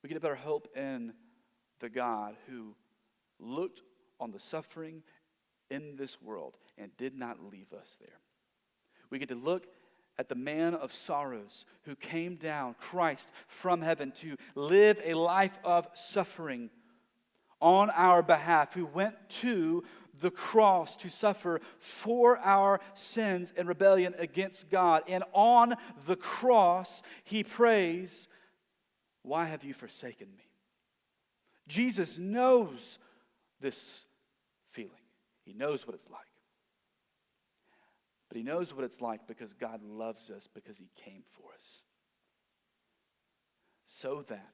We 0.01 0.09
get 0.09 0.17
a 0.17 0.21
better 0.21 0.33
hope 0.33 0.67
in 0.75 1.13
the 1.79 1.89
God 1.89 2.33
who 2.49 2.73
looked 3.39 3.83
on 4.19 4.31
the 4.31 4.39
suffering 4.39 5.03
in 5.69 5.95
this 5.95 6.19
world 6.19 6.57
and 6.75 6.89
did 6.97 7.13
not 7.13 7.37
leave 7.51 7.71
us 7.71 7.99
there. 7.99 8.17
We 9.11 9.19
get 9.19 9.29
to 9.29 9.35
look 9.35 9.67
at 10.17 10.29
the 10.29 10.35
man 10.35 10.73
of 10.73 10.93
sorrows 10.93 11.65
who 11.83 11.95
came 11.95 12.35
down, 12.35 12.75
Christ, 12.79 13.31
from 13.47 13.81
heaven 13.81 14.11
to 14.17 14.35
live 14.55 14.99
a 15.03 15.13
life 15.13 15.57
of 15.63 15.87
suffering 15.93 16.69
on 17.59 17.89
our 17.91 18.21
behalf, 18.21 18.73
who 18.73 18.85
went 18.85 19.15
to 19.29 19.83
the 20.19 20.31
cross 20.31 20.97
to 20.97 21.09
suffer 21.09 21.61
for 21.79 22.37
our 22.39 22.79
sins 22.93 23.53
and 23.55 23.67
rebellion 23.67 24.15
against 24.17 24.69
God. 24.69 25.03
And 25.07 25.23
on 25.33 25.75
the 26.05 26.15
cross, 26.15 27.01
he 27.23 27.43
prays, 27.43 28.27
Why 29.23 29.45
have 29.45 29.63
you 29.63 29.73
forsaken 29.73 30.27
me? 30.35 30.43
Jesus 31.67 32.17
knows 32.17 32.97
this 33.59 34.05
feeling, 34.71 34.91
he 35.43 35.53
knows 35.53 35.85
what 35.85 35.95
it's 35.95 36.09
like. 36.09 36.26
But 38.29 38.37
he 38.37 38.43
knows 38.43 38.73
what 38.73 38.83
it's 38.83 39.01
like 39.01 39.27
because 39.27 39.53
God 39.53 39.81
loves 39.83 40.29
us 40.29 40.47
because 40.53 40.77
he 40.77 40.89
came 40.95 41.23
for 41.31 41.53
us. 41.53 41.81
So 43.85 44.23
that 44.27 44.53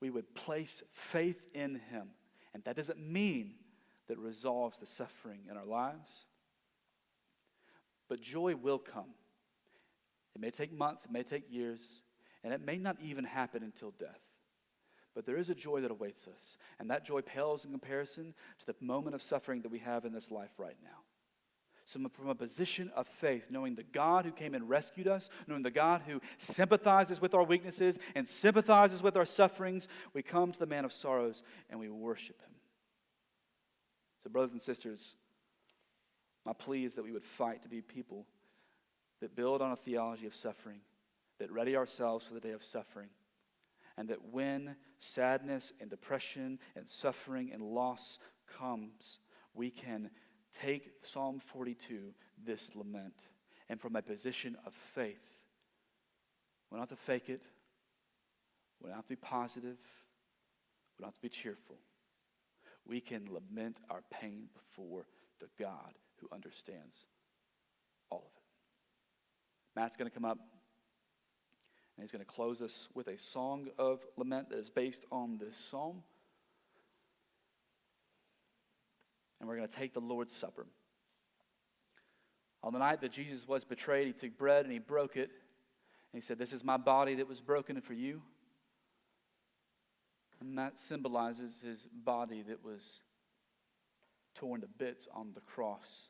we 0.00 0.10
would 0.10 0.34
place 0.34 0.82
faith 0.92 1.42
in 1.54 1.80
him. 1.90 2.08
And 2.52 2.64
that 2.64 2.76
doesn't 2.76 2.98
mean 2.98 3.54
that 4.08 4.18
resolves 4.18 4.78
the 4.78 4.86
suffering 4.86 5.40
in 5.50 5.56
our 5.56 5.64
lives. 5.64 6.26
But 8.08 8.20
joy 8.20 8.56
will 8.56 8.78
come. 8.78 9.14
It 10.34 10.40
may 10.40 10.50
take 10.50 10.72
months, 10.72 11.04
it 11.04 11.12
may 11.12 11.22
take 11.22 11.44
years, 11.50 12.02
and 12.42 12.52
it 12.52 12.64
may 12.64 12.76
not 12.76 12.96
even 13.00 13.24
happen 13.24 13.62
until 13.62 13.92
death. 13.98 14.20
But 15.14 15.26
there 15.26 15.36
is 15.36 15.50
a 15.50 15.54
joy 15.54 15.80
that 15.80 15.90
awaits 15.90 16.26
us, 16.28 16.56
and 16.78 16.90
that 16.90 17.04
joy 17.04 17.20
pales 17.20 17.64
in 17.64 17.72
comparison 17.72 18.34
to 18.58 18.66
the 18.66 18.76
moment 18.80 19.14
of 19.14 19.22
suffering 19.22 19.62
that 19.62 19.70
we 19.70 19.80
have 19.80 20.04
in 20.04 20.12
this 20.12 20.30
life 20.30 20.52
right 20.58 20.76
now. 20.82 21.00
So, 21.90 21.98
from 22.12 22.28
a 22.28 22.36
position 22.36 22.92
of 22.94 23.08
faith, 23.08 23.46
knowing 23.50 23.74
the 23.74 23.82
God 23.82 24.24
who 24.24 24.30
came 24.30 24.54
and 24.54 24.68
rescued 24.68 25.08
us, 25.08 25.28
knowing 25.48 25.64
the 25.64 25.72
God 25.72 26.02
who 26.06 26.20
sympathizes 26.38 27.20
with 27.20 27.34
our 27.34 27.42
weaknesses 27.42 27.98
and 28.14 28.28
sympathizes 28.28 29.02
with 29.02 29.16
our 29.16 29.24
sufferings, 29.24 29.88
we 30.14 30.22
come 30.22 30.52
to 30.52 30.58
the 30.60 30.66
man 30.66 30.84
of 30.84 30.92
sorrows 30.92 31.42
and 31.68 31.80
we 31.80 31.88
worship 31.88 32.40
him. 32.42 32.54
So, 34.22 34.30
brothers 34.30 34.52
and 34.52 34.62
sisters, 34.62 35.16
my 36.46 36.52
plea 36.52 36.84
is 36.84 36.94
that 36.94 37.02
we 37.02 37.10
would 37.10 37.24
fight 37.24 37.64
to 37.64 37.68
be 37.68 37.82
people 37.82 38.24
that 39.20 39.34
build 39.34 39.60
on 39.60 39.72
a 39.72 39.76
theology 39.76 40.28
of 40.28 40.34
suffering, 40.36 40.82
that 41.40 41.50
ready 41.50 41.74
ourselves 41.74 42.24
for 42.24 42.34
the 42.34 42.40
day 42.40 42.52
of 42.52 42.62
suffering, 42.62 43.08
and 43.96 44.10
that 44.10 44.30
when 44.30 44.76
sadness 45.00 45.72
and 45.80 45.90
depression 45.90 46.60
and 46.76 46.86
suffering 46.86 47.50
and 47.52 47.64
loss 47.64 48.20
comes, 48.46 49.18
we 49.54 49.70
can 49.70 50.10
take 50.52 50.90
Psalm 51.02 51.40
42, 51.40 52.12
this 52.44 52.70
lament, 52.74 53.14
and 53.68 53.80
from 53.80 53.96
a 53.96 54.02
position 54.02 54.56
of 54.66 54.74
faith, 54.74 55.22
we 56.70 56.76
don't 56.76 56.88
have 56.88 56.98
to 56.98 57.04
fake 57.04 57.28
it, 57.28 57.42
we 58.80 58.88
don't 58.88 58.96
have 58.96 59.06
to 59.06 59.10
be 59.10 59.16
positive, 59.16 59.78
we 60.98 61.02
don't 61.02 61.08
have 61.08 61.14
to 61.14 61.22
be 61.22 61.28
cheerful. 61.28 61.76
We 62.86 63.00
can 63.00 63.28
lament 63.30 63.76
our 63.90 64.02
pain 64.10 64.48
before 64.54 65.06
the 65.40 65.48
God 65.58 65.94
who 66.20 66.28
understands 66.32 67.04
all 68.10 68.24
of 68.26 68.32
it. 68.36 69.78
Matt's 69.80 69.96
going 69.96 70.10
to 70.10 70.14
come 70.14 70.24
up 70.24 70.38
and 71.96 72.02
he's 72.02 72.12
going 72.12 72.24
to 72.24 72.30
close 72.30 72.62
us 72.62 72.88
with 72.94 73.08
a 73.08 73.18
song 73.18 73.68
of 73.78 74.00
lament 74.16 74.48
that 74.50 74.58
is 74.58 74.70
based 74.70 75.04
on 75.12 75.38
this 75.38 75.56
psalm. 75.56 76.02
And 79.40 79.48
we're 79.48 79.56
going 79.56 79.68
to 79.68 79.74
take 79.74 79.94
the 79.94 80.00
Lord's 80.00 80.34
Supper. 80.34 80.66
On 82.62 82.72
the 82.72 82.78
night 82.78 83.00
that 83.00 83.12
Jesus 83.12 83.48
was 83.48 83.64
betrayed, 83.64 84.06
he 84.06 84.12
took 84.12 84.36
bread 84.36 84.64
and 84.64 84.72
he 84.72 84.78
broke 84.78 85.16
it. 85.16 85.30
And 86.12 86.20
he 86.20 86.26
said, 86.26 86.38
This 86.38 86.52
is 86.52 86.62
my 86.62 86.76
body 86.76 87.14
that 87.14 87.28
was 87.28 87.40
broken 87.40 87.80
for 87.80 87.94
you. 87.94 88.20
And 90.40 90.56
that 90.58 90.78
symbolizes 90.78 91.62
his 91.64 91.86
body 91.92 92.42
that 92.42 92.64
was 92.64 93.00
torn 94.34 94.60
to 94.60 94.66
bits 94.66 95.08
on 95.14 95.32
the 95.34 95.40
cross. 95.40 96.08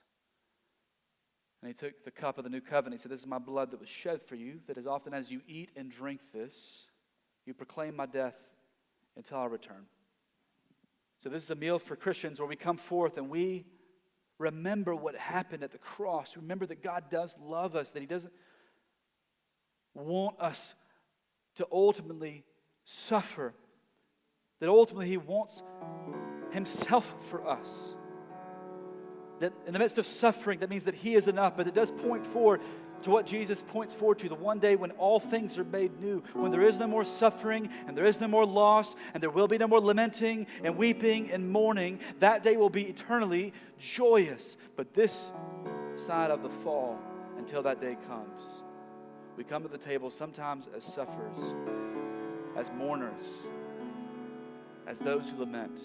And 1.62 1.68
he 1.68 1.74
took 1.74 2.04
the 2.04 2.10
cup 2.10 2.38
of 2.38 2.44
the 2.44 2.50
new 2.50 2.60
covenant. 2.60 3.00
He 3.00 3.02
said, 3.02 3.12
This 3.12 3.20
is 3.20 3.26
my 3.26 3.38
blood 3.38 3.70
that 3.70 3.80
was 3.80 3.88
shed 3.88 4.20
for 4.22 4.34
you, 4.34 4.60
that 4.66 4.78
as 4.78 4.86
often 4.86 5.14
as 5.14 5.30
you 5.30 5.40
eat 5.46 5.70
and 5.76 5.90
drink 5.90 6.20
this, 6.32 6.86
you 7.46 7.54
proclaim 7.54 7.94
my 7.94 8.06
death 8.06 8.36
until 9.16 9.38
I 9.38 9.46
return. 9.46 9.86
So, 11.22 11.28
this 11.28 11.44
is 11.44 11.50
a 11.50 11.54
meal 11.54 11.78
for 11.78 11.96
Christians 11.96 12.40
where 12.40 12.48
we 12.48 12.56
come 12.56 12.78
forth 12.78 13.18
and 13.18 13.28
we 13.28 13.66
remember 14.38 14.94
what 14.94 15.14
happened 15.14 15.62
at 15.62 15.70
the 15.70 15.78
cross. 15.78 16.36
Remember 16.36 16.64
that 16.66 16.82
God 16.82 17.04
does 17.10 17.36
love 17.42 17.76
us, 17.76 17.90
that 17.90 18.00
He 18.00 18.06
doesn't 18.06 18.32
want 19.94 20.40
us 20.40 20.74
to 21.56 21.66
ultimately 21.70 22.44
suffer, 22.84 23.52
that 24.60 24.68
ultimately 24.70 25.08
He 25.08 25.18
wants 25.18 25.62
Himself 26.52 27.14
for 27.28 27.46
us. 27.46 27.94
That 29.40 29.52
in 29.66 29.74
the 29.74 29.78
midst 29.78 29.98
of 29.98 30.06
suffering, 30.06 30.60
that 30.60 30.70
means 30.70 30.84
that 30.84 30.94
He 30.94 31.14
is 31.14 31.28
enough, 31.28 31.54
but 31.54 31.68
it 31.68 31.74
does 31.74 31.90
point 31.90 32.24
forward 32.24 32.62
to 33.02 33.10
what 33.10 33.26
Jesus 33.26 33.62
points 33.62 33.94
forward 33.94 34.18
to 34.18 34.28
the 34.28 34.34
one 34.34 34.58
day 34.58 34.76
when 34.76 34.90
all 34.92 35.20
things 35.20 35.58
are 35.58 35.64
made 35.64 36.00
new, 36.00 36.22
when 36.34 36.52
there 36.52 36.62
is 36.62 36.78
no 36.78 36.86
more 36.86 37.04
suffering 37.04 37.70
and 37.86 37.96
there 37.96 38.04
is 38.04 38.20
no 38.20 38.28
more 38.28 38.46
loss 38.46 38.94
and 39.14 39.22
there 39.22 39.30
will 39.30 39.48
be 39.48 39.58
no 39.58 39.68
more 39.68 39.80
lamenting 39.80 40.46
and 40.64 40.76
weeping 40.76 41.30
and 41.30 41.50
mourning. 41.50 42.00
That 42.20 42.42
day 42.42 42.56
will 42.56 42.70
be 42.70 42.84
eternally 42.84 43.52
joyous. 43.78 44.56
But 44.76 44.94
this 44.94 45.32
side 45.96 46.30
of 46.30 46.42
the 46.42 46.50
fall, 46.50 46.98
until 47.38 47.62
that 47.62 47.80
day 47.80 47.96
comes, 48.06 48.62
we 49.36 49.44
come 49.44 49.62
to 49.62 49.68
the 49.68 49.78
table 49.78 50.10
sometimes 50.10 50.68
as 50.76 50.84
sufferers, 50.84 51.54
as 52.56 52.70
mourners, 52.72 53.22
as 54.86 54.98
those 54.98 55.28
who 55.28 55.38
lament. 55.38 55.78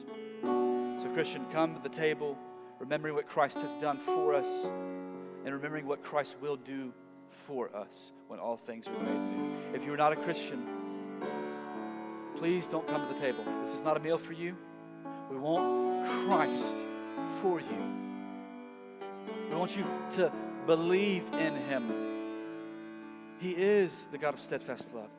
So, 0.43 1.09
Christian, 1.13 1.45
come 1.51 1.76
to 1.76 1.82
the 1.82 1.95
table, 1.95 2.38
remembering 2.80 3.16
what 3.16 3.28
Christ 3.28 3.61
has 3.61 3.76
done 3.76 3.97
for 3.99 4.34
us, 4.34 4.66
and 5.45 5.53
remembering 5.53 5.86
what 5.86 6.03
Christ 6.03 6.36
will 6.41 6.57
do 6.57 6.91
for 7.36 7.76
us 7.76 8.12
when 8.28 8.40
all 8.40 8.58
things 8.58 8.88
are 8.88 9.04
made 9.04 9.38
new. 9.38 9.58
If 9.74 9.84
you 9.86 9.94
are 9.94 9.98
not 9.98 10.14
a 10.14 10.16
Christian, 10.16 10.66
please 12.38 12.68
don't 12.68 12.88
come 12.88 13.08
to 13.08 13.14
the 13.14 13.20
table. 13.20 13.44
This 13.62 13.74
is 13.74 13.84
not 13.84 13.98
a 13.98 14.00
meal 14.00 14.18
for 14.18 14.34
you. 14.34 14.56
We 15.30 15.38
want 15.38 16.08
Christ 16.26 16.78
for 17.42 17.60
you. 17.60 17.96
We 19.50 19.56
want 19.56 19.76
you 19.76 19.86
to 20.12 20.32
believe 20.66 21.24
in 21.34 21.56
Him. 21.56 21.92
He 23.40 23.52
is 23.52 24.08
the 24.12 24.18
God 24.18 24.34
of 24.34 24.40
steadfast 24.40 24.94
love. 24.94 25.10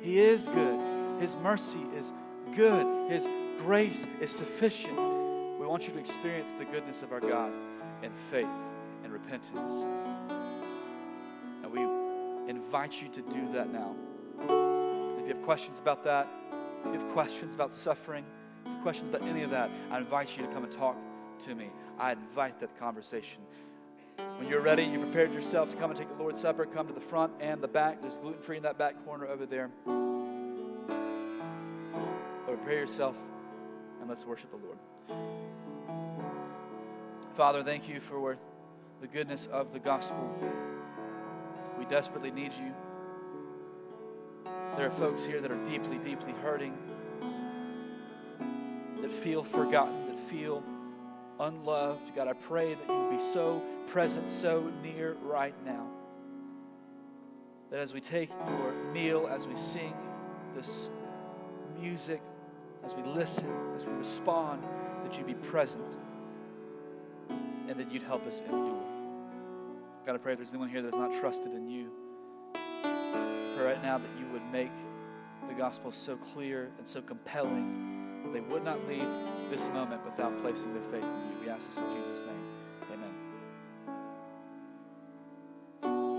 He 0.00 0.18
is 0.18 0.48
good. 0.48 1.20
His 1.20 1.36
mercy 1.36 1.84
is 1.96 2.12
good. 2.56 3.10
His 3.10 3.26
grace 3.58 4.06
is 4.20 4.30
sufficient. 4.30 4.96
We 4.96 5.66
want 5.66 5.86
you 5.86 5.92
to 5.92 5.98
experience 5.98 6.52
the 6.52 6.64
goodness 6.64 7.02
of 7.02 7.12
our 7.12 7.20
God 7.20 7.52
in 8.02 8.12
faith 8.30 8.48
and 9.04 9.12
repentance. 9.12 9.86
Invite 12.48 13.00
you 13.00 13.08
to 13.08 13.22
do 13.22 13.52
that 13.52 13.72
now. 13.72 13.94
If 15.18 15.28
you 15.28 15.34
have 15.34 15.42
questions 15.42 15.78
about 15.78 16.02
that, 16.04 16.28
if 16.84 16.92
you 16.94 17.00
have 17.00 17.08
questions 17.12 17.54
about 17.54 17.72
suffering, 17.72 18.24
if 18.62 18.66
you 18.66 18.74
have 18.74 18.82
questions 18.82 19.14
about 19.14 19.28
any 19.28 19.42
of 19.42 19.50
that, 19.50 19.70
I 19.90 19.98
invite 19.98 20.36
you 20.36 20.44
to 20.44 20.52
come 20.52 20.64
and 20.64 20.72
talk 20.72 20.96
to 21.44 21.54
me. 21.54 21.70
I 21.98 22.12
invite 22.12 22.58
that 22.60 22.78
conversation. 22.78 23.40
When 24.16 24.48
you're 24.48 24.60
ready, 24.60 24.82
you 24.84 24.98
prepared 24.98 25.32
yourself 25.32 25.70
to 25.70 25.76
come 25.76 25.90
and 25.90 25.98
take 25.98 26.08
the 26.08 26.14
Lord's 26.14 26.40
Supper, 26.40 26.66
come 26.66 26.86
to 26.88 26.92
the 26.92 27.00
front 27.00 27.32
and 27.40 27.62
the 27.62 27.68
back. 27.68 28.02
There's 28.02 28.18
gluten 28.18 28.42
free 28.42 28.56
in 28.56 28.62
that 28.64 28.76
back 28.78 29.04
corner 29.04 29.26
over 29.26 29.46
there. 29.46 29.70
But 32.46 32.56
prepare 32.58 32.80
yourself 32.80 33.16
and 34.00 34.08
let's 34.08 34.26
worship 34.26 34.50
the 34.50 34.56
Lord. 34.56 34.78
Father, 37.36 37.62
thank 37.62 37.88
you 37.88 38.00
for 38.00 38.36
the 39.00 39.06
goodness 39.06 39.46
of 39.50 39.72
the 39.72 39.78
gospel. 39.78 40.30
Desperately 41.92 42.30
need 42.30 42.54
you. 42.54 42.72
There 44.78 44.86
are 44.86 44.90
folks 44.92 45.22
here 45.24 45.42
that 45.42 45.50
are 45.50 45.62
deeply, 45.68 45.98
deeply 45.98 46.32
hurting, 46.42 46.74
that 49.02 49.10
feel 49.10 49.44
forgotten, 49.44 50.06
that 50.06 50.18
feel 50.18 50.64
unloved. 51.38 52.16
God, 52.16 52.28
I 52.28 52.32
pray 52.32 52.72
that 52.72 52.88
you 52.88 52.98
would 52.98 53.10
be 53.10 53.22
so 53.22 53.60
present, 53.88 54.30
so 54.30 54.72
near 54.82 55.18
right 55.20 55.54
now. 55.66 55.86
That 57.70 57.80
as 57.80 57.92
we 57.92 58.00
take 58.00 58.30
your 58.48 58.72
meal, 58.94 59.28
as 59.30 59.46
we 59.46 59.54
sing 59.54 59.92
this 60.56 60.88
music, 61.78 62.22
as 62.86 62.94
we 62.94 63.02
listen, 63.02 63.52
as 63.76 63.84
we 63.84 63.92
respond, 63.92 64.62
that 65.04 65.18
you 65.18 65.24
be 65.24 65.34
present 65.34 65.98
and 67.68 67.78
that 67.78 67.92
you'd 67.92 68.02
help 68.02 68.26
us 68.26 68.40
endure. 68.40 68.91
God, 70.04 70.16
I 70.16 70.18
pray 70.18 70.32
if 70.32 70.38
there's 70.38 70.50
anyone 70.50 70.68
here 70.68 70.82
that's 70.82 70.96
not 70.96 71.12
trusted 71.20 71.52
in 71.52 71.68
you, 71.68 71.88
pray 72.52 73.64
right 73.64 73.82
now 73.82 73.98
that 73.98 74.10
you 74.18 74.26
would 74.32 74.44
make 74.50 74.72
the 75.48 75.54
gospel 75.54 75.92
so 75.92 76.16
clear 76.16 76.70
and 76.78 76.86
so 76.86 77.00
compelling 77.00 78.20
that 78.24 78.32
they 78.32 78.40
would 78.40 78.64
not 78.64 78.84
leave 78.88 79.06
this 79.48 79.68
moment 79.68 80.04
without 80.04 80.36
placing 80.42 80.72
their 80.74 80.82
faith 80.90 81.04
in 81.04 81.30
you. 81.30 81.44
We 81.44 81.48
ask 81.48 81.66
this 81.66 81.78
in 81.78 81.84
Jesus' 81.92 82.22
name. 82.22 82.41